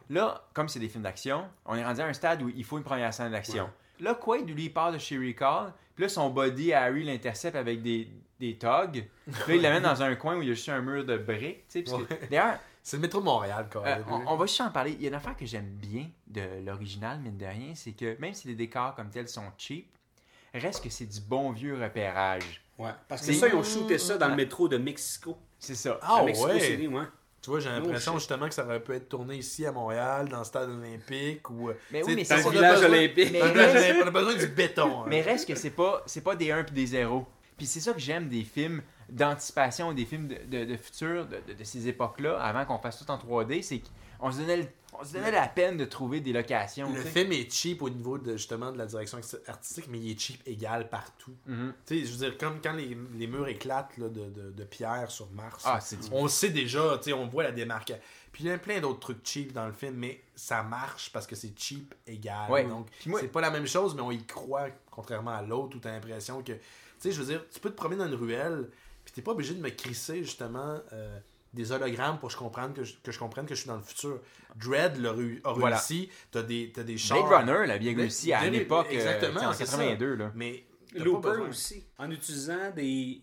[0.09, 2.77] Là, comme c'est des films d'action, on est rendu à un stade où il faut
[2.77, 3.69] une première scène d'action.
[3.99, 5.73] Là, Quaid, lui, part de chez Recall.
[5.95, 8.07] Puis là, son body, Harry l'intercepte avec des,
[8.39, 9.05] des togs.
[9.27, 11.67] Là, il l'amène dans un coin où il y a juste un mur de briques.
[11.67, 11.97] tu sais,
[12.29, 14.05] D'ailleurs, C'est le métro de Montréal, quand Euh, même.
[14.09, 14.91] on, on va juste en parler.
[14.93, 18.15] Il y a une affaire que j'aime bien de l'original, mine de rien, c'est que
[18.19, 19.87] même si les décors comme tels sont cheap,
[20.53, 22.61] reste que c'est du bon vieux repérage.
[22.77, 22.91] Ouais.
[23.09, 25.37] Parce que C'est- ça, ils ont shooté ça dans le métro de Mexico.
[25.59, 25.99] C'est ça.
[26.01, 26.33] Ah ouais.
[26.33, 27.03] City, ouais.
[27.41, 30.39] Tu vois, j'ai l'impression justement que ça aurait pu être tourné ici à Montréal, dans
[30.39, 31.69] le stade olympique ou.
[31.69, 33.29] euh, Mais oui, mais a le village olympique.
[33.31, 33.41] Mais
[34.03, 35.01] On a besoin- du béton.
[35.01, 35.05] hein.
[35.07, 37.25] Mais reste que c'est pas c'est pas des 1 puis des 0.
[37.57, 41.37] Puis c'est ça que j'aime des films d'anticipation, des films de, de, de futur, de,
[41.53, 43.81] de- ces époques-là, avant qu'on fasse tout en 3D, c'est
[44.19, 44.67] qu'on se donnait, le-
[44.99, 46.93] on se donnait la peine de trouver des locations.
[46.93, 50.19] Le film est cheap au niveau de justement de la direction artistique, mais il est
[50.19, 51.33] cheap égal partout.
[51.45, 51.73] Mhm.
[51.85, 54.63] Tu sais, je veux dire, comme quand les, les murs éclatent là, de, de, de
[54.65, 55.79] pierre sur Mars, Ah,
[56.11, 58.01] on sait déjà, tu sais, on voit la démarcation.
[58.31, 61.25] Puis il y a plein d'autres trucs cheap dans le film, mais ça marche parce
[61.25, 62.49] que c'est cheap égal.
[62.51, 62.63] Ouais.
[62.65, 65.79] Donc, moi- c'est pas la même chose, mais on y croit, contrairement à l'autre où
[65.79, 66.51] t'as l'impression que.
[66.53, 66.59] Tu
[66.99, 68.69] sais, je veux dire, tu peux te promener dans une ruelle,
[69.05, 70.77] puis t'es pas obligé de me crisser justement.
[70.93, 71.19] euh,
[71.53, 73.77] des hologrammes pour que je comprenne que je, que je comprenne que je suis dans
[73.77, 74.21] le futur.
[74.55, 75.77] Dread l'a réu- a Voilà.
[75.77, 76.09] réussi.
[76.31, 77.27] T'as des, t'as des chars.
[77.27, 79.77] Blade Runner l'a bien réussi à l'époque, euh, exactement, en c'est ça.
[79.77, 80.15] 82.
[80.15, 80.31] Là.
[80.35, 80.63] Mais
[80.95, 81.83] Looper aussi.
[81.97, 83.21] En utilisant des.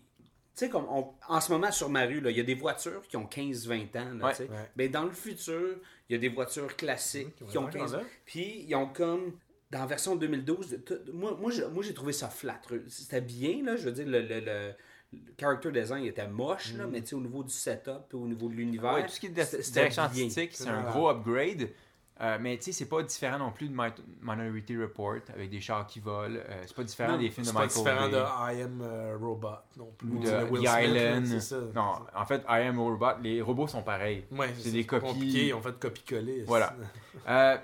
[0.55, 3.07] Tu sais, comme on- en ce moment sur ma rue, il y a des voitures
[3.07, 4.13] qui ont 15-20 ans.
[4.15, 4.31] Là, Ouais.
[4.31, 4.49] tu sais.
[4.49, 4.71] Ouais.
[4.75, 5.75] Ben, dans le futur,
[6.09, 8.05] il y a des voitures classiques Mmh, qui qui ont ont 15 l'air ans.
[8.25, 9.33] Puis, ils ont comme.
[9.69, 12.59] Dans la version 2012, tout- moi, moi, j'ai- moi, j'ai trouvé ça flat.
[12.87, 13.75] C'était bien, là.
[13.75, 14.73] Je veux dire, le, le, le-
[15.13, 18.49] le character design était moche, là, mais tu sais, au niveau du setup, au niveau
[18.49, 18.93] de l'univers.
[18.93, 21.69] Ouais, tout ce qui est de direction artistique, c'est un gros upgrade.
[22.19, 23.93] Euh, mais tu sais, c'est pas différent non plus de Mi-
[24.23, 26.39] Minority Report avec des chars qui volent.
[26.49, 28.55] Euh, c'est pas différent Non, des films de C'est pas Michael différent Bay.
[28.55, 29.47] de I Am euh, Robot
[29.77, 30.09] non plus.
[30.09, 31.39] ou de Will The Smith, Island.
[31.41, 31.55] ça.
[31.75, 34.25] Non, en fait, I Am Robot, les robots sont pareils.
[34.31, 35.05] Ouais, c'est des copies.
[35.05, 36.43] compliqué, ils ont fait copier-coller.
[36.47, 36.73] Voilà.
[37.27, 37.57] Euh,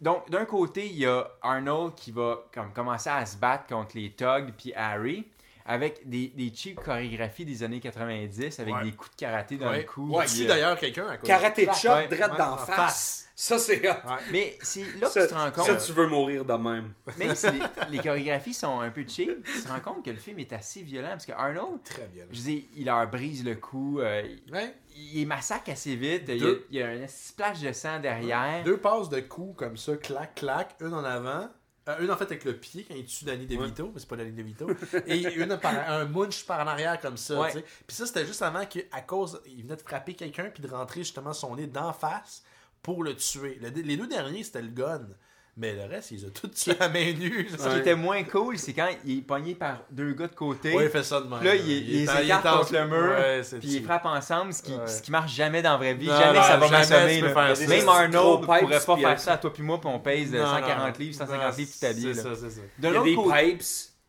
[0.00, 3.96] donc, d'un côté, il y a Arnold qui va comme, commencer à se battre contre
[3.96, 5.26] les Thugs puis Harry
[5.66, 8.84] avec des, des cheap chorégraphies des années 90 avec Ouais.
[8.84, 9.78] des coups de karaté dans Ouais.
[9.78, 10.16] le cou.
[10.16, 12.76] Ouais, si euh, d'ailleurs quelqu'un à cause Karaté de Ouais, direct ouais, d'en en face.
[12.76, 13.18] face.
[13.34, 13.82] Ça, c'est.
[14.30, 15.64] Mais c'est là que Ça, tu te rends compte.
[15.66, 16.92] ça, tu veux mourir de même.
[17.18, 17.60] Même si les,
[17.90, 20.82] les chorégraphies sont un peu cheap, tu te rends compte que le film est assez
[20.82, 22.24] violent parce que Arnold, Très bien.
[22.30, 24.74] je dis, il leur brise le cou, euh, Ouais.
[24.94, 27.98] il les massacre assez vite, il y, a, il y a un splash de sang
[28.00, 28.62] derrière.
[28.64, 31.48] Deux passes de coups comme ça, clac, clac, une en avant.
[31.88, 34.16] Euh, une en fait avec le pied quand il tue Danny DeVito, mais c'est pas
[34.16, 34.68] Danny DeVito.
[35.06, 37.40] et une par, un munch par en arrière comme ça.
[37.40, 37.52] Ouais.
[37.52, 41.00] Puis ça, c'était juste avant qu'à cause, il venait de frapper quelqu'un puis de rentrer
[41.00, 42.42] justement son nez d'en face
[42.82, 43.58] pour le tuer.
[43.60, 45.06] Le- les deux derniers, c'était le gun.
[45.54, 47.46] Mais le reste, ils ont tous tué à main nue.
[47.50, 50.74] Ce qui était moins cool, c'est quand il est pogné par deux gars de côté.
[50.74, 51.42] Ouais, il fait ça de même.
[51.44, 54.72] Là, il, il il écarte contre le mur, Ouais, puis ils frappent ensemble, ce qui,
[54.72, 54.86] Ouais.
[54.86, 56.06] ce qui marche jamais dans la vraie vie.
[56.06, 57.66] Non, jamais non, ça va jamais m'assommer.
[57.66, 60.46] Même Arnold pourrait pas faire ça à toi puis moi, puis on pèse euh, Non,
[60.54, 60.92] 140 non.
[60.98, 62.14] livres, 150 Non, livres, puis t'es habillé.
[62.14, 62.60] C'est ça, c'est ça.
[62.78, 63.62] De Il y a des pipes,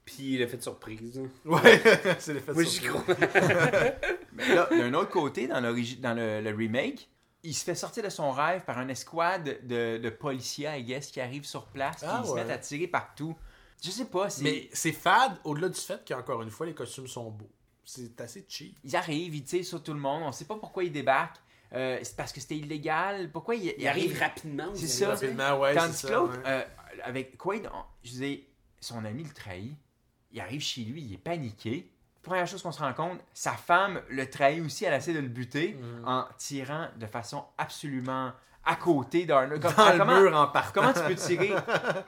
[0.06, 1.22] puis l'effet de surprise.
[1.44, 1.82] Ouais,
[2.20, 3.16] c'est l'effet de Moi, j'y surprise.
[3.16, 3.16] crois.
[4.34, 7.10] mais là, d'un autre côté, dans, le remake,
[7.44, 11.12] il se fait sortir de son rêve par une escouade de, de policiers, I guess,
[11.12, 12.42] qui arrivent sur place, qui Ah, se ouais.
[12.44, 13.36] mettent à tirer partout.
[13.84, 14.44] Je sais pas, c'est...
[14.44, 17.50] Mais c'est fade au-delà du fait qu'encore une fois, les costumes sont beaux.
[17.84, 18.78] C'est assez cheap.
[18.86, 21.40] Ils arrivent, ils tirent sur tout le monde, on sait pas pourquoi ils débarquent.
[21.74, 23.30] Euh, c'est parce que c'était illégal.
[23.32, 24.68] Pourquoi ils, Il arrive rapidement.
[24.74, 24.98] C'est aussi.
[25.00, 25.10] ça.
[25.10, 26.44] Rapidement, ouais, Tandis c'est que ça, l'autre, ouais.
[26.46, 26.64] euh,
[27.04, 28.44] avec Quaid, on- je disais,
[28.80, 29.76] son ami le trahit.
[30.32, 31.92] Il arrive chez lui, il est paniqué.
[32.24, 35.28] Première chose qu'on se rend compte, sa femme le trahit aussi, elle essaie de le
[35.28, 36.08] buter Mhm.
[36.08, 38.32] en tirant de façon absolument
[38.66, 39.62] à côté d'Arnold.
[39.62, 40.72] Comme- Dans le comment, mur en partant.
[40.82, 41.54] comment tu peux tirer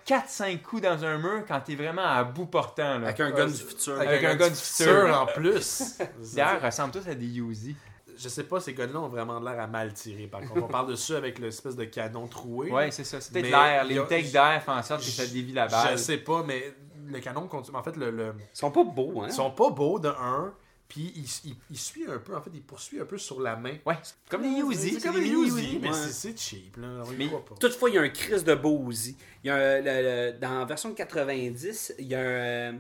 [0.06, 3.00] 4-5 coups dans un mur quand t'es vraiment à bout portant?
[3.00, 3.08] Là?
[3.08, 4.00] Avec un gun du futur.
[4.00, 5.22] Avec un gun du futur.
[5.22, 5.98] en plus.
[6.36, 7.76] D'ailleurs, ils ressemblent tous à des Uzi.
[8.18, 10.28] je sais pas, ces guns-là ont vraiment l'air à mal tirer.
[10.28, 12.72] Par contre, on parle dessus avec l'espèce de canon troué.
[12.72, 13.18] Ouais, c'est ça.
[13.34, 13.82] Mais l'air.
[13.82, 15.92] a- L'intake d'air fait en sorte que ça dévie la balle.
[15.92, 16.74] Je sais pas, mais
[17.08, 17.78] le canon continue.
[17.78, 19.28] En fait, le, le- Ils sont pas beaux, hein?
[19.28, 20.54] ils sont pas beaux de un.
[20.88, 23.56] Puis il, il, il suit un peu, en fait, il poursuit un peu sur la
[23.56, 23.74] main.
[23.88, 23.96] Ouais,
[24.30, 25.00] comme des Uzi.
[25.02, 25.94] Comme mini Uzi, mais ouais.
[25.96, 26.88] c'est- cheap, là.
[27.04, 27.42] On Mais- pas.
[27.60, 29.18] Toutefois, il y a un crise de beau Uzi.
[29.44, 32.76] Il y a un- le- le- dans la version 90, il y a un,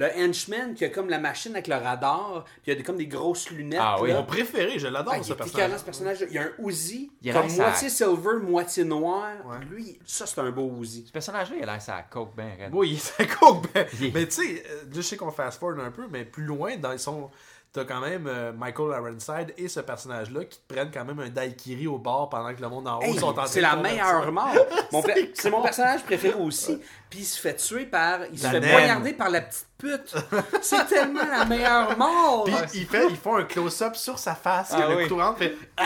[0.00, 2.82] le henchman qui a comme la machine avec le radar, puis il y a des,
[2.82, 3.78] comme des grosses lunettes.
[3.82, 4.08] Ah oui.
[4.08, 4.16] là.
[4.16, 5.78] Mon préféré, je l'adore, Ah, ce personnage.
[5.78, 6.24] ce personnage.
[6.28, 9.28] Il y a un Uzi, Il a comme moitié silver, moitié noir.
[9.46, 9.58] Ouais.
[9.70, 11.04] Lui, ça, c'est un beau Uzi.
[11.06, 12.70] Ce personnage-là, il a l'air ça à coke ben.
[12.72, 13.66] Oui, ça coke.
[13.74, 16.76] Ben, Mais tu sais, euh, je sais qu'on fast forward un peu, mais plus loin,
[16.78, 17.30] dans son.
[17.72, 21.28] T'as quand même euh, Michael Ironside et ce personnage-là qui te prennent quand même un
[21.28, 23.76] daiquiri au bar pendant que le monde en haut Hey, sont en train c'est la
[23.76, 24.52] meilleure mort.
[25.34, 26.80] C'est mon personnage préféré aussi.
[27.08, 28.20] Puis il se fait tuer par.
[28.32, 28.72] Il se fait naine.
[28.72, 30.14] poignarder par la petite pute.
[30.62, 32.42] C'est tellement la meilleure mort.
[32.44, 35.02] Puis il fait, ils font un close-up sur sa face, Ah le oui.
[35.04, 35.84] couteau rentre, fait Ah!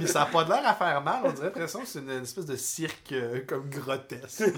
[0.00, 2.22] Mais ça n'a pas l'air à faire mal, on dirait l'impression que c'est une, une
[2.22, 4.44] espèce de cirque euh, comme grotesque.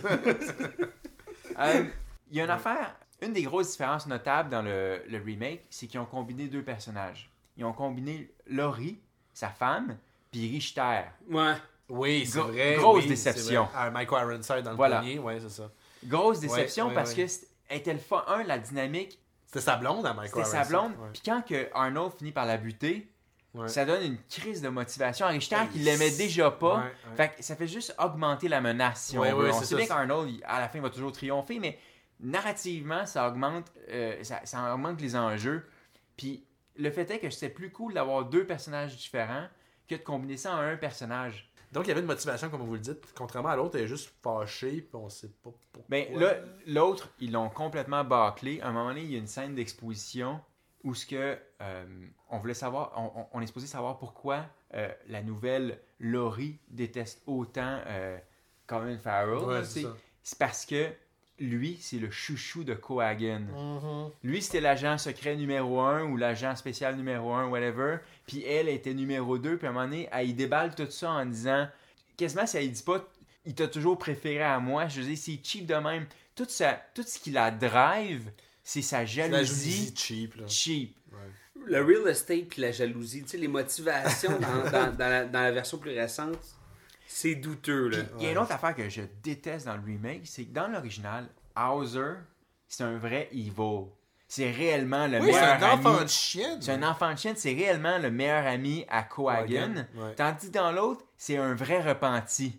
[1.58, 1.84] Euh,
[2.30, 5.86] Il y a une affaire, une des grosses différences notables dans le, le remake, c'est
[5.86, 7.30] qu'ils ont combiné deux personnages.
[7.56, 8.98] Ils ont combiné Laurie,
[9.32, 9.96] sa femme,
[10.30, 11.02] puis Richter.
[11.30, 11.54] Ouais.
[11.88, 12.74] Oui, c'est Gro- vrai.
[12.76, 13.62] grosse oui, déception.
[13.64, 13.72] vrai.
[13.74, 14.98] Ah, Michael Ironside dans le Voilà.
[14.98, 15.70] premier, ouais, c'est ça.
[16.04, 17.26] Grosse déception ouais, parce ouais.
[17.26, 18.24] que était le fun.
[18.28, 20.92] Un, la dynamique, C'était sa blonde à Michael c'était sa blonde.
[21.12, 23.08] Puis quand que Arnold finit par la buter,
[23.54, 23.68] Ouais.
[23.68, 26.76] ça donne une crise de motivation à Richter qui l'aimait déjà pas.
[26.76, 27.16] Ouais, ouais.
[27.18, 29.76] Fait que ça fait juste augmenter la menace, si Ouais, on on c'est sait ça,
[29.76, 31.78] bien qu'Arnold, à la fin, va toujours triompher, mais
[32.22, 35.66] narrativement, ça augmente, euh, ça, ça augmente les enjeux.
[36.16, 36.44] Puis
[36.76, 39.46] le fait est que c'est plus cool d'avoir deux personnages différents
[39.88, 41.48] que de combiner ça en un personnage.
[41.72, 43.02] Donc, il y avait une motivation, comme vous le dites.
[43.14, 45.82] Contrairement à l'autre, elle est juste fâchée, puis on sait pas pourquoi.
[45.88, 46.34] Mais Ben, là,
[46.66, 48.60] l'autre, ils l'ont complètement bâclé.
[48.60, 50.40] À un moment donné, il y a une scène d'exposition
[50.84, 51.84] où ce que euh,
[52.28, 54.44] on voulait savoir, on, on- est supposé savoir pourquoi
[54.74, 57.80] euh, la nouvelle Laurie déteste autant
[58.66, 59.38] Colin Farrell.
[59.44, 60.88] Ouais, c'est parce que
[61.42, 63.46] lui, c'est le chouchou de Cohagen.
[63.54, 64.10] Mm-hmm.
[64.24, 67.98] Lui, c'était l'agent secret numéro 1 ou l'agent spécial numéro 1, whatever.
[68.26, 69.58] Puis elle était numéro 2.
[69.58, 71.68] Puis à un moment donné, elle y déballe tout ça en disant
[72.16, 73.04] quasiment si elle dit pas
[73.44, 74.86] il t'a toujours préféré à moi.
[74.88, 76.06] Je veux dire, c'est cheap de même.
[76.34, 78.30] Tout, ça, tout ce qui la drive,
[78.62, 80.46] c'est sa jalousie, la cheap, là.
[80.46, 80.96] cheap.
[81.66, 85.40] Le real estate puis la jalousie, tu sais, les motivations dans, dans- dans la, dans
[85.40, 86.38] la version plus récente,
[87.06, 87.98] c'est douteux, là.
[88.18, 90.68] Il y a une autre affaire que je déteste dans le remake, c'est que dans
[90.68, 91.26] l'original,
[91.56, 92.14] Hauser,
[92.68, 93.86] c'est un vrai evil.
[94.28, 95.86] C'est réellement le Oui, c'est meilleur un ami.
[95.86, 96.58] enfant de chienne.
[96.62, 100.14] C'est un enfant de chienne, c'est réellement le meilleur ami à ouais.
[100.16, 102.58] Tandis que dans l'autre, c'est un vrai repenti.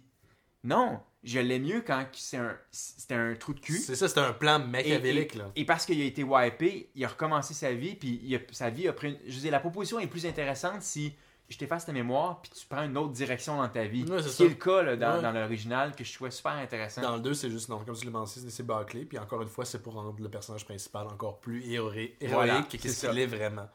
[0.64, 3.78] Non, je l'aime mieux quand c'est un, c'était un trou de cul.
[3.80, 5.52] C'est ça, c'était un plan Et, machiavélique, et- là.
[5.56, 8.70] et parce qu'il a été wipé, il a recommencé sa vie, puis il a- sa
[8.70, 9.10] vie a pris.
[9.10, 11.16] une- Je veux dire, la proposition est plus intéressante si
[11.54, 14.04] je t'efface ta mémoire, puis tu prends une autre direction dans ta vie.
[14.06, 15.22] Ouais, c'est Ce qui est le cas là, dans, Ouais.
[15.22, 17.02] dans l'original, que je trouvais super intéressant.
[17.02, 19.06] Dans le 2, c'est juste, non, comme tu l'as mentionné, c'est bâclé.
[19.06, 22.78] Puis encore une fois, c'est pour rendre le personnage principal encore plus héroïque, Voilà, que
[22.90, 23.08] ça.
[23.10, 23.68] qu'il est vraiment.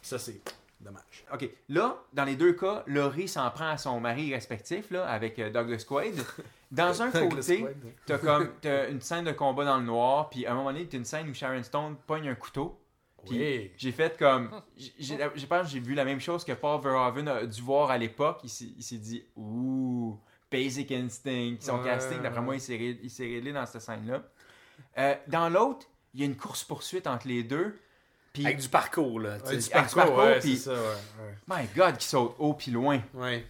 [0.00, 0.40] Ça, c'est
[0.80, 1.24] dommage.
[1.32, 5.38] Ok, là, dans les deux cas, Laurie s'en prend à son mari respectif, là, avec
[5.38, 6.20] euh, Douglas Quaid.
[6.72, 7.64] Dans un côté,
[8.06, 10.86] t'as comme t'as une scène de combat dans le noir, puis à un moment donné,
[10.88, 12.78] t'as une scène où Sharon Stone pogne un couteau.
[13.26, 13.70] Puis Oui.
[13.76, 14.50] j'ai fait comme.
[14.76, 17.60] j'ai- J'ai je pense que j'ai vu la même chose que Paul Verhoeven a dû
[17.62, 18.40] voir à l'époque.
[18.44, 20.18] Il s'est il s'est dit Ouh,
[20.50, 21.56] Basic Instinct.
[21.60, 21.84] Son Ouais.
[21.84, 24.22] casting, d'après moi, il s'est ré- il s'est réglé dans cette scène-là.
[24.98, 27.78] Euh, dans l'autre, il y a une course-poursuite entre les deux.
[28.40, 29.38] Avec du parcours, là.
[29.40, 29.50] tu sais.
[29.50, 31.34] Ouais, du avec du parcours, parcours, ouais, puis- c'est ça, ouais.
[31.48, 33.00] my God, qui saute haut puis loin.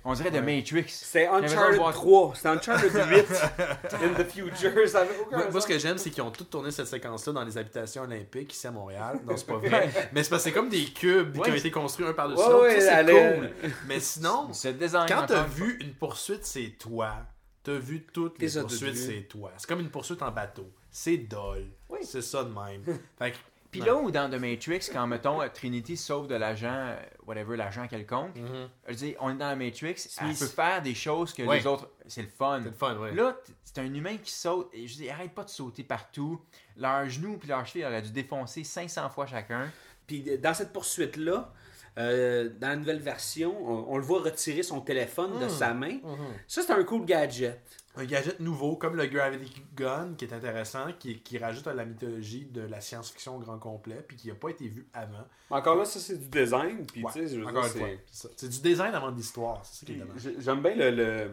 [0.05, 0.85] On dirait de Matrix.
[0.89, 3.27] C'est Uncharted voir- 3, c'est Uncharted 8
[4.03, 6.71] in the future, ça aucun Moi, moi, ce que j'aime, c'est qu'ils ont tout tourné
[6.73, 9.21] cette séquence-là dans les habitations olympiques ici à Montréal.
[9.25, 9.89] Non, c'est pas vrai.
[10.13, 12.75] Mais c'est parce que c'est comme des cubes qui ont été construits un par-dessus Ouais,
[13.03, 13.15] l'autre.
[13.15, 13.51] c'est cool.
[13.87, 14.49] Mais sinon,
[15.09, 17.19] quand t'as vu une poursuite, c'est toi.
[17.63, 19.53] T'as vu toutes les poursuites, c'est toi.
[19.57, 20.69] C'est comme une poursuite en bateau.
[20.91, 21.67] C'est dole.
[22.03, 22.83] C'est ça de même.
[23.17, 23.37] Fait que,
[23.73, 26.97] Puis là où dans The Matrix, quand mettons euh, Trinity sauve de l'agent, euh,
[27.27, 28.69] whatever, l'agent quelconque, Mhm.
[28.89, 31.59] je dis, on est dans la Matrix, elle peut faire des choses que Ouais.
[31.59, 32.61] les autres, c'est le fun.
[32.63, 33.13] C'est le fun, ouais.
[33.15, 36.41] Là, c'est un humain qui saute, et je dis, arrête pas de sauter partout.
[36.77, 39.71] Leurs genoux puis leurs chevilles auraient dû défoncer 500 fois chacun.
[40.07, 41.51] Puis euh, dans cette poursuite-là,
[41.99, 45.99] euh, dans la nouvelle version, on, on le voit retirer son téléphone de sa main.
[46.47, 47.61] Ça, c'est un cool gadget.
[47.95, 51.85] Un gadget nouveau, comme le Gravity Gun, qui est intéressant, qui, qui rajoute à la
[51.85, 55.27] mythologie de la science-fiction au grand complet, puis qui n'a pas été vu avant.
[55.51, 56.87] Encore là, ça, c'est du design.
[56.87, 58.31] Puis, Ouais, tu sais, je veux encore dire, une fois.
[58.37, 60.23] c'est- du design avant de l'histoire, c'est ça qui est Puis, dommage.
[60.23, 61.31] j'ai- J'aime bien le, le,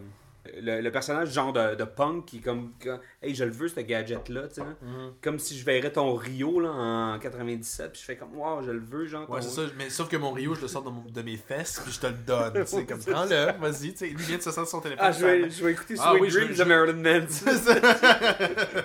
[0.62, 2.74] le, le personnage genre de, de punk qui est comme
[3.22, 4.62] Hey, je le veux ce gadget-là, tu sais.
[4.62, 4.76] là.
[4.82, 5.14] Mhm.
[5.22, 8.72] Comme si je verrais ton Rio là, en 97, puis je fais comme Wow, je
[8.72, 9.30] le veux, genre.
[9.30, 9.74] Ouais, ton- c'est ça.
[9.78, 12.00] Mais sauf que mon Rio, je le sors de, mon- de mes fesses, puis je
[12.00, 12.54] te le donne.
[12.54, 13.92] tu sais, comme prends-le, vas-y.
[13.94, 15.06] tu sais, Lui vient de se sortir son téléphone.
[15.08, 17.52] Ah, je vais, je vais écouter Ah Sweet oui, je- Dreams de Marilyn Manson.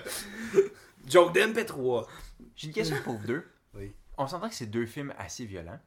[1.09, 2.07] Joke d'MP3.
[2.57, 3.45] J'ai une question pour vous deux.
[3.75, 3.93] Oui.
[4.17, 5.79] On s'entend que c'est deux films assez violents.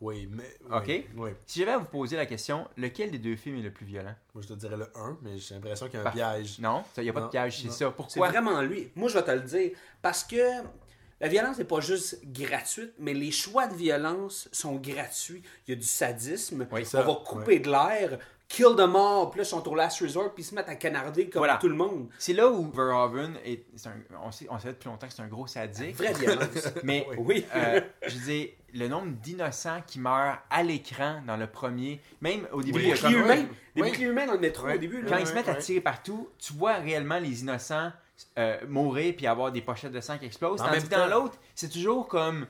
[0.00, 0.56] Oui, mais.
[0.74, 1.04] Ok.
[1.16, 1.30] Oui.
[1.46, 4.14] Si j'avais à vous poser la question, lequel des deux films est le plus violent?
[4.34, 6.18] Moi, je te dirais le 1, mais j'ai l'impression qu'il y a un Parfait.
[6.18, 6.58] piège.
[6.58, 7.76] Non, il n'y a pas Non, de piège, c'est ça.
[7.86, 8.90] C'est Pourquoi vraiment lui.
[8.96, 9.70] Moi, je vais te le dire.
[10.00, 10.40] Parce que
[11.20, 15.42] la violence n'est pas juste gratuite, mais les choix de violence sont gratuits.
[15.68, 16.66] Il y a du sadisme.
[16.72, 19.74] Oui, on ça, va couper de l'air, kill de mort, puis là, ils sont au
[19.74, 21.58] last resort, puis ils se mettent à canarder comme Voilà.
[21.58, 22.08] tout le monde.
[22.18, 23.64] C'est là où Verhoeven est.
[23.76, 25.94] c'est un- on, sait, on sait depuis longtemps que c'est un gros sadique.
[25.94, 26.48] Vraie violence.
[26.82, 27.44] Mais oui.
[27.54, 32.46] euh, je veux dire, le nombre d'innocents qui meurent à l'écran dans le premier, même
[32.52, 32.84] au début, Oui.
[32.84, 33.48] il y a Des comme- boucliers humains.
[33.76, 33.98] Des Oui.
[34.02, 34.74] humains dans le métro Ouais.
[34.74, 35.04] au début.
[35.08, 35.58] quand ils se mettent à ouais.
[35.58, 37.92] tirer partout, tu vois réellement les innocents
[38.38, 40.60] euh, mourir puis avoir des pochettes de sang qui explosent.
[40.60, 42.46] En Tandis que dans l'autre, c'est toujours comme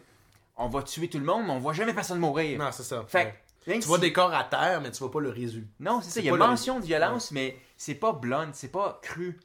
[0.56, 2.58] on va tuer tout le monde, mais on voit jamais personne mourir.
[2.58, 3.04] Non, c'est ça.
[3.06, 3.34] Fait
[3.66, 3.78] Ouais.
[3.78, 5.68] Tu vois des corps à terre, mais tu vois pas le résultat.
[5.80, 8.72] Non, c'est ça, il y a le- mention de violence, mais c'est pas blunt, c'est
[8.72, 9.38] pas cru.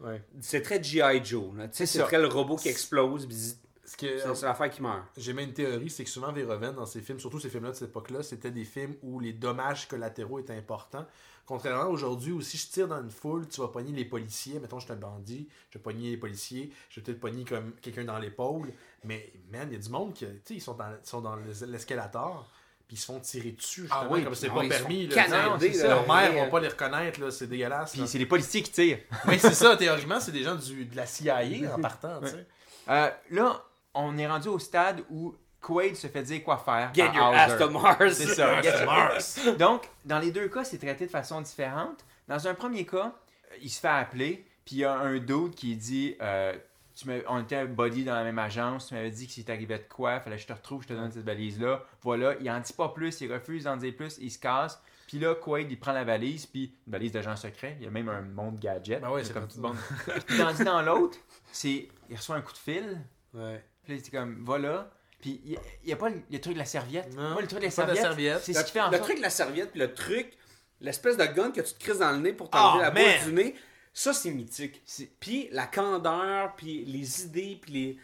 [0.00, 0.22] Ouais.
[0.40, 1.24] C'est très G.I.
[1.24, 1.56] Joe.
[1.56, 1.68] là.
[1.68, 3.26] Tu sais, C'est très le robot qui explose.
[3.98, 5.02] C'est l'affaire qui meurt.
[5.16, 7.76] J'ai même une théorie, c'est que souvent Verhoeven, dans ces films, surtout ces films-là de
[7.76, 11.06] cette époque-là, c'était des films où les dommages collatéraux étaient importants.
[11.46, 14.60] Contrairement à aujourd'hui, où si je tire dans une foule, tu vas pogner les policiers.
[14.60, 17.72] Mettons, je suis un bandit, je vais pogner les policiers, je vais peut-être pogner comme
[17.82, 18.72] quelqu'un dans l'épaule.
[19.02, 21.20] Mais, man, il y a du monde qui, tu sais, ils sont dans, ils sont
[21.20, 22.48] dans l'es- l'escalator,
[22.86, 25.08] puis ils se font tirer dessus, justement, Ah oui, comme c'est ah pas permis.
[25.08, 25.26] là.
[25.48, 26.44] Leurs mères Ouais.
[26.44, 27.92] vont pas les reconnaître, là, c'est dégueulasse.
[27.92, 29.00] Puis c'est les policiers qui tirent.
[29.26, 31.40] Oui, c'est ça, théoriquement, c'est des gens du, de la CIA
[31.74, 32.46] en partant, tu sais.
[32.88, 33.64] Euh, là,
[33.94, 36.90] on est rendu au stade où Quaid se fait dire quoi faire.
[36.94, 37.36] Get your Hauser.
[37.38, 38.14] ass to Mars.
[38.14, 38.62] C'est ça.
[38.62, 39.38] get your- Mars.
[39.58, 42.04] Donc, dans les deux cas, c'est traité de façon différente.
[42.28, 43.12] Dans un premier cas,
[43.52, 46.54] euh, il se fait appeler, puis il y a un dude qui dit euh,
[46.96, 49.78] tu m'as- On était body dans la même agence, tu m'avais dit que si t'arrivait
[49.78, 51.82] de quoi, fallait que je te retrouve, je te donne cette valise-là.
[52.02, 54.80] Voilà, il en dit pas plus, il refuse d'en dire plus, il se casse.
[55.08, 57.76] Puis là, Quaid, il prend la valise, puis une valise d'agent secret.
[57.80, 59.00] Il y a même un monde gadget.
[59.02, 59.76] Ben ouais, c'est comme tout le monde.
[60.38, 61.18] Tandis dans l'autre,
[61.50, 63.00] c'est il reçoit un coup de fil,
[63.34, 63.64] Ouais.
[63.84, 64.90] Puis là, c'est comme voilà.
[65.20, 67.14] Puis il n'y a, pas le, le truc de la serviette.
[67.14, 68.40] Non, Moi, le truc de la de serviette, serviette.
[68.42, 70.32] c'est Le, ce qui fait en le sorte- truc de la serviette, puis le truc,
[70.80, 73.04] l'espèce de gun que tu te crises dans le nez pour t'enlever Ah, la man!
[73.24, 73.54] boule du nez,
[73.92, 74.82] ça c'est mythique.
[75.20, 77.98] Puis la candeur, puis les idées, puis les...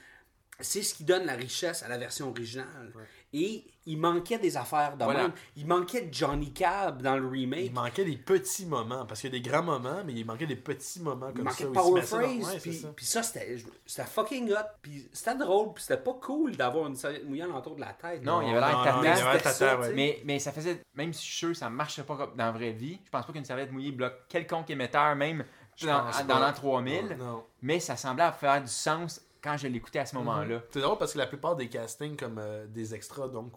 [0.60, 2.92] C'est ce qui donne la richesse à la version originale.
[3.32, 5.22] Et il manquait des affaires de Voilà.
[5.22, 5.32] même.
[5.56, 7.66] Il manquait de Johnny Cab dans le remake.
[7.66, 10.46] Il manquait des petits moments, parce qu'il y a des grands moments, mais il manquait
[10.46, 11.64] des petits moments Il comme manquait ça.
[11.64, 12.88] de il power phrase, ouais, puis, ça.
[12.94, 13.56] puis ça, c'était
[13.86, 17.76] c'était fucking hot, puis c'était drôle, puis c'était pas cool d'avoir une serviette mouillée autour
[17.76, 18.22] de la tête.
[18.24, 18.96] Non, il y avait l'air Non, tata.
[18.96, 19.92] non, il y avait l'air C'était tata, ça, ouais.
[19.94, 22.34] Mais, mais ça faisait, même si je suis sûr que ça ne marcherait pas comme
[22.36, 25.44] dans la vraie vie, je pense pas qu'une serviette mouillée bloque quelconque émetteur, même
[25.76, 27.16] Je dans, dans l'an 3000.
[27.18, 27.44] Non.
[27.62, 30.60] Mais ça semblait faire du sens quand je l'écoutais à ce moment-là.
[30.70, 33.52] C'est drôle parce que la plupart des castings, comme euh, des extras, donc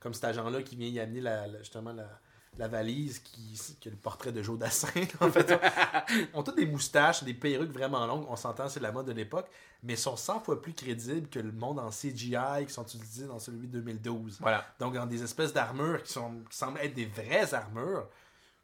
[0.00, 2.08] comme cet agent-là qui vient y amener la, la- justement la,
[2.56, 4.88] la valise qui, qui est le portrait de Joe Dassin,
[5.20, 5.52] en fait,
[6.32, 8.24] ont tous des moustaches, des perruques vraiment longues.
[8.28, 9.48] On s'entend, c'est la mode de l'époque,
[9.82, 13.38] mais sont 100 fois plus crédibles que le monde en CGI qui sont utilisés dans
[13.38, 14.38] celui de 2012.
[14.40, 14.64] Voilà.
[14.80, 18.08] Donc, dans des espèces d'armures qui, sont, qui semblent être des vraies armures.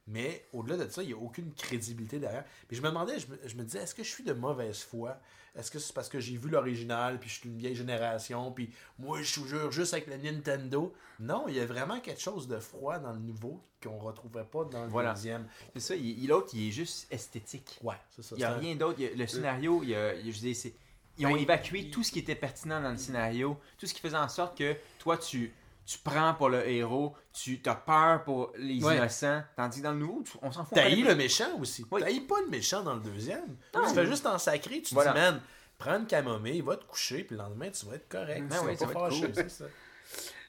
[0.07, 2.45] Mais au-delà de ça, il n'y a aucune crédibilité derrière.
[2.67, 4.83] Puis je me demandais, je me, je me disais, est-ce que je suis de mauvaise
[4.83, 5.17] foi?
[5.57, 8.71] Est-ce que c'est parce que j'ai vu l'original, puis je suis une vieille génération, puis
[8.99, 10.93] moi je jure juste avec le Nintendo?
[11.19, 14.45] Non, il y a vraiment quelque chose de froid dans le nouveau qu'on ne retrouvait
[14.45, 15.13] pas dans le Voilà.
[15.15, 15.47] deuxième.
[15.75, 17.79] C'est ça, il- l'autre, il est juste esthétique.
[17.83, 18.35] Ouais, c'est ça.
[18.37, 19.01] Il n'y a rien d'autre.
[19.01, 20.73] Le scénario, il y a, je dis,
[21.19, 24.01] ils ont Ben, évacué tout ce qui était pertinent dans le scénario, tout ce qui
[24.01, 25.53] faisait en sorte que toi, tu,
[25.91, 28.97] tu prends pour le héros, tu as peur pour les Ouais.
[28.97, 30.75] innocents, tandis que dans le nouveau, tu- on s'en fout.
[30.75, 31.85] T'haïs le méchant aussi.
[31.91, 32.01] Oui.
[32.01, 33.57] T'haïs pas le méchant dans le deuxième.
[33.73, 35.13] Tu fais juste en sacré, tu Voilà.
[35.13, 35.41] dis, man,
[35.79, 38.43] prends une camomille, va te coucher, puis le lendemain, tu vas être correct.
[38.49, 39.31] Ben ça pas va être fâché, cool.
[39.35, 39.65] c'est ça.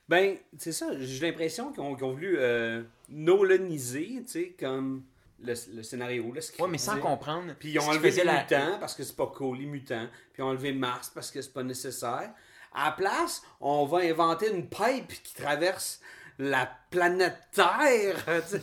[0.07, 5.03] Ben, c'est ça, j'ai l'impression qu'ils ont, qu'ils ont voulu euh, Nolaniser, tu sais, comme
[5.41, 6.61] le, le scénario, le script.
[6.61, 7.53] Ouais, mais sans comprendre.
[7.57, 10.07] Puis ils ont enlevé les la- mutants parce que c'est pas cool, les mutants.
[10.33, 12.29] Puis ils ont enlevé Mars parce que c'est pas nécessaire.
[12.73, 15.99] À la place, on va inventer une pipe qui traverse
[16.39, 18.23] la planète Terre.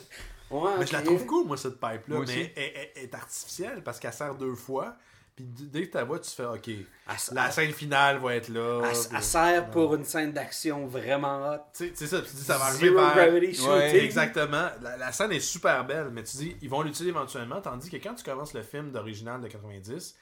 [0.50, 2.16] Ouais, Mais je la trouve cool, moi, cette pipe-là.
[2.16, 4.96] Moi Mais elle, elle- elle est artificielle parce qu'elle sert deux fois.
[5.36, 6.68] Puis dès que tu la vois, tu fais OK.
[6.68, 6.86] Elle,
[7.32, 8.80] La scène finale va être là.
[8.86, 11.58] elle- puis- elle sert pour une scène d'action vraiment hot.
[11.74, 13.14] Tu sais, c'est ça, tu dis ça va arriver Zero vers...
[13.14, 13.70] gravity shooting.
[13.72, 14.70] Ouais, Exactement.
[14.80, 17.96] La, la scène est super belle, mais tu dis, ils vont l'utiliser éventuellement, tandis que
[17.98, 20.16] quand tu commences le film d'original de 90,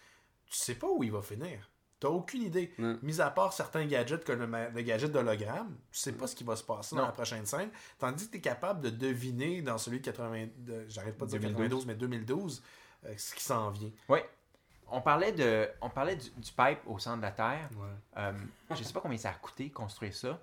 [0.51, 1.71] tu sais pas où il va finir.
[1.99, 2.73] T'as aucune idée.
[3.03, 6.55] Mis à part certains gadgets comme le, gadget d'hologramme, tu sais pas ce qui va
[6.57, 7.71] se passer dans la prochaine scène.
[7.99, 10.47] Tandis que tu es capable de deviner dans celui de 80.
[10.59, 11.87] de- J'arrête pas de dire 2012.
[11.87, 12.63] 92, mais 2012,
[13.07, 13.91] euh, ce qui s'en vient.
[14.09, 14.19] Oui.
[14.89, 17.69] On parlait, de, on parlait du, du pipe au centre de la Terre.
[17.77, 17.89] Ouais.
[18.19, 18.33] Euh,
[18.71, 20.39] je sais pas combien ça a coûté construire ça,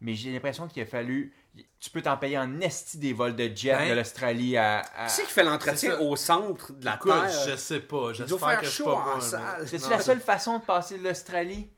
[0.00, 1.32] mais j'ai l'impression qu'il a fallu.
[1.80, 4.80] Tu peux t'en payer en esti des vols de jet Ben, de l'Australie à.
[4.96, 7.48] à- Qui c'est qui fait l'entretien C'est au centre de la Écoute, Terre?
[7.50, 8.12] je sais pas.
[8.12, 11.70] J'espère faire que c'est chaud pas Non, la c'est- seule façon de passer de l'Australie?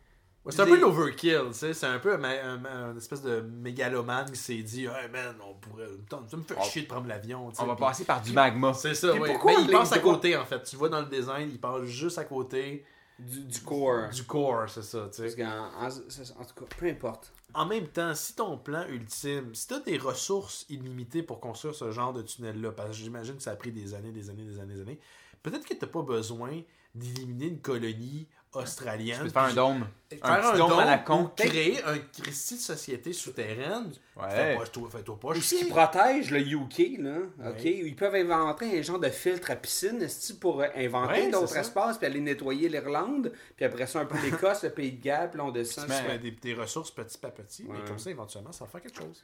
[0.44, 1.74] Ouais, c'est un peu l'overkill, tu sais.
[1.74, 5.54] C'est un peu un, un- un espèce de mégalomane qui s'est dit Hey man, on
[5.54, 5.86] pourrait.
[6.10, 7.50] Ça me fait On- chier de prendre l'avion.
[7.52, 8.72] tu On va puis- passer par du magma.
[8.74, 9.28] C'est ça, oui.
[9.30, 10.62] pourquoi Mais il passe à côté, en fait.
[10.64, 12.84] Tu vois dans le design, il passe juste à côté
[13.18, 14.08] Du, du corps.
[14.10, 15.44] du core, c'est ça, tu sais.
[15.44, 17.32] en, en tout cas, peu importe.
[17.54, 21.74] En même temps, si ton plan ultime, si tu as des ressources illimitées pour construire
[21.74, 24.44] ce genre de tunnel-là, parce que j'imagine que ça a pris des années, des années,
[24.44, 25.00] des années, des années,
[25.42, 26.62] peut-être que tu pas besoin
[26.94, 29.16] d'éliminer une colonie australienne.
[29.18, 29.86] Tu peux te faire un puis dôme.
[30.10, 31.30] faire Un dôme à la con.
[31.36, 33.92] créer un Christie de société souterraine.
[34.16, 34.30] Ouais.
[34.30, 35.58] Fais pas, toi, fais-toi pas Ou ce chier.
[35.58, 37.50] qui protège le UK, là, Ouais.
[37.50, 37.64] OK?
[37.64, 40.04] Ils peuvent inventer un genre de filtre à piscine,
[40.40, 44.16] pour euh, inventer Ouais, d'autres espaces, puis aller nettoyer l'Irlande, puis après ça, un peu
[44.22, 45.84] l'Écosse, le Pays de Galles, puis on descend.
[45.86, 48.70] Tu Mais- mets des, des ressources petit à petit, mais comme ça, éventuellement, ça va
[48.70, 49.22] faire quelque chose.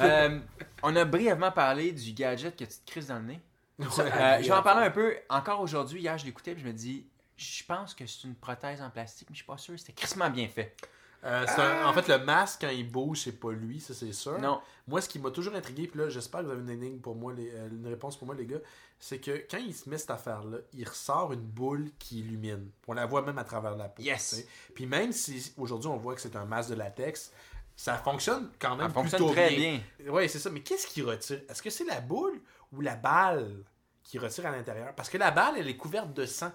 [0.00, 0.38] Euh,
[0.82, 3.40] on a brièvement parlé du gadget que tu te crises dans le nez.
[3.78, 3.86] Ouais.
[3.98, 5.14] Euh, je vais en parler un peu.
[5.28, 7.06] Encore aujourd'hui, hier, je l'écoutais et je me dis,
[7.36, 9.78] je pense que c'est une prothèse en plastique, mais je suis pas sûr.
[9.78, 10.76] C'était crissement bien fait.
[11.24, 14.12] Euh, c'est un- en fait, le masque, quand il bouge, c'est pas lui, ça c'est
[14.12, 14.38] sûr.
[14.38, 14.60] Non.
[14.86, 17.16] Moi, ce qui m'a toujours intrigué, puis là, j'espère que vous avez une énigme pour
[17.16, 18.58] moi, les- euh, une réponse pour moi, les gars,
[19.00, 22.70] c'est que quand il se met cette affaire-là, il ressort une boule qui illumine.
[22.86, 24.02] On la voit même à travers la peau.
[24.02, 24.30] Yes.
[24.30, 24.48] tu sais.
[24.74, 27.32] Puis même si aujourd'hui on voit que c'est un masque de latex,
[27.74, 29.80] ça fonctionne quand même Ça fonctionne plutôt très bien.
[29.98, 30.12] bien.
[30.12, 30.48] Oui, c'est ça.
[30.50, 31.40] Mais qu'est-ce qui retire?
[31.48, 32.40] Est-ce que c'est la boule
[32.72, 33.64] ou la balle
[34.04, 34.94] qui retire à l'intérieur?
[34.94, 36.52] Parce que la balle, elle est couverte de sang.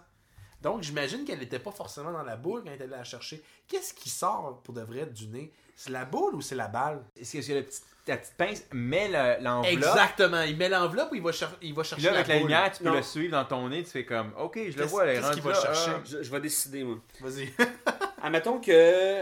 [0.61, 3.41] Donc, j'imagine qu'elle n'était pas forcément dans la boule quand elle est allée la chercher.
[3.67, 5.51] Qu'est-ce qui sort pour de vrai du nez?
[5.75, 7.01] C'est la boule ou c'est la balle?
[7.19, 9.71] Est-ce que le petit- ta petite pince met le- l'enveloppe?
[9.73, 10.41] Exactement.
[10.43, 12.43] Il met l'enveloppe ou il va, cher- il va Puis chercher là, avec la, boule?
[12.43, 12.95] lumière, tu peux Non.
[12.95, 13.83] le suivre dans ton nez.
[13.83, 15.05] Tu fais comme, OK, je le Qu'est-ce- vois.
[15.05, 15.91] elle est qu'est-ce qu'il rendue va là, chercher?
[15.95, 16.01] ah.
[16.05, 16.97] Je, je vais décider, moi.
[17.21, 17.49] Vas-y.
[18.21, 19.21] Admettons que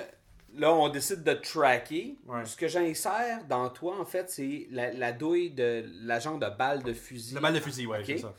[0.57, 2.17] là, on décide de tracker.
[2.27, 2.45] Ouais.
[2.45, 6.47] Ce que j'insère dans toi, en fait, c'est la, la douille de la genre de
[6.49, 7.35] balle de fusil.
[7.35, 8.05] La balle de fusil, ouais, Ok?
[8.07, 8.33] c'est ça.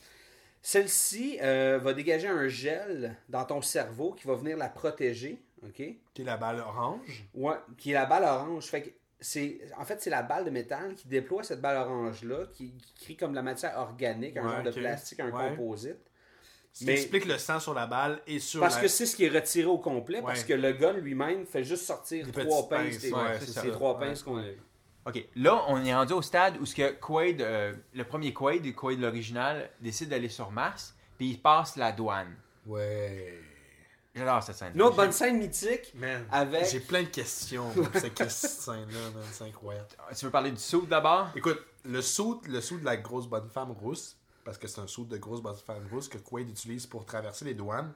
[0.62, 5.42] Celle-ci euh, va dégager un gel dans ton cerveau qui va venir la protéger.
[5.64, 5.74] OK?
[6.14, 7.24] Qui est la balle orange.
[7.34, 8.66] Ouais, qui est la balle orange.
[8.66, 8.90] Fait que
[9.20, 13.04] c'est, en fait, c'est la balle de métal qui déploie cette balle orange-là, qui, qui
[13.04, 15.50] crée comme de la matière organique, un Ouais, genre de plastique, un Ouais.
[15.50, 15.96] composite.
[16.72, 18.82] Ce qui Mais- explique le sang sur la balle et sur Parce la...
[18.82, 21.84] que c'est ce qui est retiré au complet, parce que le gun lui-même fait juste
[21.84, 22.98] sortir Des trois pinces.
[22.98, 24.44] c'est les trois pinces qu'on a.
[25.06, 28.74] OK, là, on est rendu au stade où ce que Quaid, euh, le premier Quaid,
[28.74, 32.34] Quaid l'original, décide d'aller sur Mars, puis il passe la douane.
[32.66, 33.40] Ouais.
[34.14, 34.72] J'adore cette scène.
[34.74, 36.66] Une autre bonne scène mythique Man, avec.
[36.66, 39.88] j'ai plein de questions pour cette scène-là, c'est incroyable.
[40.16, 41.28] Tu veux parler du saut d'abord?
[41.34, 44.86] Écoute, le saut, le saut de la grosse bonne femme rousse, parce que c'est un
[44.86, 47.92] saut de grosse bonne femme rousse que Quaid utilise pour traverser les douanes,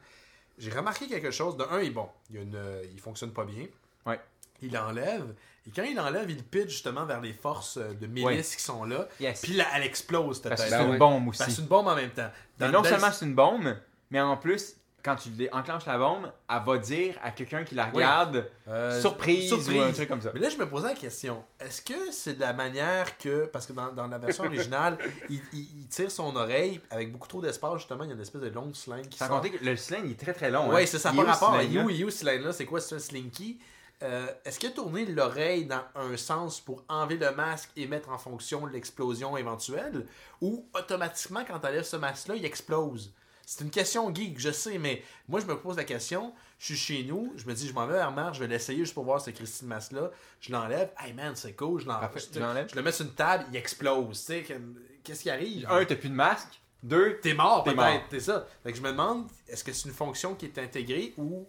[0.57, 1.57] j'ai remarqué quelque chose.
[1.57, 2.59] De un, il, bon, il, y a une,
[2.93, 3.67] il fonctionne pas bien.
[4.07, 4.21] Ouais.
[4.63, 5.35] Il l'enlève.
[5.67, 8.57] Et quand il l'enlève, il pitch justement vers les forces euh, de milice Ouais.
[8.57, 9.09] qui sont là.
[9.19, 9.41] Yes.
[9.43, 10.79] Puis là, elle explose, Parce que peut-être.
[10.79, 10.99] c'est une ouais.
[10.99, 11.43] bombe aussi.
[11.43, 12.31] C'est une bombe en même temps.
[12.61, 13.75] Mais Dans non belle- seulement c'est une bombe,
[14.11, 17.87] mais en plus, quand tu enclenches la bombe, elle va dire à quelqu'un qui la
[17.87, 19.79] regarde Euh, surprise, surprise.
[19.79, 20.31] ou un truc comme ça.
[20.35, 23.47] Mais là, je me posais la question est-ce que c'est de la manière que.
[23.47, 24.99] Parce que dans, dans la version originale,
[25.31, 28.05] il, il- il tire son oreille avec beaucoup trop d'espace, justement.
[28.05, 29.37] Il y a une espèce de longue slingue qui Sans sort.
[29.41, 30.69] compter que le sling il est très très long.
[30.71, 30.87] Ouais, hein.
[30.87, 31.63] c'est ça, par rapport à?
[31.63, 33.59] You, You, ce line-là, c'est quoi, c'est un slinky?
[34.05, 38.11] Euh, Est-ce qu'il a tourné l'oreille dans un sens pour enlever le masque et mettre
[38.11, 40.07] en fonction l'explosion éventuelle
[40.43, 43.13] Ou automatiquement, quand tu enlèves ce masque-là, il explose?
[43.47, 46.33] C'est une question geek, je sais, mais moi, je me pose la question.
[46.59, 48.79] Je suis chez nous, je me dis, je m'en vais vers Mars, je vais l'essayer
[48.79, 50.11] juste pour voir ce Christine masque-là.
[50.41, 50.91] Je l'enlève.
[50.99, 52.69] Hey man, c'est cool, je l'enlève.
[52.71, 54.19] Je, le mets sur une table, il explose.
[54.21, 55.67] Tu sais, comme- qu'est-ce qui arrive?
[55.71, 56.61] Un, t'as plus de masque.
[56.83, 58.03] Deux, T'es mort peut-être, mort.
[58.11, 58.47] c'est ça.
[58.63, 61.47] Fait que je me demande, est-ce que c'est une fonction qui est intégrée ou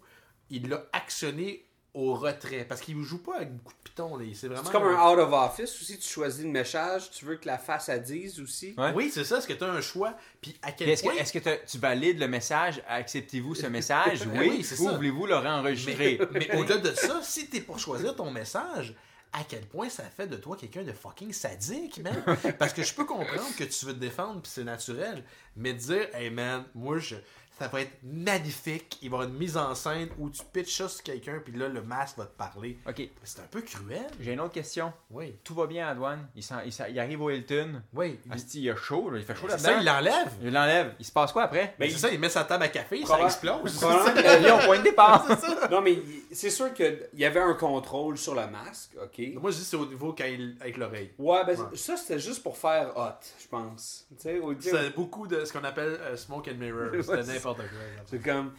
[0.50, 1.65] il l'a actionné
[1.96, 2.66] au retrait?
[2.68, 4.26] Parce qu'il joue pas avec beaucoup de pitons, là.
[4.34, 4.64] C'est vraiment...
[4.66, 5.98] C'est comme un out of office aussi.
[5.98, 8.76] Tu choisis le message, tu veux que la face à dise aussi.
[8.78, 8.92] Ouais.
[8.94, 9.38] Oui, c'est ça.
[9.38, 10.14] Est-ce que tu as un choix?
[10.42, 11.18] Puis à quel Puis Est-ce que, point...
[11.18, 12.84] est-ce que tu valides le message?
[12.88, 14.28] Acceptez-vous ce message?
[14.28, 14.50] Oui.
[14.50, 14.96] oui, c'est ou ça.
[14.96, 16.20] voulez-vous le réenregistrer?
[16.32, 18.94] Mais, mais au-delà de ça, si t'es pour choisir ton message,
[19.32, 22.24] à quel point ça fait de toi quelqu'un de fucking sadique, man?
[22.60, 25.24] Parce que je peux comprendre que tu veux te défendre, puis c'est naturel.
[25.56, 27.16] Mais de dire, hey man, moi, je...
[27.58, 28.98] ça va être magnifique.
[29.02, 31.54] Il va y avoir une mise en scène où tu pitches ça sur quelqu'un, puis
[31.58, 32.78] là, le masque va te parler.
[32.88, 34.06] OK, C'est un peu cruel.
[34.20, 34.92] j'ai une autre question.
[35.12, 35.36] Oui.
[35.44, 36.28] Tout va bien à la douane.
[36.36, 37.82] Il, il il arrive au Hilton.
[37.94, 38.20] Oui.
[38.30, 39.20] Asti, il a chaud, là.
[39.20, 39.70] il fait chaud C'est là-dedans.
[39.70, 40.32] ça, il l'enlève.
[40.44, 40.94] Il l'enlève.
[41.00, 41.76] Il se passe quoi après?
[41.80, 43.78] C'est ça, il met sa table à café, ça Probable- explose.
[43.80, 45.26] probablement- L'avion, point de départ.
[45.72, 49.22] Non, mais il- c'est sûr qu'il y avait un contrôle sur le masque, OK?
[49.42, 50.58] Moi, je dis c'est au niveau quand il...
[50.60, 51.12] avec l'oreille.
[51.18, 51.76] Ouais, ben Ouais.
[51.78, 54.06] ça, c'était juste pour faire hot, je pense.
[54.18, 56.90] Tu sais, au C'est beaucoup de ce qu'on appelle euh, smoke and mirror.
[57.02, 58.04] C'était n'importe quoi.
[58.06, 58.54] C'est comme.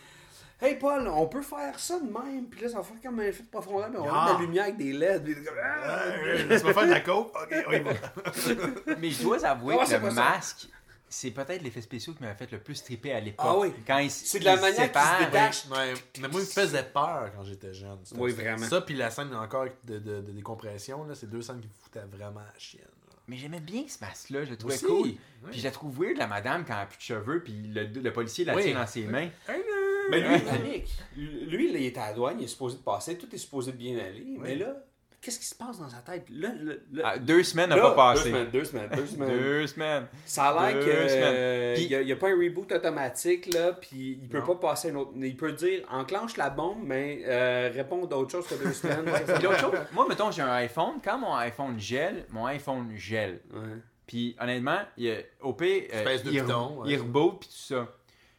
[0.59, 3.25] Hey Paul, on peut faire ça de même, puis là ça va faire comme un
[3.25, 4.29] effet de profondeur, mais on va Ah.
[4.29, 5.25] de la lumière avec des LED.
[5.25, 6.59] puis ah!
[6.59, 7.31] Faire de la coke?
[7.37, 7.93] Ok, on y va.
[8.99, 10.69] Mais je dois avouer Comment que le masque,
[11.11, 13.47] c'est peut-être l'effet spécial qui m'a fait le plus triper à l'époque.
[13.47, 13.73] Ah oui.
[13.87, 15.65] Quand il, C'est de la manière qu'il se détache.
[15.69, 17.99] Mais moi, il me faisait peur quand j'étais jeune.
[18.17, 18.67] Oui, vraiment.
[18.67, 21.73] Ça, puis la scène encore de, de, de décompression, là, c'est deux scènes qui me
[21.83, 22.83] foutaient vraiment à la chienne.
[23.29, 24.85] Mais j'aimais bien ce masque-là, je le trouvais Aussi.
[24.85, 25.09] cool.
[25.09, 25.19] Oui.
[25.51, 27.85] Puis je la trouve weird, la madame, quand elle a plus de cheveux, puis le,
[27.87, 28.63] le policier la Oui.
[28.65, 29.29] tient dans ses mains.
[30.11, 30.85] Mais lui.
[31.17, 33.77] Lui, il est à la douane, il est supposé de passer, tout est supposé de
[33.77, 34.77] bien aller, mais là,
[35.21, 36.25] qu'est-ce qui se passe dans sa tête?
[36.31, 38.31] Là, là, là- Ah, deux semaines n'a pas passé.
[38.31, 39.29] Deux semaines, deux semaines, deux semaines.
[39.29, 40.07] Deux semaines.
[40.25, 41.35] Ça a l'air semaines.
[41.35, 44.47] euh, Puis- il n'y a, pas un reboot automatique là, puis il peut Non.
[44.47, 45.13] pas passer un autre.
[45.17, 49.05] Il peut dire enclenche la bombe, mais euh, répond d'autres choses que deux semaines.
[49.41, 51.01] Chose, moi, mettons, j'ai un iPhone.
[51.03, 53.41] Quand mon iPhone gèle, mon iPhone gèle.
[53.53, 53.61] Ouais.
[54.07, 56.85] Puis honnêtement, il, a- au pire, euh, il, ouais.
[56.87, 57.89] il reboot puis tout ça.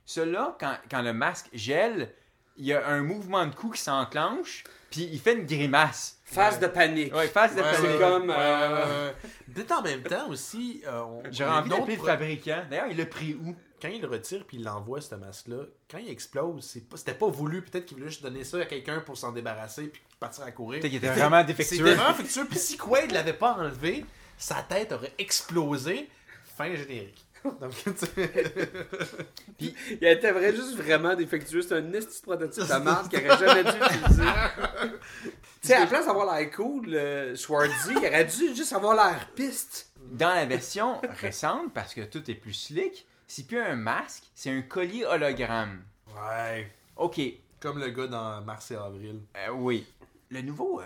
[0.05, 2.09] Celui-là, quand, quand le masque gèle,
[2.55, 6.16] il y a un mouvement de cou qui s'enclenche, puis il fait une grimace.
[6.30, 7.15] Phase de panique.
[7.15, 7.99] Ouais, face de Ouais, c'est panique.
[7.99, 9.11] ouais, comme, euh.
[9.53, 10.84] Peut-être en même temps aussi.
[10.86, 12.63] euh, on- J'aurais envie d'appeler le fabricant.
[12.69, 13.55] D'ailleurs, il l'a pris où?
[13.80, 15.57] quand il le retire puis il l'envoie, ce masque-là,
[15.89, 17.61] quand il explose, c'est pas- c'était pas voulu.
[17.61, 20.80] Peut-être qu'il voulait juste donner ça à quelqu'un pour s'en débarrasser puis partir à courir.
[20.82, 21.93] Peut-être qu'il était vraiment C'était défectueux.
[21.93, 22.45] vraiment défectueux.
[22.49, 24.03] Puis si Quaid l'avait pas enlevé,
[24.36, 26.09] sa tête aurait explosé.
[26.57, 27.23] Fin générique.
[27.62, 28.32] Donc, tu sais,
[29.60, 31.62] Il était vrai, juste vraiment défectueux.
[31.62, 34.24] C'est un esti prototype de marque qu'il aurait jamais dû utiliser.
[35.24, 35.32] tu
[35.62, 39.30] sais, à la place d'avoir l'air cool, le Schwarzy, il aurait dû juste avoir l'air
[39.36, 39.91] piste.
[40.12, 44.52] Dans la version récente, parce que tout est plus slick, c'est plus un masque, c'est
[44.52, 45.84] un collier hologramme.
[46.16, 46.72] ouais.
[46.95, 47.20] Ok,
[47.60, 49.20] Comme le gars dans Mars et Avril.
[49.36, 49.86] euh, oui.
[50.30, 50.84] Le nouveau euh,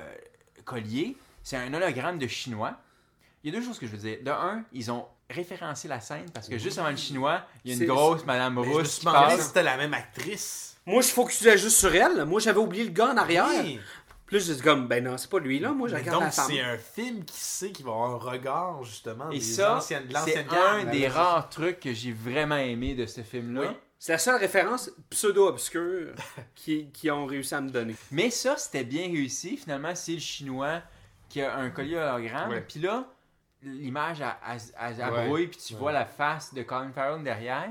[0.66, 2.78] collier, c'est un hologramme de chinois.
[3.43, 4.18] Il y a deux choses que je veux dire.
[4.24, 7.79] De un, ils ont référencé la scène parce que juste avant le chinois, il y
[7.79, 9.01] a une grosse Madame Mais je me Rousse
[9.38, 10.77] si c'était la même actrice.
[10.86, 12.25] Moi, je focusais juste sur elle.
[12.25, 13.45] Moi, j'avais oublié le gars en arrière.
[13.63, 13.79] Oui.
[14.25, 15.71] Puis là, j'étais comme, ben non, c'est pas lui, là.
[15.71, 16.47] Moi, je Mais regarde donc, la femme.
[16.49, 20.07] c'est un film qui sait qu'il va avoir un regard, justement, Et des ça, anciennes,
[20.07, 20.89] de c'est un garde.
[20.89, 23.61] des rares trucs que j'ai vraiment aimé de ce film-là.
[23.69, 23.75] Oui.
[23.99, 26.13] C'est la seule référence pseudo-obscure
[26.55, 27.95] qui, qui ont réussi à me donner.
[28.11, 29.57] Mais ça, c'était bien réussi.
[29.57, 30.82] Finalement, c'est le chinois
[31.29, 32.59] qui a un collier hologramme.
[32.67, 33.05] Puis là,
[33.64, 35.26] l'image à, à, à- à Ouais.
[35.28, 35.80] brouille, puis tu Ouais.
[35.80, 37.70] vois la face de Colin Farrell derrière.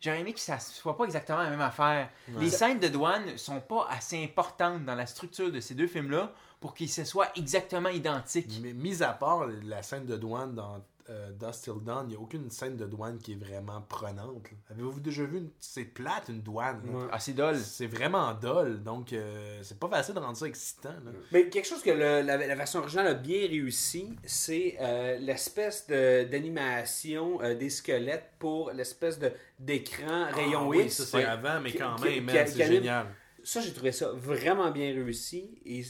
[0.00, 2.10] J'aurais aimé que ça soit pas exactement la même affaire.
[2.28, 6.30] Les scènes de douane sont pas assez importantes dans la structure de ces deux films-là
[6.60, 8.50] pour qu'ils se soient exactement identiques.
[8.62, 12.16] Mais mis à part la scène de douane dans euh, Dust Till Dawn, il n'y
[12.16, 14.46] a aucune scène de douane qui est vraiment prenante.
[14.70, 15.50] Avez-vous déjà vu une...
[15.60, 16.80] C'est plate, une douane.
[16.86, 16.92] là.
[16.92, 17.04] Ouais.
[17.12, 17.58] Ah, c'est dole.
[17.58, 20.90] C'est vraiment dol, donc euh, c'est pas facile de rendre ça excitant.
[21.04, 21.10] là.
[21.32, 25.86] Mais quelque chose que le- la, la version originale a bien réussi, c'est euh, l'espèce
[25.86, 30.96] de- d'animation euh, des squelettes pour l'espèce de d'écran rayon Ah oui, X.
[30.96, 31.24] ça c'est Ouais.
[31.24, 33.06] avant, mais quand qui- même, c'est génial.
[33.42, 35.50] Ça, j'ai trouvé ça vraiment bien réussi.
[35.66, 35.82] Et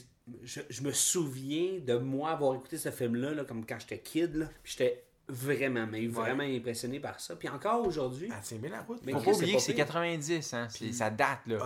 [0.42, 4.48] je, je me souviens de moi avoir écouté ce film-là, là, comme quand j'étais kid.
[4.64, 7.34] j'étais vraiment, mais vraiment impressionné par ça.
[7.36, 9.00] Puis encore aujourd'hui, Ah, tiens bien la route.
[9.04, 9.86] Mais Faut pas oublier c'est que c'est pas pire.
[9.86, 10.66] 90, hein.
[10.70, 11.58] C'est- ça date, là.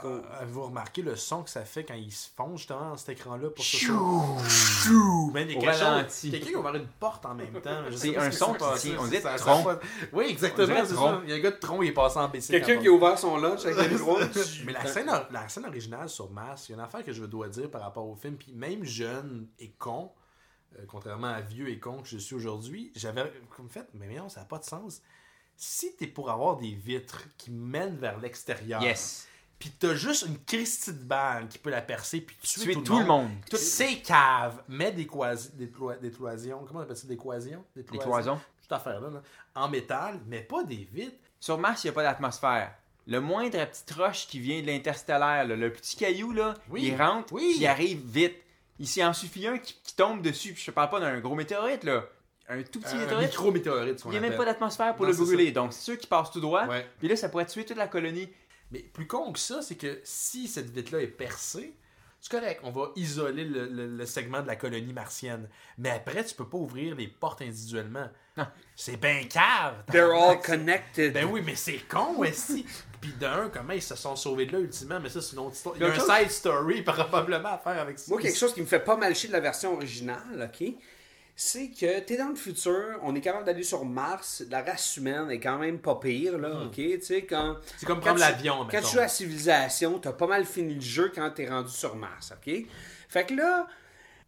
[0.00, 3.10] Qu'on- Avez-vous remarqué le son que ça fait quand il se fond justement dans cet
[3.10, 4.38] écran-là pour Chou!
[4.48, 5.30] Chou!
[5.34, 6.04] Man, il y a.
[6.04, 7.82] Quelqu'un qui a ouvert une porte en même temps.
[7.90, 8.62] Je sais C'est un son qui
[8.98, 9.64] on ça- dirait ça- Tron.
[9.64, 9.80] ça-
[10.12, 10.74] Oui, exactement.
[10.84, 11.20] c'est ça.
[11.24, 12.52] Il y a un gars de Tron, il est passé en BC.
[12.52, 14.18] quelqu'un qui a ouvert son lunch avec le micro.
[14.66, 17.24] Mais la scène, la scène originale sur Mars, il y a une affaire que je
[17.24, 20.12] dois dire par rapport au film, puis même jeune et con,
[20.78, 24.28] euh, contrairement à vieux et con que je suis aujourd'hui, j'avais comme fait, mais non,
[24.28, 25.02] ça n'a pas de sens.
[25.56, 29.26] Si t'es pour avoir des vitres qui mènent vers l'extérieur, Yes.
[29.58, 32.98] puis t'as juste une Christie de balle qui peut la percer, puis tuer, Tuer tout
[32.98, 33.30] le monde.
[33.50, 37.62] Toutes ces caves, mets des, quasi- des, des cloisons, comment on appelle ça, des cloisons?
[37.76, 38.40] Des cloisons.
[38.62, 39.22] Toute affaire-là, là,
[39.54, 41.16] en métal, mais pas des vitres.
[41.40, 42.72] Sur Mars, il n'y a pas d'atmosphère.
[43.06, 46.84] Le moindre petite roche qui vient de l'interstellaire, là, le petit caillou, là, Oui.
[46.86, 47.54] il rentre, Oui.
[47.58, 48.36] il arrive vite.
[48.80, 50.52] Ici, en suffit un qui, qui tombe dessus.
[50.54, 52.04] Puis je te parle pas d'un gros météorite, là.
[52.48, 53.28] Un tout petit un météorite.
[53.28, 55.52] micro-météorite, ce Il n'y a même pas d'atmosphère pour Non, le brûler.
[55.52, 56.66] Donc, c'est sûr qu'il passe tout droit.
[56.66, 56.84] Ouais.
[56.98, 58.28] Puis là, ça pourrait tuer toute la colonie.
[58.72, 61.76] Mais plus con que ça, c'est que si cette vitre-là est percée,
[62.20, 65.48] c'est correct, on va isoler le, le- le segment de la colonie martienne.
[65.78, 68.08] Mais après, tu peux pas ouvrir les portes individuellement.
[68.36, 68.46] Non.
[68.76, 69.84] C'est ben cave!
[69.90, 71.12] They're all connected.
[71.14, 72.66] Ben oui, mais c'est con, aussi!
[73.00, 75.54] Puis d'un, comment ils se sont sauvés de là ultimement, mais ça, c'est une autre
[75.54, 75.74] histoire.
[75.76, 78.06] Il y a un chose- side story probablement à faire avec ça.
[78.10, 80.68] Moi, quelque chose qui me fait pas mal chier de la version originale, OK,
[81.34, 85.30] c'est que t'es dans le futur, on est capable d'aller sur Mars, la race humaine
[85.30, 87.54] est quand même pas pire, là, OK, tu sais, quand...
[87.54, 87.60] Hmm.
[87.78, 91.10] C'est comme prendre l'avion, Quand tu joues à Civilisation, t'as pas mal fini le jeu
[91.14, 92.52] quand t'es rendu sur Mars, OK?
[93.08, 93.66] Fait que là,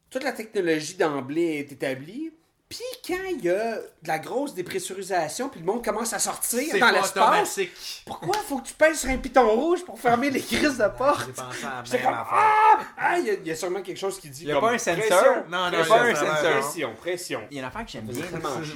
[0.09, 2.33] toute la technologie d'emblée est établie,
[2.75, 6.61] puis quand il y a de la grosse dépressurisation, puis le monde commence à sortir
[6.71, 7.17] C'est dans pas l'espace,
[7.59, 8.03] automatique.
[8.07, 11.27] pourquoi faut que tu pèses sur un piton rouge pour fermer les crises de porte?
[11.27, 12.79] J'ai pensé à la J'étais même comme, ah!
[12.97, 14.43] Ah, il y, a- il y a sûrement quelque chose qui dit.
[14.43, 14.97] Il y a comme pas un sensor?
[14.99, 16.51] pression, Non, non, Il y a pression, pas un pression, sensor.
[16.61, 17.41] Pression, pression.
[17.51, 18.25] Il y a une affaire que j'aime bien.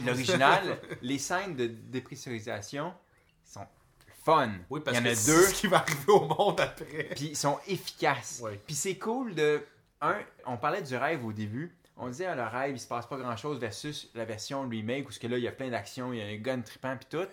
[0.06, 2.92] L'original, les scènes de dépressurisation
[3.44, 3.66] sont
[4.24, 4.50] fun.
[4.70, 5.42] Oui, parce Il y en que a c'est deux.
[5.42, 7.08] ce qui va arriver au monde après.
[7.14, 8.40] Puis ils sont efficaces.
[8.42, 8.60] Ouais.
[8.66, 9.62] Puis c'est cool de.
[10.00, 10.16] Un,
[10.46, 11.74] on parlait du rêve au début.
[11.98, 15.12] On disait, le rêve, il se passe pas grand chose versus la version remake où
[15.12, 17.06] ce que là, il y a plein d'actions, il y a un gun trippant puis
[17.10, 17.26] tout.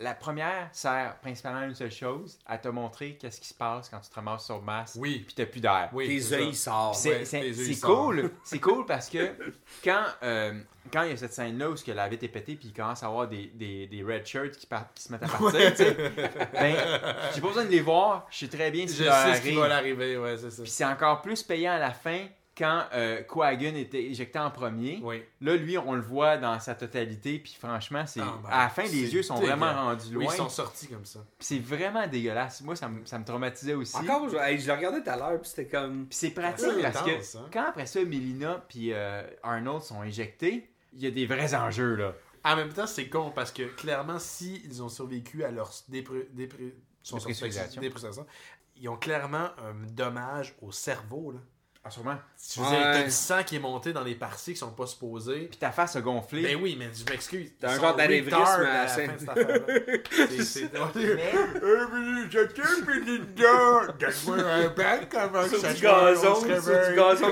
[0.00, 3.88] La première sert principalement à une seule chose, à te montrer qu'est-ce qui se passe
[3.88, 5.20] quand tu te ramasses sur masse Oui.
[5.26, 5.88] puis t'as plus d'air.
[5.92, 6.94] Oui, Tes c'est yeux, ils sortent.
[6.96, 9.34] C'est- ouais, cool, c'est cool parce que
[9.82, 10.60] quand euh,
[10.92, 12.68] quand il y a cette scène là où ce que la vitre est pétée puis
[12.68, 15.28] il commence à avoir des, des, des red shirts qui, partent- qui se mettent à
[15.28, 15.94] partir, tu sais,
[16.52, 16.76] ben
[17.34, 19.34] j'ai pas besoin de les voir, je sais très bien ce Je qui leur sais
[19.34, 19.58] ce qui arrive.
[19.60, 20.62] va l'arriver, ouais, c'est ça.
[20.62, 22.26] Puis c'est encore plus payant à la fin
[22.58, 24.98] quand euh, Quagan était éjecté en premier.
[25.02, 25.22] Oui.
[25.40, 28.68] Là, lui, on le voit dans sa totalité, puis franchement, c'est Ah, ben, à la
[28.68, 30.34] fin, les yeux sont vraiment rendus Oui, loin.
[30.34, 31.20] ils sont sortis comme ça.
[31.38, 32.60] Puis c'est vraiment dégueulasse.
[32.62, 33.96] Moi, ça, me- ça me traumatisait aussi.
[33.96, 36.06] Encore, je, hey, je l'ai regardé tout à l'heure, puis c'était comme.
[36.06, 37.46] Puis c'est pratique C'est parce que hein.
[37.52, 41.94] quand après ça, Melina puis euh, Arnold sont éjectés, il y a des vrais enjeux
[41.94, 42.12] là.
[42.44, 47.80] En même temps, c'est con parce que clairement, si ils ont survécu à leur Dépressurisation.
[47.80, 48.26] dépressurisation,
[48.76, 51.32] ils ont clairement un dommage au cerveau.
[51.32, 51.38] Là.
[51.88, 52.16] Ah, sûrement.
[52.52, 54.86] Tu veux dire, t'as du sang qui est monté dans les parties qui sont pas
[54.86, 55.46] supposées.
[55.50, 56.42] Puis ta face a gonflé.
[56.42, 57.50] Ben oui, mais je m'excuse.
[57.60, 59.06] T'as un genre d'anévrisme à la fin.
[59.06, 59.58] de cette affaire-là.
[60.28, 61.32] C'est- c'est- Mais-
[65.48, 66.46] Sur du gazon, sur
[66.90, 67.26] du gazon.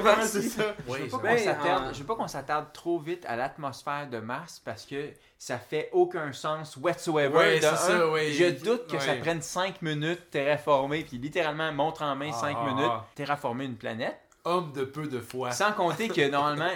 [0.89, 4.09] Oui, Je c'est Ben, s'attarde- en- je veux pas qu'on s'attarde trop vite à l'atmosphère
[4.11, 7.29] de Mars parce que ça fait aucun sens whatsoever.
[7.37, 8.33] Ouais, De c'est un, ça, ouais.
[8.33, 12.67] Je doute que ça prenne 5 minutes terraformer, puis littéralement montre en main 5 Ah,
[12.67, 13.07] minutes ah.
[13.15, 14.19] terraformer une planète.
[14.47, 15.51] Homme de peu de foi.
[15.53, 16.71] Sans compter que normalement,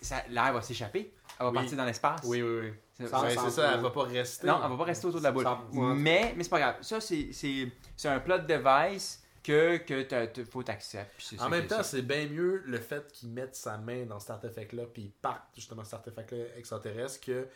[0.00, 1.14] ça- l'air va s'échapper.
[1.38, 1.54] Elle va Oui.
[1.56, 2.20] partir dans l'espace.
[2.24, 2.72] Oui, oui, oui.
[2.94, 4.46] C'est- Ça, Ouais, ça- c'est ça, elle va pas rester.
[4.46, 5.44] Non, elle va pas rester autour de la boule.
[5.44, 5.94] Ça- ouais.
[5.94, 6.76] Mais, mais c'est pas grave.
[6.82, 11.10] Ça, c'est, c'est, c'est un plot device que, que t'as- t'as- faut t'accepter.
[11.16, 11.96] puis c'est ça En que même temps, c'est.
[11.96, 15.42] c'est bien mieux le fait qu'il mette sa main dans cet artefact-là, puis il parte
[15.56, 17.48] justement cet artefact-là extraterrestre, que,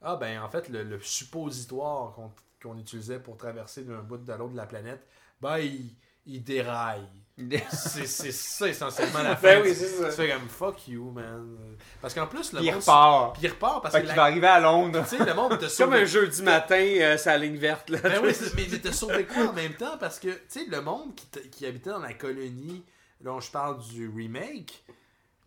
[0.00, 4.32] ah ben en fait, le, le suppositoire qu'on qu'on utilisait pour traverser d'un bout de
[4.32, 5.06] l'autre de la planète,
[5.38, 5.94] ben il,
[6.24, 7.06] il déraille.
[7.36, 9.42] C'est c'est ça essentiellement la fin.
[9.56, 10.08] Ben oui, c'est ça.
[10.08, 11.56] Tu fais comme fuck you, man.
[12.00, 12.80] Parce qu'en plus, le Puis il monde.
[12.80, 13.32] repart.
[13.34, 15.04] Puis il repart parce Fait que qu'il la- va arriver à Londres.
[15.08, 16.02] tu sais, le monde te C'est comme sauve.
[16.02, 17.90] un jeudi matin, euh, sa ligne verte.
[17.90, 17.98] Là.
[18.02, 19.98] Ben oui, mais t'as sauvé quoi en même temps?
[19.98, 22.84] Parce que, tu sais, le monde qui, qui habitait dans la colonie,
[23.20, 24.84] là, je parle du remake,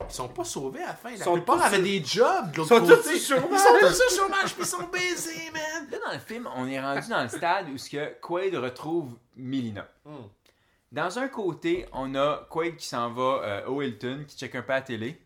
[0.09, 1.11] ils sont pas sauvés à la fin.
[1.11, 3.09] La sont plupart avaient sur- des jobs de l'autre Ils sont côté.
[3.13, 3.49] tous sur chômage.
[3.53, 5.87] Ils sont tous sur chômage, puis ils sont baisés, man!
[5.89, 9.13] Là, dans le film, on est rendu dans le stade où ce que Quaid retrouve
[9.37, 9.87] Melina.
[10.03, 10.15] Hmm.
[10.91, 14.61] Dans un côté, on a Quaid qui s'en va euh, au Hilton, qui check un
[14.61, 15.19] peu la télé,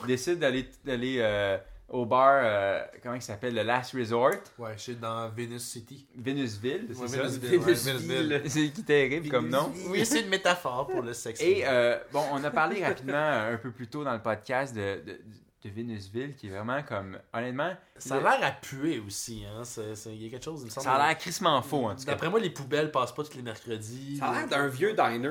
[0.00, 1.58] qui décide d'aller d'aller euh,
[1.90, 6.06] au bar, euh, comment il s'appelle, le Last Resort, Ouais, je suis dans Venus City.
[6.16, 7.16] Venusville, c'est Ouais, ça?
[7.18, 7.96] Venusville, ouais, Venusville.
[7.98, 8.42] Venusville.
[8.50, 9.70] C'est qui terrible comme nom.
[9.88, 11.42] Oui, c'est une métaphore pour le sexe.
[11.42, 15.02] Et euh, bon, on a parlé rapidement un peu plus tôt dans le podcast de,
[15.06, 15.20] de,
[15.62, 19.62] de Venusville, qui est vraiment comme, honnêtement, ça a l'air à puer aussi, hein.
[20.06, 20.84] Il y a quelque chose, il me semble.
[20.84, 22.12] ça a l'air crissement faux en tout cas.
[22.12, 24.16] D'après moi, les poubelles passent pas tous les mercredis.
[24.18, 25.28] Ça a l'air d'un vieux diner.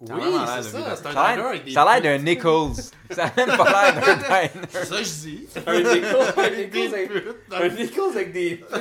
[0.00, 0.96] Oui, Ça a vraiment l'air c'est d'un ça.
[0.96, 2.74] C'est un Ça a diner avec des ça a l'air d'un Nichols.
[3.10, 4.16] ça a même pas l'air d'un
[4.50, 4.50] diner.
[4.70, 5.46] C'est ça que je dis.
[5.66, 7.52] Un Nichols, un Des Nichols avec, putes.
[7.52, 8.68] un Nichols avec des putes.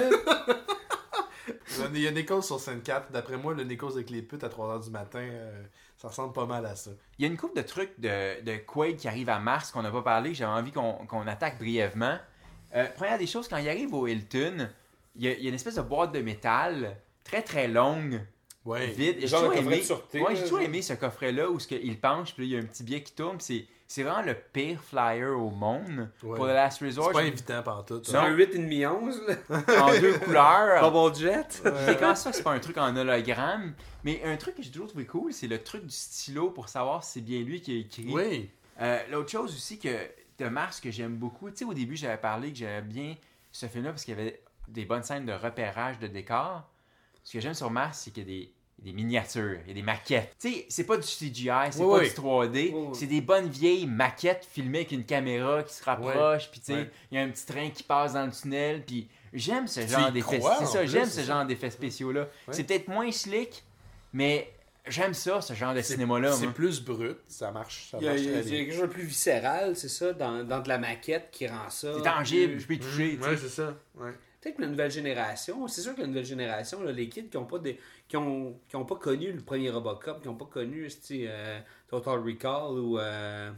[1.94, 3.12] Il y a Nichols sur scène 4.
[3.12, 5.64] D'après moi, le Nichols avec les putes à 3h du matin, euh,
[6.02, 6.92] ça ressemble pas mal à ça.
[7.18, 9.82] Il y a une couple de trucs de, de Quaid qui arrive à Mars qu'on
[9.82, 12.18] n'a pas parlé, que j'avais envie qu'on qu'on attaque brièvement.
[12.76, 14.70] Euh, première des choses, quand il arrive au Hilton,
[15.16, 18.22] il y, a, il y a une espèce de boîte de métal très très longue,
[18.66, 18.88] Ouais.
[18.88, 19.18] vide.
[19.20, 21.74] J'ai toujours, coffret aimé, de sûreté, ouais, là, j'ai toujours aimé ce coffret-là où ce
[21.74, 23.38] il penche, puis là, il y a un petit billet qui tourne.
[23.38, 26.38] puis C'est c'est vraiment le pire flyer au monde Ouais.
[26.38, 27.08] pour The Last Resort.
[27.08, 28.06] C'est pas Je- invitant pantoute.
[28.08, 29.84] C'est un 8,5 11 là.
[29.84, 30.92] en deux couleurs.
[30.92, 31.64] Bubble Jet.
[31.86, 33.74] C'est quand ça c'est pas un truc en hologramme.
[34.04, 37.04] Mais un truc que j'ai toujours trouvé cool, c'est le truc du stylo pour savoir
[37.04, 38.06] si c'est bien lui qui a écrit.
[38.14, 38.50] Oui.
[38.80, 39.90] Euh, L'autre chose aussi que
[40.38, 43.16] de Mars que j'aime beaucoup, tu sais, au début, j'avais parlé que j'aimais bien
[43.52, 46.64] ce film-là parce qu'il y avait des bonnes scènes de repérage de décors.
[47.24, 49.74] Ce que j'aime sur Mars, c'est qu'il y a des, des miniatures, il y a
[49.74, 50.36] des maquettes.
[50.40, 52.10] Tu sais, c'est pas du CGI, c'est Oui, pas oui.
[52.10, 52.88] du 3D, Oui, oui.
[52.94, 56.90] c'est des bonnes vieilles maquettes filmées avec une caméra qui se rapproche, puis tu sais,
[57.12, 60.10] il y a un petit train qui passe dans le tunnel, puis j'aime ce genre
[60.10, 60.40] y d'effets.
[60.60, 62.22] C'est ça, j'aime ce genre d'effets spéciaux-là.
[62.22, 62.28] Ouais.
[62.54, 63.64] C'est peut-être moins slick,
[64.14, 64.52] mais
[64.88, 66.32] j'aime ça, ce genre de cinéma-là.
[66.32, 67.90] C'est plus brut, ça marche.
[67.92, 69.04] Ça Il y a, marche il y a- il y a quelque chose de plus
[69.04, 71.94] viscéral, c'est ça, dans, dans de la maquette qui rend ça.
[71.96, 73.18] C'est tangible, plus- je peux y toucher.
[73.18, 73.30] tu sais.
[73.30, 73.76] Ouais, c'est ça.
[73.96, 74.12] Ouais.
[74.42, 77.36] Peut-être que la nouvelle génération, c'est sûr que la nouvelle génération, là, les kids qui
[77.38, 77.78] n'ont pas, des-
[78.10, 82.20] qui ont, qui ont pas connu le premier Robocop, qui n'ont pas connu euh, Total
[82.20, 83.00] Recall ou.
[83.00, 83.52] Euh...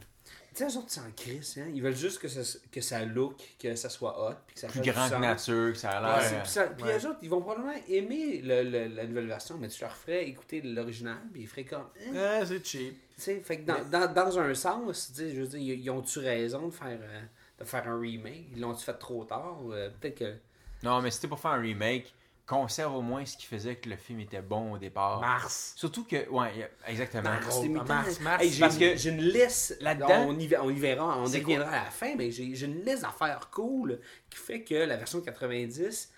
[0.54, 1.70] Tu sais, eux autres, c'est en crise, hein?
[1.74, 4.68] Ils veulent juste que ça, que ça look, que ça soit hot, puis que ça
[4.68, 6.22] plus grand que nature, que ça a l'air.
[6.28, 6.98] c'est- puis ça- puis Ouais.
[6.98, 10.28] eux autres, ils vont probablement aimer le- le- la nouvelle version, mais tu leur ferais
[10.28, 11.86] écouter l'original, puis ils feraient comme.
[12.06, 12.12] hein?
[12.12, 12.94] Ouais, c'est cheap.
[13.16, 16.18] Tu sais, fait que dans, dans, dans un sens, je veux dire, ils, ils ont-tu
[16.18, 17.22] raison de faire, euh,
[17.58, 18.48] de faire un remake?
[18.54, 19.58] Ils l'ont-tu fait trop tard?
[19.70, 20.34] Euh, Peut-être que.
[20.82, 22.12] Non, mais c'était pour faire un remake,
[22.52, 25.20] conserve au moins ce qui faisait que le film était bon au départ.
[25.20, 25.72] Mars.
[25.76, 27.22] Surtout que, ouais, exactement.
[27.30, 28.20] Mars, gros, Mars.
[28.20, 31.18] Mars, Hey, j'ai, parce que j'ai une liste là-dedans- On y, ver- on y verra,
[31.18, 34.00] on y reviendra à la fin, mais j'ai, une liste d'affaires cool
[34.30, 36.12] qui fait que la version 90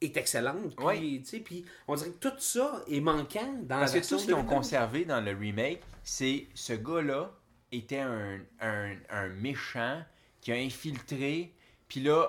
[0.00, 0.76] est excellente.
[0.76, 0.98] Puis, Ouais.
[1.00, 4.18] tu sais, puis on dirait que tout ça est manquant dans Parce la que tout
[4.18, 4.56] ce qu'ils ont 2009.
[4.56, 7.32] conservé dans le remake, c'est ce gars-là
[7.72, 10.02] était un, un, un méchant
[10.40, 11.52] qui a infiltré,
[11.88, 12.28] puis là,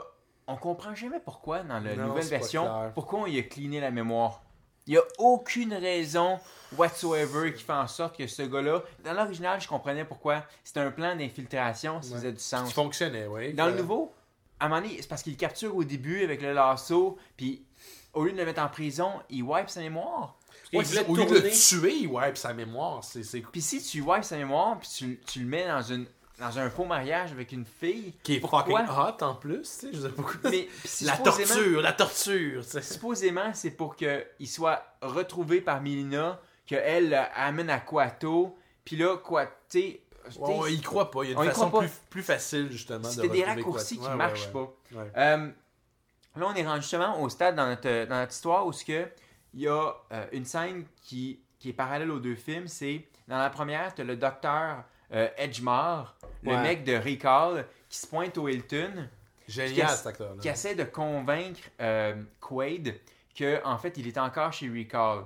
[0.49, 3.91] on comprend jamais pourquoi dans la Non, nouvelle version, pourquoi on y a cleané la
[3.91, 4.41] mémoire.
[4.87, 6.39] Il n'y a aucune raison
[6.75, 8.81] whatsoever qui fait en sorte que ce gars-là.
[9.03, 10.43] Dans l'original, je comprenais pourquoi.
[10.63, 12.67] C'était un plan d'infiltration, ça faisait du sens.
[12.69, 13.53] Qui fonctionnait, oui.
[13.53, 14.11] Dans le nouveau,
[14.59, 17.63] à un moment donné, c'est parce qu'il le capture au début avec le lasso, puis
[18.13, 20.39] au lieu de le mettre en prison, il wipe sa mémoire.
[20.73, 23.03] Ouais, Il voulait au lieu de le tuer, il wipe sa mémoire.
[23.03, 26.07] C'est c'est Puis si tu wipes sa mémoire, puis tu, tu le mets dans une
[26.39, 28.13] dans un faux mariage avec une fille.
[28.23, 29.89] Qui est fucking hot en plus, tu sais.
[29.93, 30.49] Je sais pourquoi.
[30.49, 30.67] Mais
[31.01, 32.81] La torture, la torture, tu sais.
[32.81, 39.17] Supposément, c'est pour qu'il soit retrouvé par Milina, qu'elle euh, amène à Quato, puis là,
[39.17, 40.01] quoi, tu sais.
[40.37, 41.23] Ouais, il croit pas.
[41.23, 42.99] Il y a On une y façon plus, plus facile, justement.
[42.99, 44.73] de C'était des raccourcis qui Ouais, marchent ouais, pas.
[44.99, 45.11] ouais.
[45.17, 45.49] Euh,
[46.35, 49.07] là, on est rendu justement au stade dans notre, dans notre histoire où ce que
[49.55, 52.67] il y a euh, une scène qui, qui est parallèle aux deux films.
[52.67, 54.83] C'est dans la première, tu as le docteur
[55.13, 56.61] euh, Edgemore, le Ouais.
[56.61, 59.07] mec de Recall, qui se pointe au Hilton,
[59.45, 60.41] qui Génial, cet acteur-là.
[60.41, 62.95] qui essaie de convaincre euh, Quaid
[63.35, 65.23] que en fait il est encore chez Recall.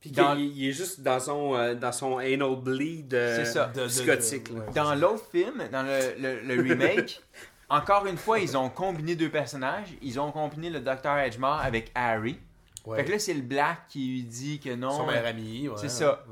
[0.00, 3.66] Puis Dans- il est juste dans son, euh, dans son anal bleed euh, ça.
[3.66, 4.50] De- de- psychotique.
[4.52, 4.64] de- là.
[4.66, 4.72] ouais.
[4.72, 7.20] Dans l'autre film, dans le, le- le remake,
[7.68, 9.88] encore une fois, ils ont combiné deux personnages.
[10.02, 11.16] Ils ont combiné le Dr.
[11.18, 12.38] Edgemore avec Harry.
[12.84, 12.98] Ouais.
[12.98, 14.90] Fait que là, c'est le Black qui lui dit que non.
[14.90, 15.76] Son meilleur ami, ouais.
[15.76, 16.24] C'est ça.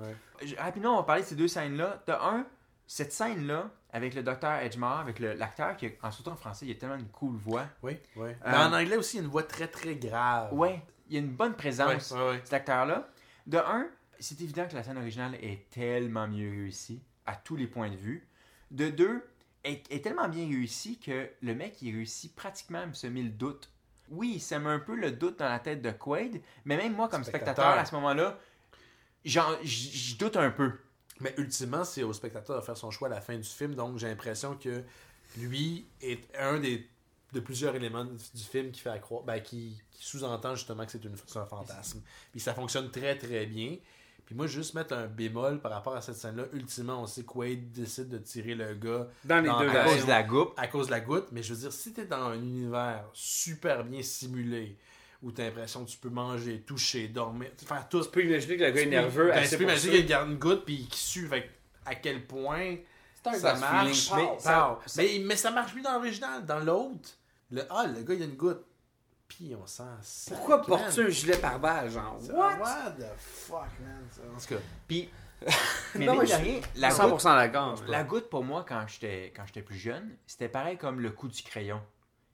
[0.59, 2.03] Rapidement, on va parler de ces deux scènes-là.
[2.09, 2.45] De un,
[2.93, 4.51] cette scène-là, avec le Dr.
[4.51, 7.69] Edgemore, avec l'acteur qui, en surtout en français, il a tellement une cool voix.
[7.85, 8.31] Oui, oui.
[8.31, 10.53] Euh, Mais en anglais aussi, il y a une voix très, très grave.
[10.53, 12.13] Ouais, il y a une bonne présence,
[12.43, 13.09] cet acteur-là.
[13.47, 13.87] De un,
[14.19, 17.95] c'est évident que la scène originale est tellement mieux réussie, à tous les points de
[17.97, 18.27] vue.
[18.73, 19.25] De deux,
[19.63, 23.31] est, est tellement bien réussie que le mec, il réussit pratiquement à me semer le
[23.31, 23.71] doute.
[24.09, 27.09] Oui, il sème un peu le doute dans la tête de Quaid, mais même moi,
[27.09, 27.55] comme Spectateur.
[27.55, 28.37] spectateur, à ce moment-là,
[29.25, 30.73] je doute un peu.
[31.21, 33.75] Mais ultimement, c'est au spectateur de faire son choix à la fin du film.
[33.75, 34.83] Donc, j'ai l'impression que
[35.39, 36.87] lui est un des
[37.33, 40.91] de plusieurs éléments du film qui fait à croire, ben, qui, qui sous-entend justement que
[40.91, 42.03] c'est une- c'est un fantasme.
[42.33, 43.77] Puis ça fonctionne très très bien.
[44.27, 47.29] Puis moi, juste mettre un bémol par rapport à cette scène-là, ultimement, on sait que
[47.29, 50.53] Quaid décide de tirer le gars Dans les deux à cause de la goutte.
[50.57, 53.85] à cause de la goutte, mais je veux dire, si t'es dans un univers super
[53.85, 54.77] bien simulé,
[55.23, 58.03] où t'as l'impression que tu peux manger, toucher, dormir, faire tout.
[58.03, 59.31] Tu peux imaginer que le gars est nerveux.
[59.31, 61.27] Ben, tu peux pour imaginer qu'il garde une goutte puis qu'il sue.
[61.29, 61.51] Fait
[61.85, 62.77] à quel point
[63.23, 64.11] C'est un ça marche?
[64.15, 66.45] Mais ça, mais, mais ça marche plus dans l'original.
[66.47, 67.11] Dans l'autre,
[67.51, 68.65] le, ah, le gars, il a une goutte.
[69.29, 70.35] Puis on sent ça.
[70.35, 72.19] Pourquoi portes-tu un gilet pare-balles, genre?
[72.33, 72.59] What?
[72.59, 72.91] What?
[72.99, 74.05] the fuck, man?
[74.11, 75.09] Ça- En tout cas, Puis,
[75.95, 77.85] mais Non, mine mais de je rien, la goutte, 100% d'accord.
[77.87, 81.29] La goutte, pour moi, quand j'étais quand j'étais plus jeune, c'était pareil comme le coup
[81.29, 81.81] du crayon.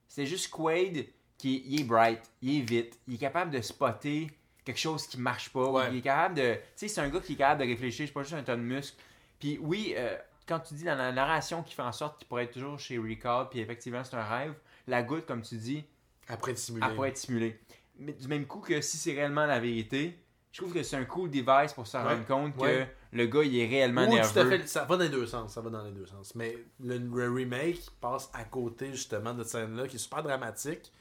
[0.08, 1.06] C'est juste Quaid
[1.38, 4.28] qui il est bright, il est vite, il est capable de spotter
[4.64, 5.70] quelque chose qui marche pas.
[5.70, 5.88] Ouais.
[5.92, 6.54] Il est capable de.
[6.54, 8.56] Tu sais, c'est un gars qui est capable de réfléchir, c'est pas juste un tas
[8.56, 8.96] de muscles.
[9.38, 10.16] Puis oui, euh,
[10.48, 12.98] quand tu dis dans la narration qui fait en sorte qu'il pourrait être toujours chez
[12.98, 14.54] Recall, puis effectivement c'est un rêve,
[14.86, 15.84] la goutte, comme tu dis,
[16.28, 16.86] après simuler.
[16.88, 17.60] elle pourrait être simulée.
[17.98, 20.18] Mais du même coup que si c'est réellement la vérité,
[20.52, 22.02] je trouve que c'est un cool device pour se Ouais.
[22.02, 22.88] rendre compte Ouais.
[23.12, 24.50] que le gars il est réellement Ou tout à nerveux.
[24.50, 26.34] fait, ça va dans les deux sens, ça va dans les deux sens.
[26.34, 30.92] Mais le, le remake passe à côté justement de cette scène-là qui est super dramatique.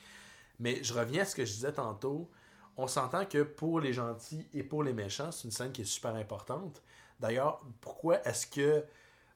[0.60, 2.30] Mais je reviens à ce que je disais tantôt.
[2.78, 5.86] On s'entend que pour les gentils et pour les méchants, c'est une scène qui est
[5.86, 6.82] super importante.
[7.20, 8.84] D'ailleurs, pourquoi est-ce que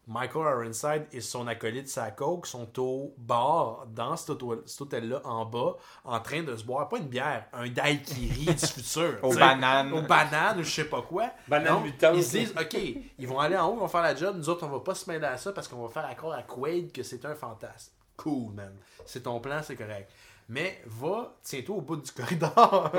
[0.10, 5.78] Michael Ironside et son acolyte sa coke sont au bar dans cet, hôtel-là en bas
[6.04, 9.20] en train de se boire, pas une bière, un daiquiri du futur.
[9.22, 9.94] Aux bananes.
[9.94, 11.30] Aux bananes ou je sais pas quoi.
[11.48, 12.16] Banane Donc, mutante.
[12.16, 12.76] Ils se disent, OK,
[13.20, 14.36] ils vont aller en haut, ils vont faire la job.
[14.36, 16.42] Nous autres, on va pas se mêler à ça parce qu'on va faire accord à
[16.42, 17.92] Quaid que c'est un fantasme.
[18.18, 18.76] Cool, man.
[19.06, 20.12] C'est ton plan, c'est correct.
[20.50, 22.92] Mais va, tiens-toi au bout du corridor.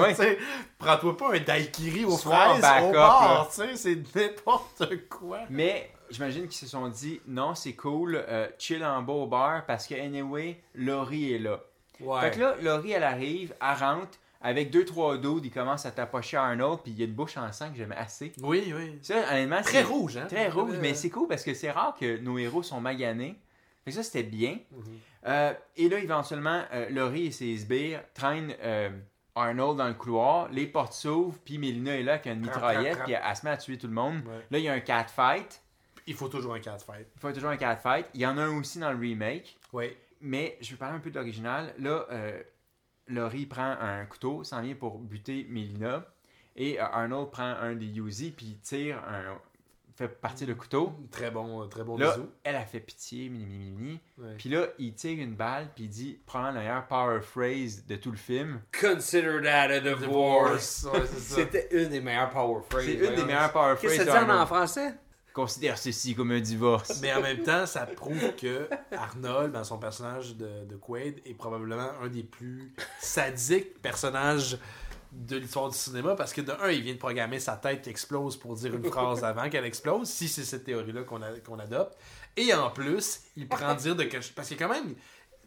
[0.78, 3.48] Prends-toi pas un daiquiri aux Sois fraises backup, au bar.
[3.50, 5.40] C'est n'importe quoi.
[5.50, 9.66] Mais j'imagine qu'ils se sont dit non, c'est cool, euh, chill en bas au bar
[9.66, 11.60] parce que anyway, Laurie est là.
[12.00, 12.20] Ouais.
[12.20, 15.90] Fait que là, Laurie elle arrive, elle rentre avec deux trois dudes, il commence à
[15.90, 18.32] tapocher Arnold, puis il y a une bouche en sang que j'aime assez.
[18.42, 18.98] Oui, oui.
[19.02, 20.26] Ça, honnêtement, Très rouge, hein?
[20.28, 23.36] Très rouge, Euh, mais c'est cool parce que c'est rare que nos héros sont maganés.
[23.84, 24.58] Fait que ça, c'était bien.
[24.70, 24.98] Mhm.
[25.26, 28.90] Euh, et là, éventuellement, euh, Laurie et ses sbires traînent euh,
[29.34, 33.02] Arnold dans le couloir, les portes s'ouvrent, puis Mélina est là qui a une mitraillette,
[33.04, 34.22] puis elle, elle se met à tuer tout le monde.
[34.26, 34.46] Ouais.
[34.50, 35.62] Là, il y a un catfight.
[36.06, 37.06] Il faut toujours un catfight.
[37.14, 38.06] Il faut toujours un catfight.
[38.14, 39.58] Il y en a un aussi dans le remake.
[39.72, 39.96] Oui.
[40.20, 41.74] Mais je vais parler un peu de l'original.
[41.78, 42.42] Là, euh,
[43.06, 46.04] Laurie prend un couteau, s'en vient pour buter Melina.
[46.56, 49.38] Et Arnold prend un des Uzi, puis il tire un.
[50.00, 50.94] Fait partir le couteau.
[51.10, 52.28] Très bon, très bon Là, bisou.
[52.42, 54.00] elle a fait pitié, mini, mini, mini.
[54.16, 54.34] Ouais.
[54.38, 57.96] Puis là, il tire une balle, puis il dit probablement la meilleure power phrase de
[57.96, 58.62] tout le film.
[58.78, 60.86] Consider that a divorce.
[60.90, 61.02] Ouais.
[61.18, 62.86] C'était une des meilleures power phrases.
[62.86, 64.94] C'est une des meilleures power Qu'est-ce que phrases ça dit en français?
[65.34, 67.00] Considère ceci comme un divorce.
[67.02, 71.34] Mais en même temps, ça prouve que Arnold, dans son personnage de, de Quaid, est
[71.34, 74.58] probablement un des plus sadiques personnages
[75.12, 77.90] de l'histoire du cinéma parce que de un, il vient de programmer sa tête qui
[77.90, 81.58] explose pour dire une phrase avant qu'elle explose, si c'est cette théorie-là qu'on a- qu'on
[81.58, 81.96] adopte.
[82.36, 84.32] Et en plus, il prend dire de quelque chose.
[84.36, 84.94] Parce que quand même,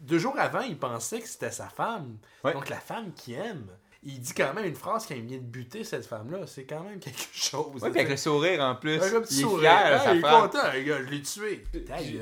[0.02, 2.18] deux jours avant, il pensait que c'était sa femme.
[2.44, 2.54] Ouais.
[2.54, 3.68] Donc la femme qui aime.
[4.06, 6.46] Il dit quand même une phrase quand il vient de buter cette femme-là.
[6.48, 7.82] C'est quand même quelque chose.
[7.82, 9.02] Ouais, avec le sourire en plus.
[9.02, 9.60] Un petit il est sourire.
[9.62, 11.64] fier Ah, sa il est content, le gars, je l'ai tué.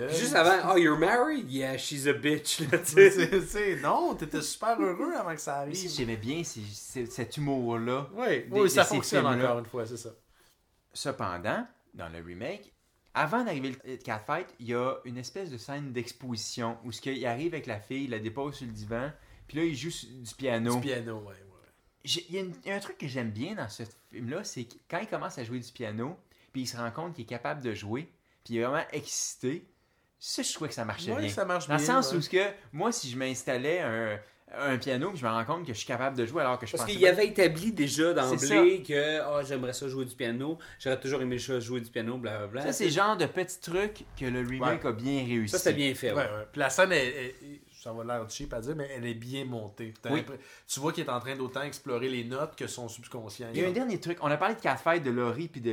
[0.09, 1.49] Juste avant, oh, you're married?
[1.51, 2.61] Yeah, she's a bitch.
[2.85, 5.89] C'est- non, t'étais super heureux avant que ça si arrive.
[5.97, 8.07] j'aimais bien cet humour-là.
[8.13, 10.09] Oui, oui, ça fonctionne encore une fois, c'est ça.
[10.93, 12.73] Cependant, dans le remake,
[13.13, 17.25] avant d'arriver le catfight, il y a une espèce de scène d'exposition où ce qu'il
[17.25, 19.11] arrive avec la fille, il la dépose sur le divan,
[19.47, 20.75] puis là il joue du piano.
[20.75, 21.33] Du piano, ouais,
[22.03, 24.99] Il y, a y un truc que j'aime bien dans ce film-là, c'est que quand
[24.99, 26.18] il commence à jouer du piano,
[26.52, 28.10] puis il se rend compte qu'il est capable de jouer,
[28.44, 29.64] puis il est vraiment excité,
[30.19, 31.30] ça, je trouvais que ça marchait Ouais, bien.
[31.30, 32.18] ça marche dans le sens ouais.
[32.18, 34.19] où que moi, si je m'installais un,
[34.53, 36.65] un piano, puis je me rends compte que je suis capable de jouer alors que
[36.65, 38.14] je Parce qu'il pas- avait établi déjà C'est
[38.49, 42.18] d'emblée que ah, j'aimerais ça jouer du piano, j'aurais toujours aimé ça jouer du piano,
[42.18, 42.64] blablabla.
[42.64, 44.90] Ça, c'est le genre de petits trucs que le remake Ouais.
[44.90, 45.49] a bien réussi.
[45.53, 46.11] Ça, c'était bien fait.
[46.11, 46.23] Ouais, ouais.
[46.23, 46.48] ouais.
[46.52, 49.43] Puis la scène, elle- elle- ça va l'air cheap à dire, mais elle est bien
[49.45, 49.93] montée.
[50.09, 50.23] Oui.
[50.67, 53.47] Tu vois qu'il est en train d'autant explorer les notes que son subconscient.
[53.53, 54.17] Il y a un dernier truc.
[54.21, 55.71] On a parlé de Catfight, de Laurie puis de.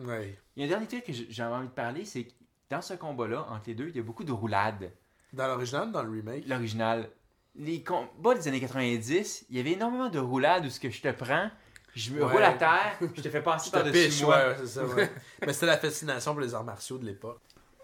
[0.00, 0.38] Ouais.
[0.56, 2.32] Il y a un dernier truc que j- j'ai envie de parler, c'est que
[2.70, 4.90] dans ce combat-là, entre les deux, il y a beaucoup de roulades.
[5.32, 6.46] Dans l'original, dans le remake?
[6.48, 7.10] L'original.
[7.54, 11.02] Les combats des années 90, il y avait énormément de roulades où ce que je
[11.02, 11.50] te prends,
[11.94, 12.32] je me Ouais.
[12.32, 14.56] roule à terre, je te fais passer par-dessus moi.
[14.66, 15.10] ça, ouais.
[15.46, 17.40] mais c'était la fascination pour les arts martiaux de l'époque.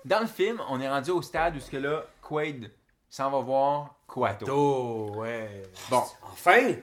[0.07, 2.71] Dans le film, on est rendu au stade où ce que là, Quaid
[3.11, 4.47] s'en va voir Quato.
[4.51, 5.63] Oh, ouais.
[5.91, 6.03] Bon,
[6.33, 6.75] Enfin!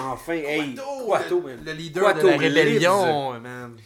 [0.00, 0.74] Enfin, hey!
[0.74, 3.76] Quato, le, le leader Quato de la rébellion, man.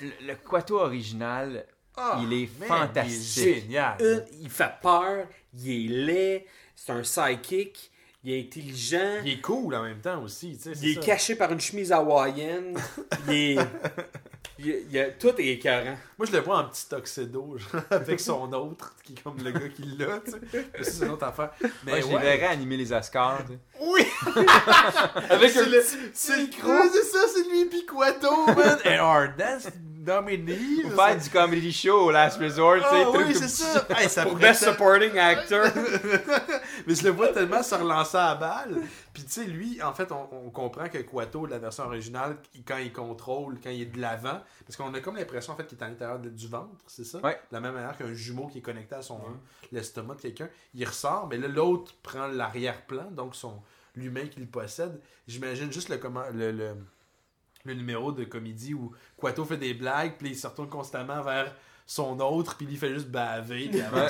[0.00, 1.64] le, le Quato original,
[1.96, 3.42] Ah, il est man, fantastique.
[3.44, 3.96] Il est génial.
[4.00, 6.46] Une, il fait peur, il est laid,
[6.76, 7.90] c'est un psychic,
[8.22, 10.80] il est intelligent, Il est cool en même temps aussi, tu sais.
[10.82, 11.00] il est ça.
[11.00, 12.78] caché par une chemise hawaïenne,
[13.28, 13.58] il est...
[14.64, 15.96] il il tout est écœurant.
[16.18, 17.56] Moi, je le vois en petit tuxedo,
[17.90, 20.66] avec son autre, qui est comme le gars qui l'a, tu sais.
[20.82, 21.50] C'est une autre affaire.
[21.84, 22.20] Mais moi, je les ouais.
[22.20, 23.58] verrais animer les tu sais.
[23.80, 24.02] Oui!
[25.30, 28.78] Avec c'est un le, petit- c'est le gros, c'est ça, c'est lui Piquato, man!
[29.00, 29.68] Our dance
[30.00, 30.84] nominee!
[30.84, 32.88] Ou ça, faire du comedy show au Last Resort, tu sais.
[32.90, 33.86] Ah truc oui, c'est ça!
[33.90, 35.66] Hey, ça Pour Best Supporting Actor.
[36.86, 38.80] Mais je le vois tellement se relancer à la balle.
[39.12, 42.36] Puis tu sais, lui, en fait, on, on comprend que Quato, de la version originale,
[42.66, 45.66] quand il contrôle, quand il est de l'avant, parce qu'on a comme l'impression en fait
[45.66, 47.18] qu'il est à l'intérieur du ventre, c'est ça?
[47.18, 47.38] Ouais.
[47.50, 49.20] De la même manière qu'un jumeau qui est connecté à son
[49.72, 53.60] l'estomac de quelqu'un, il ressort, mais là l'autre prend l'arrière-plan, donc son
[53.96, 55.00] l'humain qui le possède.
[55.26, 56.74] J'imagine juste le, comment, le, le,
[57.64, 61.54] le numéro de comédie où Quato fait des blagues, puis il se retourne constamment vers
[61.86, 64.06] son autre, puis il fait juste baver, puis l'avant.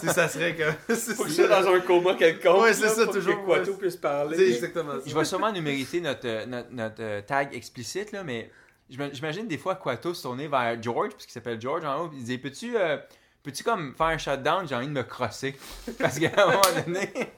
[0.00, 0.70] tu sais, ça serait que.
[1.14, 2.60] Faut que je sois dans un coma quelconque.
[2.62, 4.48] Ouais, c'est ça, pour toujours, Que Quato puisse C'est parler.
[4.54, 5.02] exactement ça.
[5.06, 8.50] Je vais sûrement nous mériter notre, euh, notre, notre, euh, tag explicite, là, mais
[8.90, 12.18] j'ima- j'imagine des fois Quato se tourner vers George, puisqu'il s'appelle George en haut, il
[12.18, 12.96] disait Peux-tu euh,
[13.42, 15.56] peux-tu comme faire un shutdown J'ai envie de me crosser?
[15.98, 17.10] Parce qu'à un moment donné,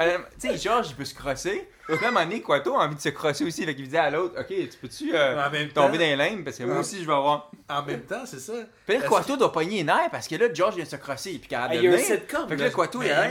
[0.00, 1.68] euh, tu sais, George, il peut se crosser.
[1.88, 3.64] À un moment donné, Quato a envie de se crosser aussi.
[3.64, 6.42] Fait qu'il disait à l'autre Ok, tu peux-tu euh, tomber temps- dans les limbes?
[6.44, 7.50] Parce que moi aussi, je vais avoir.
[7.68, 8.54] En même temps, c'est ça.
[8.86, 11.38] Puis là, Quato doit pogner les nerfs parce que là, George vient de se crosser.
[11.38, 12.06] Puis Ah, de il y a un venir.
[12.06, 12.70] sitcom, Fait que là.
[12.70, 13.26] Quato, il il a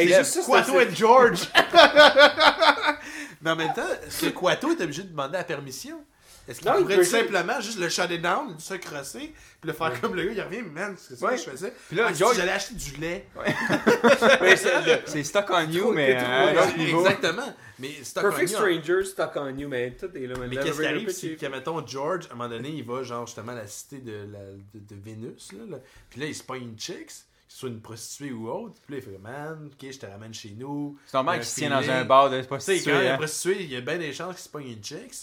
[0.00, 1.48] Hey, Quato et George.
[3.42, 6.02] Mais en même temps, ce Quato est obligé de demander la permission.
[6.46, 9.98] Est-ce qu'il pourrait tout simplement juste le shut it down, se crosser, puis le faire
[10.00, 11.36] comme le gars, il revient, man, c'est ça Ouais.
[11.36, 11.72] que je faisais.
[11.88, 13.26] Puis là, Ah, George- j'allais acheter du lait.
[13.36, 13.54] Ouais,
[15.06, 16.16] c'est stock on you, mais
[16.76, 17.00] niveau.
[17.06, 17.54] Exactement.
[17.78, 19.92] Mais c'est Perfect Stranger, Stuck on You, man.
[19.98, 20.48] Tout est là, man.
[20.48, 23.26] Mais qu'est-ce qui arrive, c'est que, mettons, George, à un moment donné, il va, genre,
[23.26, 24.38] justement, à la cité de, la,
[24.74, 25.78] de, de Vénus, là, là.
[26.10, 27.12] Puis là, il se pogne une chicks, que
[27.48, 28.74] ce soit une prostituée ou autre.
[28.86, 30.96] Puis là, il fait, man, ok, je te ramène chez nous.
[31.06, 32.84] C'est normal qu'il se tient dans un bar de Tu sais, quand il y a
[32.86, 32.92] prostituées.
[33.02, 33.16] une hein.
[33.16, 35.14] prostituée, il y a bien des chances qu'il se pogne une chicks.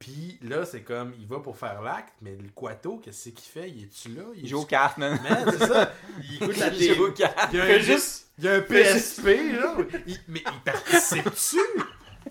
[0.00, 3.68] Puis là, c'est comme, il va pour faire l'acte, mais le Quato, qu'est-ce qu'il fait?
[3.68, 4.22] Il est-tu là?
[4.34, 5.20] Il joue aux cartes, man.
[5.22, 5.92] Man, c'est ça.
[6.24, 6.94] Il écoute la Il télé.
[6.94, 7.50] joue aux cartes.
[7.52, 9.26] Il y a un, juste- il y a un PSP,
[9.60, 9.76] genre.
[10.06, 11.58] Il- mais il participe-tu?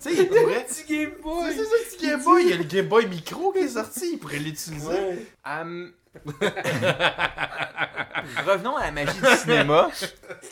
[0.00, 0.64] sais, il pourrait.
[0.66, 1.52] Petit Game Boy.
[1.52, 2.42] C'est ça, le petit Game Boy.
[2.44, 4.10] Il y a le Game Boy Micro qui est sorti.
[4.14, 4.86] Il pourrait l'utiliser.
[4.88, 5.26] Ouais.
[5.46, 5.92] Hum,
[8.46, 9.90] Revenons à la magie du cinéma.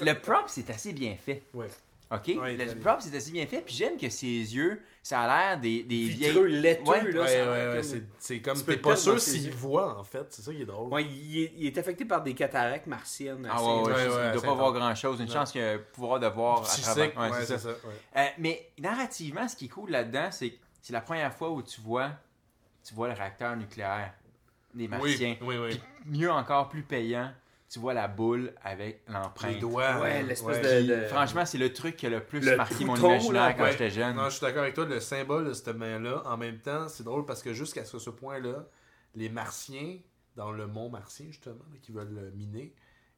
[0.00, 1.42] Le prop, c'est assez bien fait.
[1.54, 1.68] Ouais.
[2.10, 2.32] OK?
[2.40, 3.60] Ouais, le prop, c'est assez bien fait.
[3.60, 6.60] Puis j'aime que ses yeux, ça a l'air des, des Vitreux, vieilles...
[6.62, 7.74] laiteux, Ouais, là.
[7.74, 8.62] Ouais, C'est, c'est comme.
[8.62, 10.26] T'es pas sûr s'il voit, en fait.
[10.30, 10.90] C'est ça qui est drôle.
[10.92, 13.46] Ouais, il est, il est affecté par des cataractes martiennes.
[13.50, 15.20] Ah ouais, ouais, Ouais, il doit pas voir grand-chose.
[15.20, 17.16] Une chance qu'il a le pouvoir de voir à Tu travers.
[17.18, 17.68] Ouais, c'est ça.
[17.68, 21.62] Euh, mais narrativement, ce qui est cool là-dedans, c'est que c'est la première fois où
[21.62, 22.10] tu vois,
[22.82, 24.14] tu vois le réacteur nucléaire
[24.72, 25.36] des Martiens.
[25.42, 26.18] Oui, oui, Puis oui.
[26.18, 27.30] mieux encore, plus payant,
[27.70, 29.52] tu vois la boule avec l'empreinte.
[29.54, 30.00] Les doigts.
[30.00, 30.82] Ouais, l'espèce ouais.
[30.84, 33.64] de- Franchement, c'est le truc qui a le plus Le marqué mon imaginaire là, quand
[33.64, 33.72] Ouais.
[33.72, 34.16] j'étais jeune.
[34.16, 37.04] Non, je suis d'accord avec toi, le symbole de cette main-là, en même temps, c'est
[37.04, 38.66] drôle parce que jusqu'à ce, ce point-là,
[39.14, 39.98] les Martiens,
[40.36, 42.74] dans le mont Martien, justement, qui veulent le miner,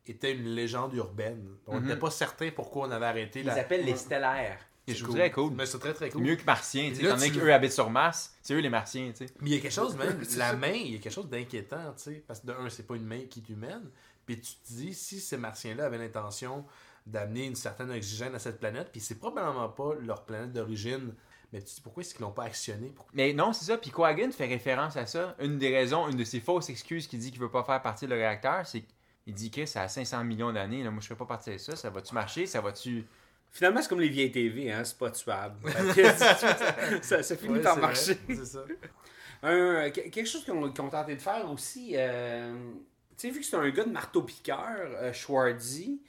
[0.06, 1.46] était une légende urbaine.
[1.66, 1.84] On Mhm.
[1.86, 3.54] n'était pas certain pourquoi on avait arrêté Ils la.
[3.54, 4.58] appellent les stellaires.
[4.88, 5.52] C'est Je trouve très cool.
[5.52, 6.22] Mais c'est très très cool.
[6.22, 7.30] mieux que martiens, tu sais.
[7.30, 9.32] Tu- qu'eux habitent sur Mars, c'est eux les martiens, tu sais.
[9.40, 11.92] Mais il y a quelque chose même, la main, il y a quelque chose d'inquiétant,
[11.96, 13.88] tu sais, parce que de un, c'est pas une main qui est humaine,
[14.36, 16.64] puis tu te dis, si ces martiens-là avaient l'intention
[17.06, 21.14] d'amener une certaine oxygène à cette planète, puis c'est probablement pas leur planète d'origine,
[21.52, 22.92] mais tu te dis, pourquoi est-ce qu'ils l'ont pas actionné?
[22.94, 23.76] Pourquoi- Mais non, c'est ça.
[23.78, 25.34] Puis Quagan fait référence à ça.
[25.40, 28.04] Une des raisons, une de ses fausses excuses qu'il dit qu'il veut pas faire partie
[28.06, 28.84] de le réacteur, c'est
[29.24, 30.84] qu'il dit que ça a 500 millions d'années.
[30.84, 31.74] Là, moi, je ferais pas partie de ça.
[31.74, 32.46] Ça va-tu marcher?
[32.46, 33.04] Ça va-tu?
[33.50, 35.56] Finalement, c'est comme les vieilles TV, hein, c'est pas tuable.
[37.02, 38.18] Ça, ça finit Ouais, par c'est vrai, marcher.
[38.28, 38.64] C'est ça.
[39.42, 42.54] Un- que- quelque chose qu'on qu'on tentait de faire aussi, euh,
[43.20, 46.00] sais, vu que c'est un gars de marteau-piqueur, euh, Schwarzy,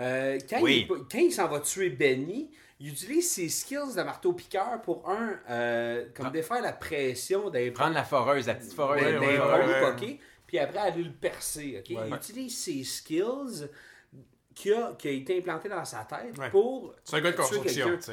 [0.00, 0.86] euh, quand, Oui.
[0.88, 2.50] il, quand il s'en va tuer Benny,
[2.80, 6.30] il utilise ses skills de marteau-piqueur pour, un, euh, comme Ah.
[6.30, 9.02] défaire la pression des Prendre la foreuse, la petite foreuse.
[9.02, 10.18] Ouais?
[10.46, 11.82] Puis après, aller le percer.
[11.88, 13.68] Il utilise ses skills
[14.54, 17.98] qui a, qui a été implanté dans sa tête pour C'est un gars de construction,
[18.02, 18.12] tu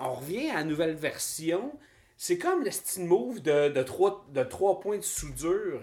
[0.00, 1.72] on revient à la nouvelle version.
[2.16, 5.80] C'est comme le style move de, de, trois, de trois points de soudure.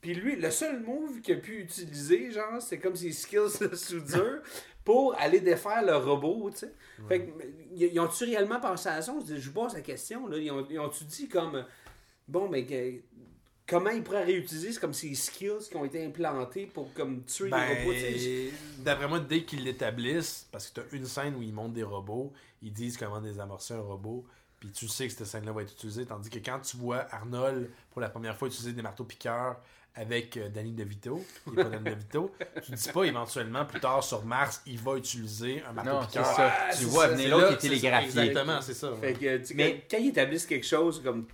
[0.00, 3.74] Puis lui, le seul move qu'il a pu utiliser, genre, c'est comme ses skills de
[3.74, 4.40] soudure
[4.84, 6.72] pour aller défaire le robot, tu sais.
[7.08, 7.30] Fait que,
[7.74, 9.14] ils ont-tu réellement pensé à ça?
[9.20, 10.38] Je dis- je vous pose la question, là.
[10.38, 11.64] Ils ont- ils ont-tu dit comme,
[12.26, 13.00] bon, mais que-
[13.66, 14.72] comment ils pourraient réutiliser?
[14.72, 18.50] C'est comme ces skills qui ont été implantés pour comme tuer Ben, les robots, sais?
[18.78, 21.82] D'après moi, dès qu'ils l'établissent, parce que tu as une scène où ils montent des
[21.82, 24.24] robots, ils disent comment désamorcer un robot,
[24.58, 27.68] puis tu sais que cette scène-là va être utilisée, tandis que quand tu vois Arnold
[27.90, 29.60] pour la première fois utiliser des marteaux piqueurs
[29.94, 32.32] avec euh, Danny DeVito, qui est pas Danny DeVito,
[32.64, 36.26] tu dis pas éventuellement plus tard sur Mars, il va utiliser un marteau piqueur.
[36.26, 36.46] ça.
[36.46, 38.08] Ouais, tu c'est vois ça, venir là, qui est télégraphié.
[38.22, 38.92] Exactement, c'est ça.
[38.92, 38.98] ouais.
[39.00, 41.26] Fait que, tu sais, Mais- quand, quand ils établissent quelque chose comme,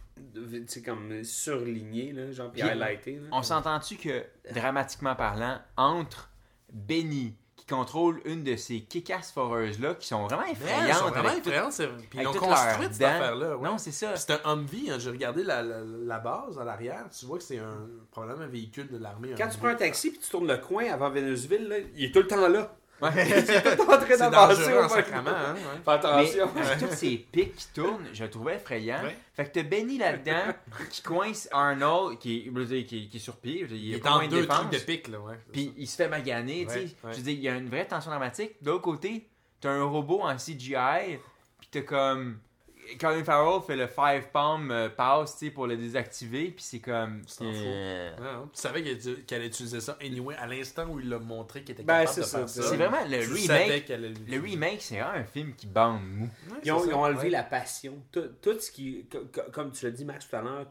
[0.84, 3.28] comme surligné, là, genre, puis highlighté, là.
[3.32, 6.30] On s'entend-tu que, dramatiquement parlant, entre
[6.72, 7.34] Benny,
[7.66, 10.84] qui contrôle une de ces kick-ass foreuses-là, qui sont vraiment effrayantes.
[10.86, 13.56] elles sont vraiment avec tout- effrayantes, c'est- Puis ils leurs construite, cette affaire-là.
[13.56, 13.68] ouais.
[13.68, 14.16] Non, c'est ça.
[14.16, 17.44] C'est un Humvee, hein, j'ai regardé la, la, la base à l'arrière, tu vois que
[17.44, 19.30] c'est un probablement un véhicule de l'armée.
[19.38, 22.20] Quand tu prends un taxi puis tu tournes le coin avant Vénusville, il est tout
[22.20, 22.76] le temps là.
[23.00, 23.10] Ouais.
[23.26, 25.02] Il est tout en train c'est d'avancer au hein, ouais.
[25.02, 25.10] Fais
[25.86, 26.50] Mais attention.
[26.56, 29.02] avec tous ces pics qui tournent, je le trouvais effrayant.
[29.02, 29.16] Ouais.
[29.34, 30.52] Fait que t'as Benny là-dedans
[30.90, 33.66] qui coince Arnold, qui qui, est- qui est sur pied.
[33.70, 34.58] Il, est en deux défense.
[34.58, 35.38] trucs de pique, là, ouais.
[35.52, 36.86] Puis il se fait maganer, tu sais.
[37.10, 38.52] Je veux dire, il y a une vraie tension dramatique.
[38.62, 39.26] De l'autre côté,
[39.60, 41.18] t'as un robot en CGI,
[41.58, 42.38] puis t'as comme.
[43.00, 47.22] Colin Farrell fait le five palm euh, pass, tu pour le désactiver, puis c'est comme.
[47.40, 47.52] Non,
[48.20, 48.50] non.
[48.52, 51.72] Tu savais qu'elle qu'elle allait utiliser ça anyway à l'instant où il l'a montré qu'il
[51.72, 52.62] était Ben, capable c'est de ça, faire ça.
[52.62, 53.90] C'est vraiment le Tu remake.
[53.90, 56.28] allait Le remake, c'est vraiment un film qui bande mou.
[56.50, 57.30] Ouais, Ils ont, ils ont enlevé ouais.
[57.30, 57.94] la passion.
[58.12, 60.66] Tout, tout ce qui, co- co- comme tu l'as dit, Max, tout à l'heure,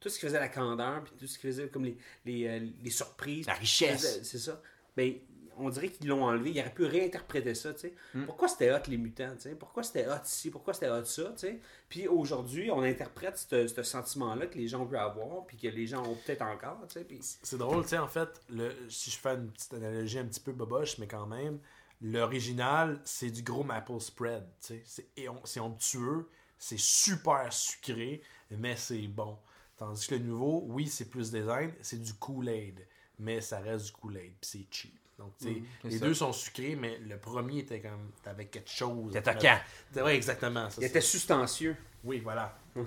[0.00, 2.60] tout ce qui faisait la candeur, puis tout ce qui faisait comme les, les, euh,
[2.82, 3.46] les surprises.
[3.46, 4.20] La richesse.
[4.22, 4.60] C'est ça.
[4.96, 5.14] Ben,
[5.58, 6.50] on dirait qu'ils l'ont enlevé.
[6.50, 7.94] Ils auraient pu réinterpréter ça, tu sais.
[8.14, 8.24] Hmm.
[8.26, 9.54] Pourquoi c'était hot les mutants, tu sais?
[9.54, 10.50] Pourquoi c'était hot ici?
[10.50, 11.60] Pourquoi c'était hot ça, tu sais?
[11.88, 16.02] Puis aujourd'hui, on interprète ce sentiment-là que les gens pu avoir, puis que les gens
[16.04, 17.04] ont peut-être encore, tu sais.
[17.04, 20.24] Puis C'est drôle, tu sais, en fait, le, si je fais une petite analogie un
[20.26, 21.58] petit peu boboche, mais quand même,
[22.00, 24.82] l'original, c'est du gros maple spread, tu sais.
[24.84, 29.38] C'est et on- c'est onctueux, c'est super sucré, mais c'est bon.
[29.76, 32.86] Tandis que le nouveau, oui, c'est plus design, c'est du Kool-Aid,
[33.18, 34.94] mais ça reste du Kool-Aid, puis c'est cheap.
[35.18, 36.06] Donc, tu sais, c'est les ça.
[36.06, 39.12] deux sont sucrés, mais le premier était comme, avec quelque chose.
[39.12, 39.58] C'était toquant.
[39.92, 40.68] Vrai, exactement.
[40.70, 41.76] ça, il était substantieux.
[42.04, 42.56] Oui, voilà.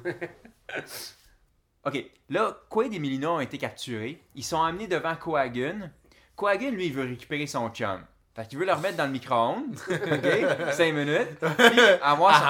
[1.86, 4.20] Ok, là, Quaid et Melina ont été capturés.
[4.34, 5.92] Ils sont amenés devant Quagan.
[6.36, 8.04] Quagan, lui, il veut récupérer son chum.
[8.36, 9.78] Fait qu'il veut le remettre dans le micro-ondes.
[9.90, 10.72] OK?
[10.74, 11.38] 5 minutes.
[11.58, 12.44] Puis, avoir son-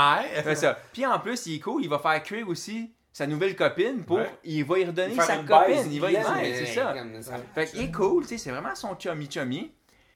[0.45, 0.79] Ah, ça.
[0.93, 4.17] Puis en plus, il est cool, il va faire cuire aussi sa nouvelle copine pour.
[4.17, 4.29] Ouais.
[4.43, 5.89] Il va y redonner sa copine.
[5.89, 6.93] il va y mettre, c'est ça.
[7.53, 9.71] Fait qu'il est cool, tu sais, c'est vraiment son chummy chummy.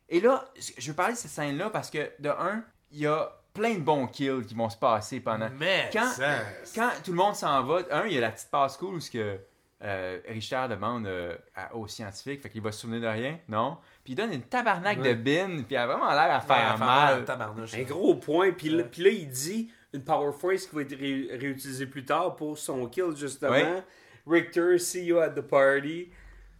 [0.09, 0.43] Et là,
[0.77, 2.61] je veux parler de cette scène-là parce que, de un,
[2.91, 5.47] il y a plein de bons kills qui vont se passer pendant.
[5.57, 6.39] Mais, Quand- ça-
[6.75, 8.99] Quand tout le monde s'en va, un, il y a la petite passe cool où
[8.99, 9.37] ce que,
[9.81, 13.77] euh, Richard demande euh, à- au scientifique, fait qu'il va se souvenir de rien, non?
[14.03, 16.85] Puis il donne une tabarnak de bin, puis il a vraiment l'air à faire Ouais,
[16.85, 17.23] mal.
[17.23, 17.75] tabarnouche.
[17.75, 18.51] Un gros point.
[18.51, 22.05] Puis là, puis là, il dit une power phrase qui va être ré- réutilisée plus
[22.05, 23.51] tard pour son kill, justement.
[23.51, 23.83] Ouais.
[24.27, 26.09] Richter, see you at the party.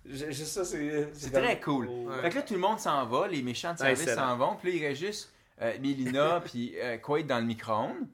[0.06, 1.10] Je, je- ça, c'est.
[1.14, 1.88] C'est très cool.
[1.88, 2.22] Ouais.
[2.22, 4.72] Fait que là, tout le monde s'en va, les méchants de service s'en vont, puis
[4.72, 8.08] là, il reste juste euh, Melina puis euh, Quaid dans le micro-ondes.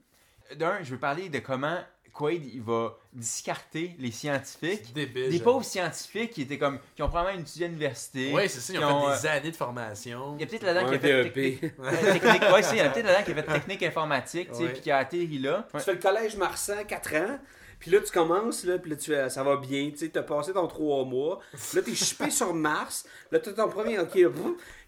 [0.58, 1.80] D'un, je veux parler de comment
[2.16, 4.94] Quaid, il va discarter les scientifiques.
[4.94, 5.30] Débile.
[5.30, 8.32] Des pauvres scientifiques qui étaient comme qui ont probablement étudié à l'université.
[8.32, 10.36] Ouais, c'est ça, ils ont ont, fait des années de formation.
[10.38, 11.34] Il y a peut-être là-dedans qui a fait DEP.
[11.60, 14.82] technique, ouais, il y a peut-être là-dedans qui a fait technique informatique, tu sais, puis
[14.82, 15.68] qui a atterri là.
[15.74, 17.40] Tu fais le collège Marsan, 4 ans.
[17.80, 20.24] Puis là, tu commences, là, puis là, tu fais, ça va bien, tu sais, t'as
[20.24, 21.40] passé ton trois mois.
[21.74, 23.06] Là, t'es chipé sur Mars.
[23.30, 24.18] Là, t'as ton premier, ok.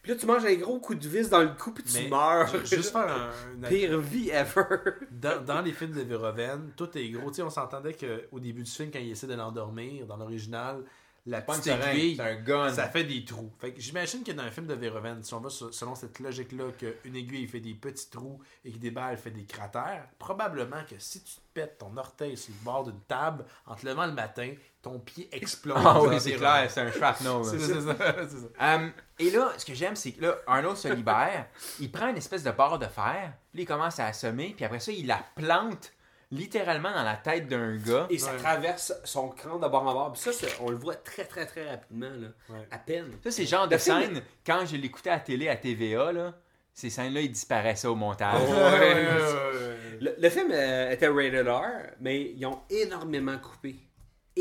[0.08, 2.08] Puis là, tu manges un gros coup de vis dans le cou, puis tu Mais
[2.10, 2.48] meurs.
[2.48, 3.30] ju- Juste faire un.
[3.64, 4.64] un- Pire vie ever.
[5.12, 7.30] Dans, dans les films de Verhoeven, tout est gros.
[7.30, 10.84] Tu sais, on s'entendait qu'au début du film, quand il essaie de l'endormir, dans l'original,
[11.30, 12.70] la Pas une petite seringue, aiguille, c'est un gun.
[12.74, 13.52] ça fait des trous.
[13.60, 16.20] Fait que j'imagine que dans un film de Verhoeven, si on va sur- selon cette
[16.22, 20.84] logique-là, qu'une aiguille fait des petits trous et que des balles fait des cratères, probablement
[20.90, 24.06] que si tu te pètes ton orteil sur le bord d'une table, en te levant
[24.06, 24.54] le matin,
[24.88, 25.78] ton pied explose.
[25.86, 27.44] Ah oui, c'est clair, c'est un shrapnel.
[27.44, 27.74] C'est ça.
[27.76, 28.76] c'est ça.
[28.76, 31.46] Um, et là, ce que j'aime, c'est que là, Arnold se libère,
[31.80, 34.80] il prend une espèce de barre de fer, puis il commence à assommer, puis après
[34.80, 35.92] ça, il la plante
[36.32, 38.06] littéralement dans la tête d'un gars.
[38.10, 38.38] Et ça Ouais.
[38.38, 40.14] traverse son crâne de bord en bord.
[40.14, 42.28] Puis ça, on le voit très, très, très rapidement, là.
[42.50, 42.68] Ouais.
[42.70, 43.12] À peine.
[43.24, 46.12] Ça, c'est le genre de film- scène, quand je l'écoutais à la télé, à TVA,
[46.12, 46.34] là,
[46.74, 48.42] ces scènes-là, ils disparaissaient au montage.
[48.42, 48.54] Ouais.
[48.56, 49.78] Ouais, ouais, ouais, ouais.
[50.02, 51.62] Le, le film euh, était rated R,
[52.02, 53.78] mais ils ont énormément coupé.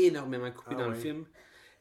[0.05, 1.25] Énormément coupé Ah dans le film.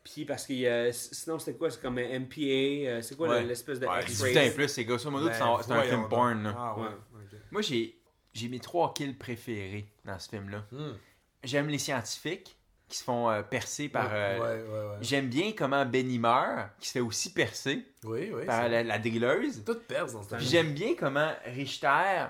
[0.05, 1.71] Puis parce que euh, sinon, c'était quoi?
[1.71, 3.43] C'est comme un MPA, euh, c'est quoi Ouais.
[3.43, 4.33] l'espèce de Ouais, X-ray?
[4.35, 6.11] 18 ans et plus, c'est grosso modo, Ben, c'est un- c'est un voyons film donc.
[6.11, 6.43] porn.
[6.45, 6.55] là.
[6.57, 6.83] Ah ouais.
[6.85, 6.89] Ouais.
[7.33, 7.39] ok.
[7.51, 7.99] Moi, j'ai
[8.33, 10.65] j'ai mes trois kills préférés dans ce film-là.
[10.71, 10.93] Hmm.
[11.43, 12.57] J'aime les scientifiques
[12.89, 14.11] qui se font euh, percer par...
[14.13, 14.97] euh, Ouais, ouais, ouais.
[15.01, 18.45] J'aime bien comment Benny meurt, qui se fait aussi percer Oui, oui.
[18.47, 19.65] par la, la drilleuse.
[19.65, 20.41] Tout perce dans ce film.
[20.41, 22.27] j'aime bien comment Richter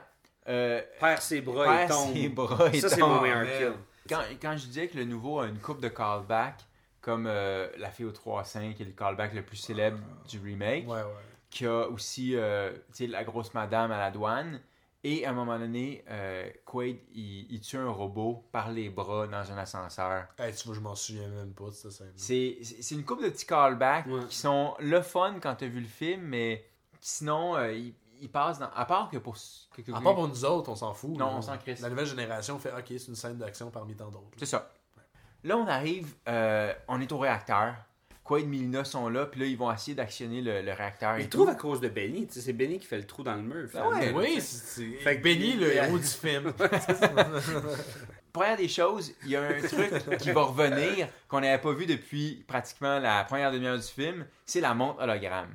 [0.48, 2.14] euh, Perd ses bras et perd tombe.
[2.14, 3.72] ses bras et Ça, c'est mon meilleur kill.
[4.08, 6.60] Quand, quand je disais que le nouveau a une coupe de callback,
[7.00, 10.88] comme euh, La fille aux 3-5, qui est le callback le plus célèbre du remake,
[10.88, 11.06] Ouais, ouais.
[11.50, 14.60] qui a aussi euh, la grosse madame à la douane,
[15.04, 19.28] et à un moment donné, euh, Quaid, il, il tue un robot par les bras
[19.28, 20.26] dans un ascenseur.
[20.36, 21.90] Hey, tu vois, je m'en souviens même pas de ça.
[21.92, 22.10] scène.
[22.16, 22.58] C'est
[22.90, 24.24] une coupe de petits callbacks Ouais.
[24.28, 26.64] qui sont le fun quand tu as vu le film, mais
[27.00, 28.70] sinon, euh, ils, ils passent dans.
[28.74, 29.36] À part que pour.
[29.74, 31.10] que- que- À part pour nous autres, on s'en fout.
[31.10, 31.32] Non, là.
[31.36, 31.80] on s'en crisse.
[31.80, 34.36] La nouvelle génération fait OK, c'est une scène d'action parmi tant d'autres.
[34.38, 34.72] C'est ça.
[35.44, 37.74] Là, on arrive, euh, on est au réacteur.
[38.24, 41.14] Quaid et Milina sont là, puis là, ils vont essayer d'actionner le, le réacteur.
[41.14, 41.38] et Il tout.
[41.38, 42.26] trouve à cause de Benny.
[42.26, 43.68] Tu sais, c'est Benny qui fait le trou dans le mur.
[43.70, 43.90] finalement.
[43.90, 44.12] ouais.
[44.12, 46.52] Oui, c'est c'est- Fait que- Benny, le héros du film.
[48.32, 51.86] Première des choses, il y a un truc qui va revenir qu'on n'avait pas vu
[51.86, 55.54] depuis pratiquement la première demi-heure du film, c'est la montre hologramme.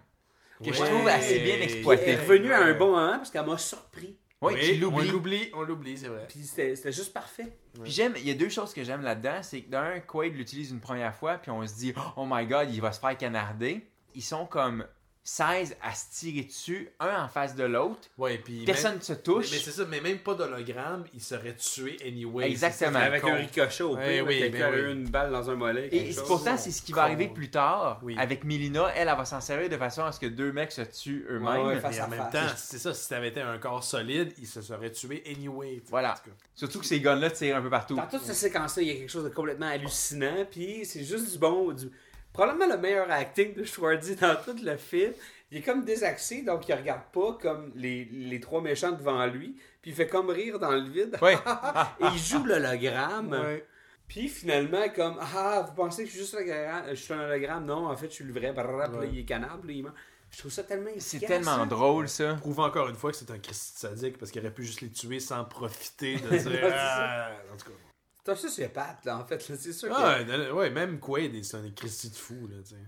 [0.64, 2.16] Que je trouve assez bien Elle est exploitée.
[2.16, 4.18] revenue à un bon moment parce qu'elle m'a surpris.
[4.42, 6.26] Oui, on l'oublie, on l'oublie, c'est vrai.
[6.28, 7.56] Puis c'était c'était juste parfait.
[7.82, 10.72] Puis j'aime, il y a deux choses que j'aime là-dedans, c'est que d'un, Quaid l'utilise
[10.72, 13.86] une première fois, puis on se dit, oh my god, il va se faire canarder.
[14.16, 14.86] Ils sont comme
[15.24, 18.00] 16 à se tirer dessus, un en face de l'autre.
[18.18, 19.52] Ouais, puis Personne ne se touche.
[19.52, 22.50] mais c'est ça, mais même pas d'hologramme, il serait tué anyway.
[22.50, 22.98] Exactement.
[23.00, 23.30] Avec con.
[23.32, 24.26] un ricochet au Ouais, pire.
[24.26, 24.82] oui, quelqu'un ben oui.
[24.82, 25.90] eu une balle dans un mollet.
[25.92, 26.24] Et chose.
[26.26, 28.00] pourtant, c'est ce qui va arriver plus tard.
[28.02, 28.16] Oui.
[28.18, 30.82] Avec Milina, elle, elle va s'en servir de façon à ce que deux mecs se
[30.82, 31.62] tuent eux-mêmes.
[31.68, 32.32] Ouais, ouais, face Mais à en même face.
[32.32, 35.84] temps, c'est ça, si ça avait été un corps solide, il se serait tué anyway.
[35.90, 36.16] Voilà.
[36.56, 37.96] Surtout que ces guns-là tirent un peu partout.
[37.96, 40.46] Dans toute cette séquence-là, il y a quelque chose de complètement hallucinant.
[40.50, 41.74] Puis c'est juste du bon.
[41.74, 41.92] Du...
[42.34, 45.14] Probablement le meilleur acting de Schwarzy dans tout le film.
[45.52, 49.58] Il est comme désaxé, donc il regarde pas comme les, les trois méchants devant lui.
[49.82, 51.18] Puis il fait comme rire dans le vide.
[51.22, 51.36] Ouais.
[52.00, 53.32] Et il joue l'hologramme.
[53.32, 53.66] Ouais.
[54.08, 57.20] Puis finalement, comme Ah, vous pensez que je suis juste un hologramme Je suis un
[57.20, 57.66] hologramme?
[57.66, 58.52] Non, en fait, je suis le vrai.
[58.52, 59.10] Ouais.
[59.12, 59.68] il est canable.
[59.68, 59.86] là, il.
[60.30, 61.66] Je trouve ça tellement C'est tellement ça.
[61.66, 62.36] drôle, ça.
[62.36, 64.90] Prouve encore une fois que c'est un Christ sadique parce qu'il aurait pu juste les
[64.90, 66.72] tuer sans profiter de dire.
[66.74, 67.76] ah, en tout cas.
[68.24, 69.50] C'est un sociopathe, là, en fait.
[69.50, 69.56] là.
[69.58, 69.94] C'est sûr que.
[69.98, 72.82] Ah, ouais, ouais, même Quaid, c'est un Christy de fou, là, tu sais.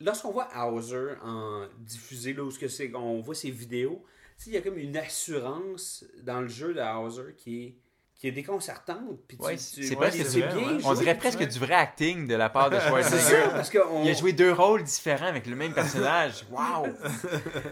[0.00, 4.04] lorsqu'on voit Hauser en diffusé, là, où ce que c'est, on voit ses vidéos,
[4.36, 7.76] tu sais, il y a comme une assurance dans le jeu de Hauser qui est,
[8.18, 8.98] qui est déconcertante.
[9.28, 10.82] Puis tu- Ouais, tu- c'est presque c'est vrai, bien ouais.
[10.84, 13.42] On dirait presque du vrai acting de la part de C'est Schwarzenegger.
[13.44, 14.02] ça, parce qu'on.
[14.04, 16.44] Il a joué deux rôles différents avec le même personnage.
[16.50, 16.88] Wow!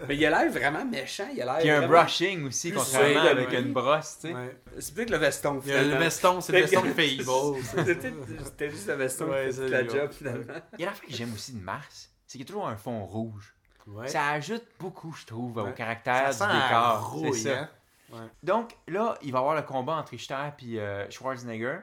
[0.09, 1.27] Mais il a l'air vraiment méchant.
[1.35, 1.55] Il a l'air.
[1.57, 3.61] Puis il y a un brushing aussi, contrairement avec ouais.
[3.61, 4.35] une brosse, tu sais.
[4.35, 4.57] Ouais.
[4.79, 6.05] C'est peut-être le veston, Il y a le finalement.
[6.05, 7.25] veston, c'est le veston fait evil.
[8.45, 10.55] C'était juste le veston Ouais, qui c'est fait toute la job, finalement.
[10.79, 12.77] Il y a l'affaire que j'aime aussi de Mars, c'est qu'il y a toujours un
[12.77, 13.53] fond rouge.
[13.89, 14.07] Ouais.
[14.09, 17.11] Ça ajoute beaucoup, je trouve, au caractère Ça sent du décor.
[17.13, 17.71] rouille, C'est ça.
[18.43, 21.79] Donc là, il va y avoir le combat entre Richter et euh, Schwarzenegger.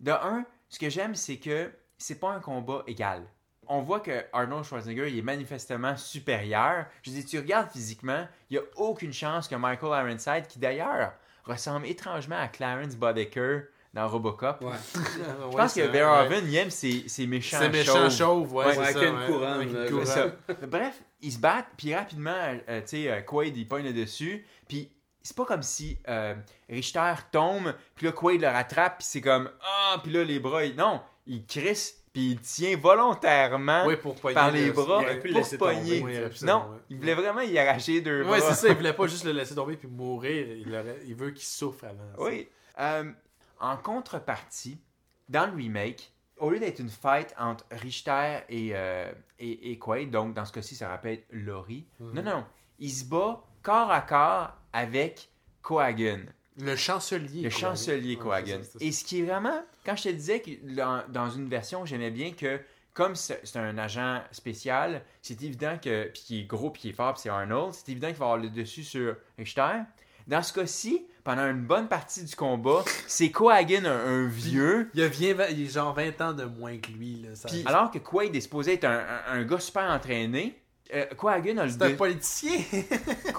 [0.00, 3.22] De un, ce que j'aime, c'est que c'est pas un combat égal.
[3.68, 6.86] On voit que Arnold Schwarzenegger il est manifestement supérieur.
[7.02, 11.12] Je dis, tu regardes physiquement, il n'y a aucune chance que Michael Ironside, qui d'ailleurs
[11.44, 13.62] ressemble étrangement à Clarence Boddicker
[13.94, 14.62] dans Robocop.
[14.62, 14.72] Ouais.
[14.94, 18.10] Je pense que Verhoeven, il aime ses, ses méchants C'est méchant chauves.
[18.10, 19.26] chauve, ouais, Ouais, c'est avec ça, une ouais.
[19.26, 20.06] couronne, Avec une là, couronne.
[20.06, 20.66] C'est ça.
[20.66, 22.34] Bref, ils se battent, puis rapidement,
[22.68, 24.90] euh, tu sais, euh, Quaid, il pogne le dessus, puis
[25.22, 26.34] c'est pas comme si euh,
[26.68, 30.64] Richter tombe, puis là, Quaid le rattrape, puis c'est comme, ah, puis là, les bras,
[30.64, 35.20] il- non, il crisse, puis il tient volontairement Oui, pour par le- les bras il
[35.20, 35.58] pu le pour tomber.
[35.58, 36.00] pogner.
[36.02, 38.32] Oui, il non, il voulait vraiment y arracher deux bras.
[38.32, 41.14] Ouais, c'est ça, il voulait pas juste le laisser tomber puis mourir, il, aurait- il
[41.14, 42.12] veut qu'il souffre avant.
[42.26, 42.48] Oui.
[42.80, 43.10] Euh,
[43.60, 44.78] en contrepartie,
[45.28, 50.10] dans le remake, au lieu d'être une fight entre Richter et, euh, et, et Quaid,
[50.10, 52.12] donc dans ce cas-ci, ça rappelle Laurie, Mhm.
[52.14, 52.44] non, non,
[52.78, 55.28] il se bat corps à corps avec
[55.62, 56.20] Coagan.
[56.60, 57.42] Le chancelier.
[57.42, 58.58] Le chancelier Ouais, Coagan.
[58.62, 61.48] c'est ça, Et ce qui est vraiment, quand je te disais que dans, dans une
[61.48, 62.60] version, j'aimais bien que,
[62.92, 66.92] comme c'est un agent spécial, c'est évident que, puis qui est gros, puis qui est
[66.92, 69.78] fort, puis c'est Arnold, c'est évident qu'il va avoir le dessus sur Richter.
[70.26, 75.02] Dans ce cas-ci, pendant une bonne partie du combat, c'est Coagan, un, un vieux, Il,
[75.02, 75.06] a
[75.50, 77.22] il est genre 20 ans de moins que lui.
[77.22, 80.61] Là, ça- alors que Quaid est supposé être un, un- un gars super entraîné,
[80.94, 81.06] euh,
[81.60, 82.58] a le c'est un politicien.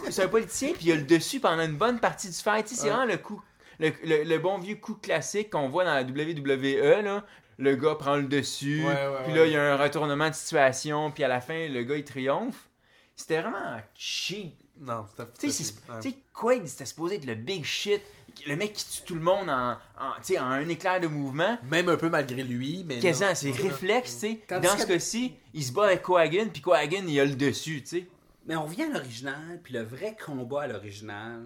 [0.09, 2.67] c'est un politicien, puis il a le dessus pendant une bonne partie du fight.
[2.67, 2.89] C'est Ouais.
[2.89, 3.41] vraiment le coup,
[3.79, 7.01] le, le- le bon vieux coup classique qu'on voit dans la WWE.
[7.03, 7.25] Là.
[7.59, 8.83] Le gars prend le dessus,
[9.25, 11.95] puis là, il y a un retournement de situation, puis à la fin, le gars,
[11.95, 12.69] il triomphe.
[13.15, 14.55] C'était vraiment cheap.
[14.79, 15.29] non, c'était.
[15.39, 18.01] Tu sais, Quaid, c'était supposé être le big shit.
[18.47, 21.07] Le mec qui tue tout le monde en, en, tu sais, en un éclair de
[21.07, 21.57] mouvement.
[21.63, 22.99] Même un peu malgré lui, mais.
[22.99, 24.59] Quasiment, c'est réflexe, tu sais.
[24.59, 27.99] Dans ce cas-ci, il se bat avec Coagan, puis Coagan, il a le dessus, tu
[27.99, 28.07] sais.
[28.45, 31.45] Mais on revient à l'original, puis le vrai combat à l'original,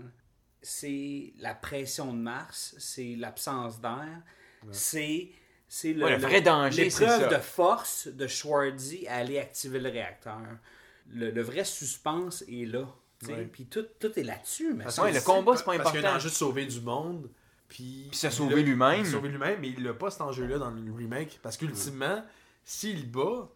[0.62, 4.22] c'est la pression de Mars, c'est l'absence d'air,
[4.72, 5.30] c'est
[5.70, 9.80] c'est le, Ouais, le vrai danger, c'est l'épreuve de force de Schwarzy à aller activer
[9.80, 10.40] le réacteur.
[11.10, 12.88] Le, le vrai suspense est là.
[13.52, 14.74] Puis tout, tout est là-dessus.
[14.74, 16.14] Mais que le combat, c'est pas Parce qu'il y a important.
[16.14, 17.30] un enjeu de sauver du monde.
[17.68, 19.06] Puis, Puis se il sauver lui-même.
[19.06, 21.40] Sauver lui-même, mais il n'a pas cet enjeu-là dans le remake.
[21.44, 22.24] Parce qu'ultimement,
[22.64, 23.50] s'il bat,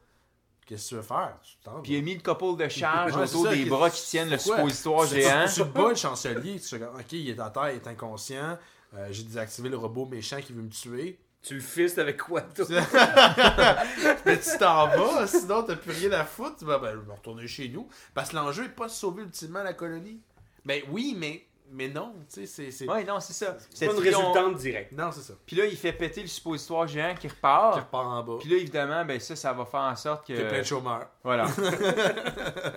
[0.65, 1.37] qu'est-ce que tu veux faire?
[1.83, 4.29] Puis il a mis le couple de charge Ouais, autour ça, des bras qui tiennent
[4.29, 5.45] le suppositoire géant.
[5.53, 8.57] Tu, bats le chancelier, tu ok, il est à terre, il est inconscient.
[8.95, 11.17] euh, J'ai désactivé le robot méchant qui veut me tuer.
[11.43, 12.65] Tu le fistes avec quoi, toi?
[14.25, 16.57] Mais tu t'en vas, sinon t'as plus rien à foutre.
[16.57, 17.87] Tu vas, ben, je vais retourner chez nous.
[18.13, 20.21] Parce que l'enjeu est pas de sauver ultimement la colonie.
[20.63, 22.87] Ben oui, mais, mais non, tu sais, c'est.
[22.87, 23.57] Ouais, non, c'est ça.
[23.73, 24.91] C'est pas une résultante directe.
[24.91, 25.33] Non, c'est ça.
[25.47, 27.75] Puis là, il fait péter le suppositoire géant qui Qui repart.
[27.75, 28.37] repart en bas.
[28.39, 30.33] Puis là, évidemment, ben ça, ça va faire en sorte que.
[30.33, 31.07] A plein de chômeurs.
[31.23, 31.47] Voilà.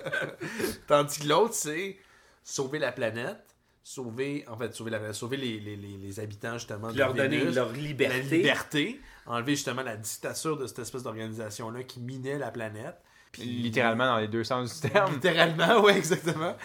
[0.86, 1.96] Tandis que l'autre, c'est
[2.42, 3.38] sauver la planète.
[3.86, 7.36] Sauver, en fait, sauver la sauver les, les, les, les habitants justement de leur donner
[7.38, 7.54] Vénus.
[7.54, 8.36] leur la liberté.
[8.38, 12.96] liberté, enlever justement la dictature de cette espèce d'organisation-là qui minait la planète.
[13.30, 15.12] Puis- Littéralement dans les deux sens du terme.
[15.12, 16.56] Littéralement, ouais, exactement.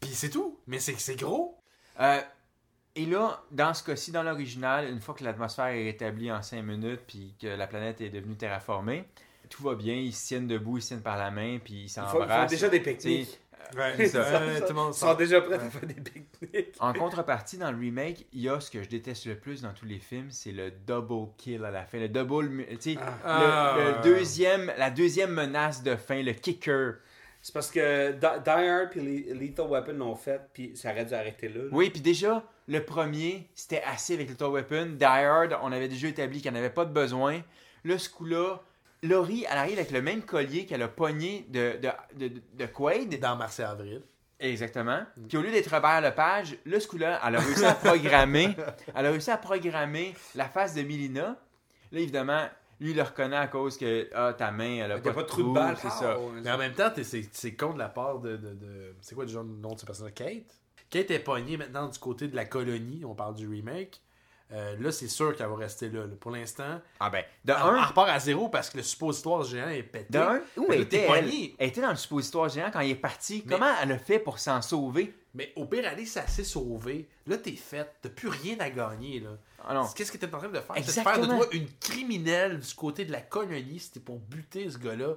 [0.00, 0.58] Puis c'est tout.
[0.66, 1.58] Mais c'est c'est gros.
[2.00, 2.20] Euh,
[2.94, 6.62] et là, dans ce cas-ci, dans l'original, une fois que l'atmosphère est rétablie en 5
[6.62, 9.04] minutes, puis que la planète est devenue terraformée,
[9.50, 11.88] tout va bien, ils se tiennent debout, ils se tiennent par la main, puis ils
[11.90, 12.50] font, ils s'embrassent.
[12.50, 12.80] font déjà des
[13.26, 13.26] Tu
[13.76, 14.20] Ouais, C'est ça.
[14.44, 16.74] Ouais, tout le monde Ils sont déjà prêts à faire des pique-niques.
[16.78, 19.72] En contrepartie, dans le remake, il y a ce que je déteste le plus dans
[19.72, 21.98] tous les films, c'est le double kill à la fin.
[21.98, 23.76] Le double, tu sais, Ah.
[23.78, 26.94] le, le deuxième, la deuxième menace de fin, le kicker.
[27.40, 31.04] C'est parce que Di Die Hard puis Le- Lethal Weapon l'ont fait, puis ça aurait
[31.04, 31.62] dû arrêter là.
[31.64, 31.68] là.
[31.72, 34.86] Oui, puis déjà, le premier, c'était assez avec Little Weapon.
[34.96, 37.42] Die Hard, on avait déjà établi qu'elle n'avait pas de besoin.
[37.84, 38.60] Là, ce coup-là,
[39.02, 43.18] Laurie, elle arrive avec le même collier qu'elle a pogné de, de, de, de Quaid.
[43.20, 44.02] Dans Mars et Avril.
[44.38, 45.00] Exactement.
[45.28, 48.56] Puis au lieu d'être Robert Lepage, là, ce coup-là, elle a réussi à programmer,
[48.94, 51.36] elle a réussi à programmer la face de Milina.
[51.92, 52.48] Là, évidemment,
[52.80, 55.26] lui, il le reconnaît à cause que, ah, ta main, elle a pas, pas de
[55.28, 55.76] trou de balle.
[55.80, 56.18] c'est Ah, ça.
[56.18, 56.90] ouais, Mais en même temps,
[57.32, 58.36] c'est con de la part de.
[58.36, 60.14] de, de- c'est quoi le nom de ce personnage?
[60.14, 60.58] Kate?
[60.90, 63.04] Kate est pognée maintenant du côté de la colonie.
[63.04, 64.00] On parle du remake.
[64.52, 66.00] Euh, là, c'est sûr qu'elle va rester là.
[66.00, 66.14] là.
[66.20, 69.42] Pour l'instant, Ah ben, de elle, elle un, repart à zéro parce que le suppositoire
[69.44, 70.06] géant est pété.
[70.12, 71.30] de un, où elle était, elle?
[71.58, 73.42] Elle était dans le suppositoire géant quand il est parti.
[73.46, 75.14] Mais- Comment elle a fait pour s'en sauver?
[75.34, 77.08] Mais au pire, aller, c'est assez sauvé.
[77.26, 77.94] Là, t'es faite.
[78.02, 79.20] T'as plus rien à gagner.
[79.20, 79.30] là.
[79.66, 79.86] Ah non.
[79.96, 80.76] Qu'est-ce que t'es en train de faire?
[80.84, 83.78] C'est de faire de toi une criminelle du côté de la colonie.
[83.80, 85.14] C'était pour buter ce gars-là.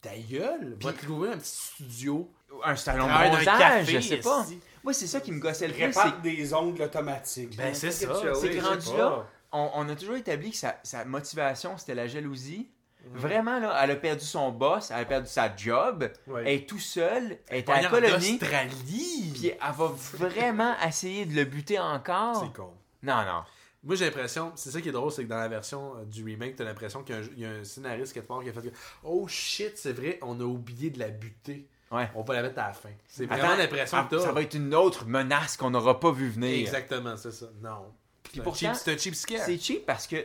[0.00, 2.30] Ta gueule, va te louer un petit studio.
[2.64, 4.46] Un salon de café, je sais pas.
[4.88, 5.84] Moi, c'est ça qui me gossait le plus.
[5.84, 7.54] Répare c'est- des ongles automatiques.
[7.58, 8.14] Ben, c'est ça.
[8.14, 11.94] C'est Oui, que rendu là, on, on a toujours établi que sa, sa motivation, c'était
[11.94, 12.70] la jalousie.
[13.04, 13.18] Mhm.
[13.18, 16.42] Vraiment, là, elle a perdu son boss, elle a perdu sa job, Ouais.
[16.46, 19.30] elle est tout seule, elle est à la en colonie, Australie.
[19.34, 22.42] puis elle va vraiment essayer de le buter encore.
[22.42, 22.72] C'est con.
[23.02, 23.42] Non, non.
[23.84, 26.24] Moi, j'ai l'impression, c'est ça qui est drôle, c'est que dans la version euh, du
[26.24, 28.48] remake, t'as l'impression qu'il y a un- il y, a un scénariste quelque part qui
[28.48, 28.74] a fait que
[29.04, 31.68] Oh shit, c'est vrai, on a oublié de la buter.
[31.90, 32.10] Ouais.
[32.14, 32.90] On va la mettre à la fin.
[33.06, 34.22] C'est vraiment l'impression ah, que t'as.
[34.22, 36.60] Ça va être une autre menace qu'on n'aura pas vu venir.
[36.60, 37.46] Exactement, c'est ça.
[37.62, 37.92] Non.
[38.22, 39.40] Puis C'est un pourtant, cheap- c'est un cheap scare.
[39.44, 40.16] C'est cheap parce que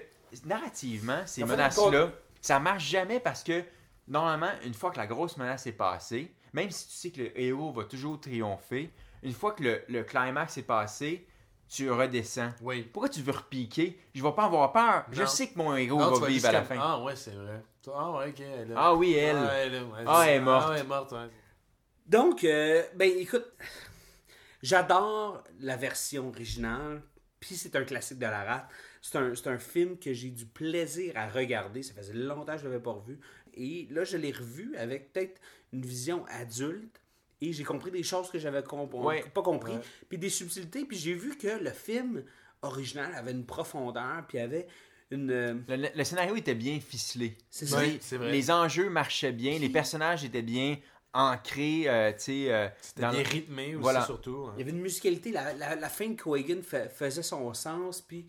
[0.46, 2.10] narrativement, ces menaces-là,
[2.42, 3.64] ça marche jamais parce que
[4.08, 7.40] normalement, une fois que la grosse menace est passée, même si tu sais que le
[7.40, 8.92] héros va toujours triompher,
[9.24, 11.26] une fois que le, le climax est passé,
[11.70, 12.52] tu redescends.
[12.62, 12.84] Oui.
[12.84, 13.98] Pourquoi tu veux repiquer?
[14.14, 15.06] Je vais pas avoir peur.
[15.12, 16.76] Je sais que mon héros Non, va vivre à la fin.
[16.80, 17.64] Ah ouais, c'est vrai.
[17.92, 18.40] Ah ouais, ok.
[18.42, 18.74] Elle.
[18.76, 19.38] Ah oui, elle.
[19.38, 20.66] Ah, elle, Ah, elle est morte.
[20.68, 21.30] Ah, elle est morte, ouais.
[22.06, 23.46] Donc, euh, ben écoute,
[24.62, 27.02] j'adore la version originale,
[27.40, 28.70] Puis c'est un classique de la rate.
[29.02, 31.84] C'est un, c'est un film que j'ai du plaisir à regarder.
[31.84, 33.20] Ça faisait longtemps que je ne l'avais pas revu.
[33.54, 35.42] Et là, je l'ai revu avec peut-être
[35.74, 37.02] une vision adulte.
[37.42, 39.26] Et j'ai compris des choses que j'avais comp- Ouais.
[39.34, 39.74] pas compris.
[40.08, 40.86] Puis des subtilités.
[40.86, 42.24] Puis j'ai vu que le film
[42.62, 44.24] original avait une profondeur.
[44.30, 44.68] Puis avait
[45.12, 45.30] une.
[45.32, 47.38] euh, Le, le- le scénario était bien ficelé.
[47.50, 47.74] C'est.
[47.76, 48.32] Oui, c'est vrai.
[48.32, 50.78] Les enjeux marchaient bien, les personnages étaient bien
[51.14, 52.54] ancrés, euh, tu sais.
[52.54, 54.06] euh, C'était rythmé aussi, Voilà.
[54.06, 54.46] surtout.
[54.48, 54.54] hein.
[54.58, 55.32] Il y avait une musicalité.
[55.32, 58.02] La, la, la fin de Quagan fa- faisait son sens.
[58.02, 58.26] Puis,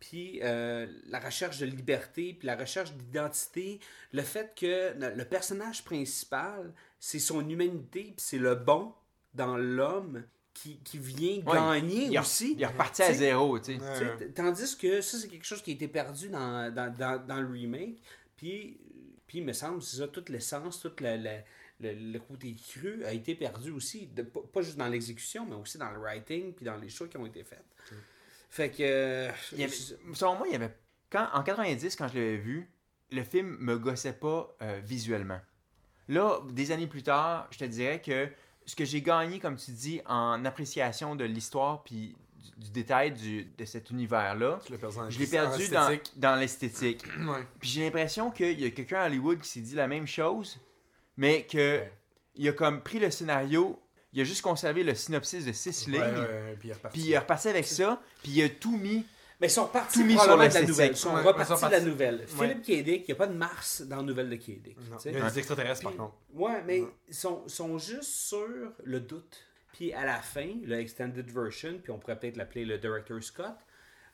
[0.00, 3.78] puis euh, la recherche de liberté, puis la recherche d'identité.
[4.12, 8.92] Le fait que le, personnage principal, c'est son humanité, puis c'est le bon
[9.34, 12.52] dans l'homme qui, qui vient Ouais, gagner il, est- aussi.
[12.56, 14.28] il est reparti à zéro, tu sais.
[14.34, 17.48] Tandis que ça, c'est quelque chose qui a été perdu dans, dans, dans, dans le
[17.50, 17.98] remake.
[18.36, 18.78] Puis,
[19.26, 21.40] puis, il me semble, c'est ça, toute l'essence, tout la- la-
[21.82, 24.06] le, le côté cru a été perdu aussi.
[24.06, 27.16] De- pas, juste dans l'exécution, mais aussi dans le writing, puis dans les choix qui
[27.16, 27.64] ont été faits.
[28.50, 28.76] Fait que.
[28.82, 30.74] euh, Il y avait- je- selon moi, il y avait.
[31.10, 32.68] Quand, en 90, quand je l'avais vu,
[33.10, 35.40] le film me gossait pas euh, visuellement.
[36.08, 38.28] Là, des années plus tard, je te dirais que
[38.66, 42.14] ce que j'ai gagné, comme tu dis, en appréciation de l'histoire puis
[42.56, 46.18] du, du détail du- de cet univers-là, je l'ai perdu dans, esthétique.
[46.20, 47.04] dans l'esthétique.
[47.20, 47.46] Ouais.
[47.60, 50.58] Puis j'ai l'impression qu'il y a quelqu'un à Hollywood qui s'est dit la même chose,
[51.16, 51.92] mais que Ouais.
[52.36, 53.78] il a comme pris le scénario,
[54.12, 56.98] il a juste conservé le synopsis de six Ouais, lignes, ouais, puis il est reparti.
[56.98, 59.04] puis il est reparti avec ça, puis il a tout mis.
[59.40, 60.90] Mais ils sont partis Tout mis probablement sur de la nouvelle.
[60.92, 62.26] Ils sont Ouais, repartis de la nouvelle.
[62.38, 62.48] Ouais.
[62.48, 62.84] Philippe K.
[62.84, 64.62] Dick, il n'y a pas de Mars dans la nouvelle de K.
[64.62, 64.76] Dick.
[64.88, 65.10] Non, tu sais.
[65.10, 66.14] Il y a des extraterrestres, par Puis- contre.
[66.34, 68.46] Ouais, mais ils sont, sont juste sur
[68.84, 69.44] le doute.
[69.72, 73.56] Puis à la fin, le extended version, puis on pourrait peut-être l'appeler le director Scott,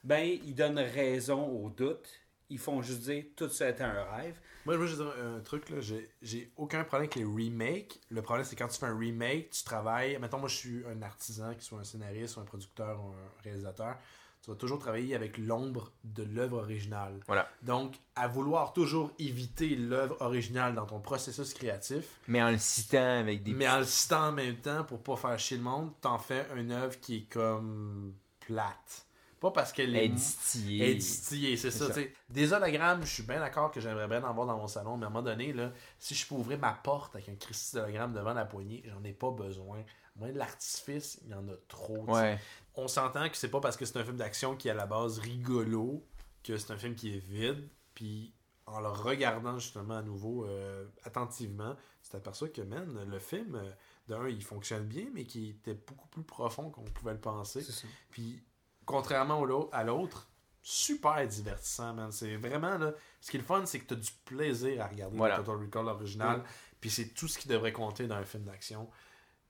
[0.05, 2.09] ben ils donnent raison au doute.
[2.51, 4.39] Ils font juste dire tout ça était un rêve.
[4.65, 8.01] Moi, je veux dire un truc, là, j'ai, j'ai aucun problème avec les remakes.
[8.11, 10.19] Le problème, c'est quand tu fais un remake, tu travailles.
[10.19, 13.43] Mettons, moi, je suis un artisan, qui soit un scénariste, ou un producteur, ou un
[13.45, 13.97] réalisateur.
[14.43, 17.19] Tu vas toujours travailler avec l'ombre de l'œuvre originale.
[17.27, 17.49] Voilà.
[17.63, 23.19] Donc, à vouloir toujours éviter l'œuvre originale dans ton processus créatif, Mais en le citant
[23.21, 23.53] avec des.
[23.53, 26.47] mais en le citant en même temps pour pas faire chier le monde, t'en fais
[26.57, 29.07] une œuvre qui est comme plate.
[29.41, 29.99] Pas parce qu'elle est.
[29.99, 30.91] Elle est distillée.
[30.91, 31.87] est distillée, c'est ça.
[32.29, 35.05] Des hologrammes, je suis bien d'accord que j'aimerais bien en avoir dans mon salon, mais
[35.05, 38.13] à un moment donné, là, si je peux ouvrir ma porte avec un Christy d'hologramme
[38.13, 39.85] devant la poignée, j'en ai pas besoin.
[40.17, 42.05] De l'artifice, il y en a trop.
[42.07, 42.39] Ouais.
[42.75, 44.87] On s'entend que c'est pas parce que c'est un film d'action qui est à la
[44.87, 46.05] base rigolo
[46.43, 47.69] que c'est un film qui est vide.
[47.95, 48.33] Puis
[48.67, 53.71] en le regardant justement à nouveau euh, attentivement, tu t'aperçois que, man, le film, euh,
[54.09, 57.65] d'un, il fonctionne bien, mais qui était beaucoup plus profond qu'on pouvait le penser.
[58.11, 58.43] Puis,
[58.89, 60.29] contrairement au à l'autre,
[60.63, 62.11] super divertissant, man.
[62.11, 64.87] C'est vraiment, là, ce qui est le fun, c'est que tu as du plaisir à
[64.89, 65.37] regarder Voilà.
[65.39, 66.43] le Total Recall original.
[66.81, 68.89] Puis c'est tout ce qui devrait compter dans un film d'action.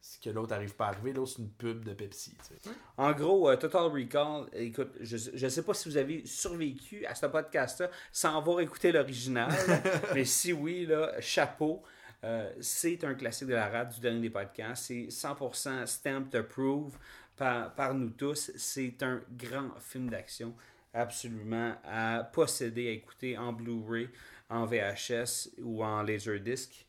[0.00, 2.70] Ce que l'autre n'arrive pas à arriver, l'autre, c'est une pub de Pepsi, sais.
[2.96, 7.14] En gros, euh, Total Recall, écoute, je ne sais pas si vous avez survécu à
[7.14, 9.50] ce podcast-là sans avoir écouté l'original,
[10.14, 11.82] mais si oui, là, chapeau.
[12.24, 14.84] Euh, c'est un classique de la rade du dernier des podcasts.
[14.86, 16.96] C'est 100% stamped approve
[17.38, 18.50] par, par nous tous.
[18.56, 20.54] C'est un grand film d'action
[20.92, 24.08] absolument à posséder, à écouter en Blu-ray,
[24.50, 26.84] en VHS ou en Laserdisc.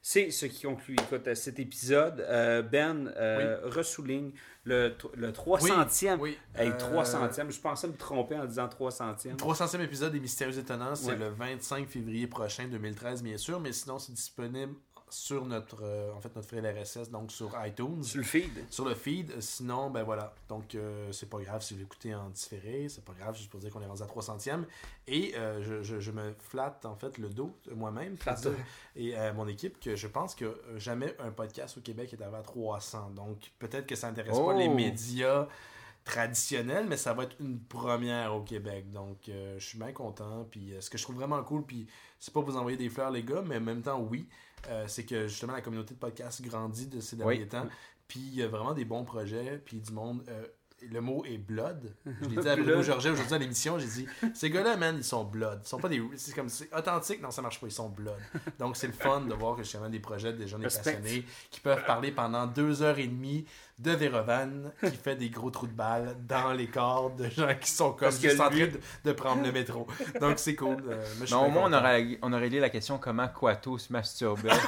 [0.00, 2.20] C'est ce qui conclut écoute, cet épisode.
[2.20, 4.30] Euh, ben euh, ressouligne
[4.64, 6.18] le, le 300e.
[6.20, 6.38] oui.
[6.54, 7.50] Hey, Euh, 300e.
[7.50, 9.36] Je pensais me tromper en disant 300e.
[9.36, 11.16] 300e épisode des Mystérieux Étonnants, c'est Ouais.
[11.16, 14.74] le 25 février prochain, 2013, bien sûr, mais sinon, c'est disponible
[15.10, 18.02] sur notre, euh, en fait, notre fil RSS, donc sur iTunes.
[18.02, 18.64] Sur le feed.
[18.70, 19.40] sur le feed.
[19.40, 20.34] Sinon, ben voilà.
[20.48, 22.88] Donc, euh, c'est pas grave si vous l'écoutez en différé.
[22.88, 24.64] C'est pas grave, juste pour dire qu'on est rendu à 300e.
[25.06, 28.14] Et euh, je, je- je me flatte, en fait, le dos euh, moi-même.
[28.16, 28.52] dire-
[28.96, 32.38] Et euh, mon équipe, que je pense que jamais un podcast au Québec est arrivé
[32.38, 33.10] à 300.
[33.14, 34.58] Donc, peut-être que ça intéresse pas Oh!
[34.58, 35.46] les médias
[36.04, 38.90] traditionnels, mais ça va être une première au Québec.
[38.92, 40.46] Donc, euh, je suis bien content.
[40.50, 41.86] Puis, euh, ce que je trouve vraiment cool, puis
[42.18, 44.26] c'est pas pour vous envoyer des fleurs, les gars, mais en même temps, oui,
[44.68, 47.48] euh, c'est que justement, la communauté de podcasts grandit de ces derniers Oui.
[47.48, 47.66] temps.
[48.06, 50.22] Puis il y a vraiment des bons projets, puis du monde.
[50.28, 50.46] euh,
[50.92, 51.92] le mot est blood.
[52.06, 52.82] Je l'ai dit à Bruno.
[52.84, 55.60] Georget aujourd'hui à l'émission, j'ai dit ces gars-là, man, ils sont blood.
[55.64, 56.00] Ils sont pas des.
[56.16, 58.14] C'est comme c'est authentique, non, ça marche pas, ils sont blood.
[58.60, 61.58] Donc c'est le fun de voir que justement des projets des gens des passionnés qui
[61.58, 63.44] peuvent parler pendant deux heures et demie
[63.78, 67.70] de Vérovan qui fait des gros trous de balles dans les corps de gens qui
[67.70, 69.86] sont comme juste en lui- train de, de prendre le métro.
[70.20, 70.82] Donc c'est cool.
[70.88, 74.48] Euh, Non, au moins, on aurait, on aurait réglé la question comment Quato se masturbait.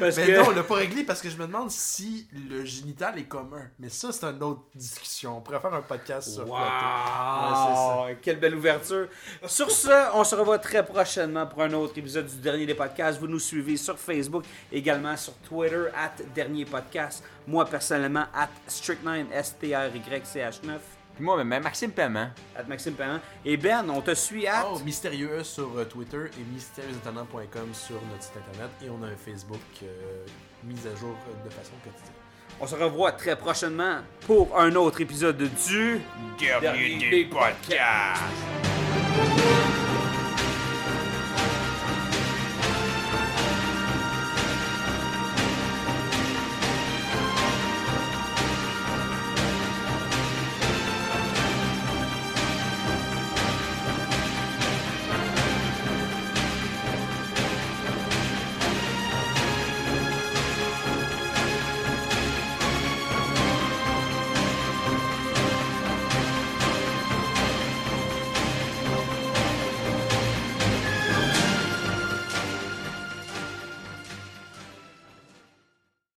[0.00, 0.36] Parce Mais que...
[0.38, 3.62] non, on l'a pas réglé parce que je me demande si le génital est commun.
[3.78, 5.38] Mais ça, c'est une autre discussion.
[5.38, 6.56] On pourrait faire un podcast sur Wow!
[6.56, 8.04] Plateau.
[8.06, 9.08] Ouais, Quelle belle ouverture.
[9.46, 13.18] Sur ce, on se revoit très prochainement pour un autre épisode du Dernier des Podcasts.
[13.20, 17.22] Vous nous suivez sur Facebook, également sur Twitter, at Dernier Podcast.
[17.46, 20.78] Moi, personnellement, at Strict9, S-T-R-Y-C-H-9.
[21.14, 22.28] Puis moi, ben, Maxime Paiement.
[22.56, 23.20] à Maxime Paiement.
[23.44, 24.66] Et Ben, on te suit à.
[24.66, 28.70] Oh, mystérieux sur euh, Twitter et mystérieuxétonnant.com sur notre site internet.
[28.84, 29.86] Et on a un Facebook euh,
[30.64, 32.12] mis à jour euh, de façon quotidienne.
[32.60, 36.00] On se revoit très prochainement pour un autre épisode du
[36.38, 38.22] Dernier des podcasts.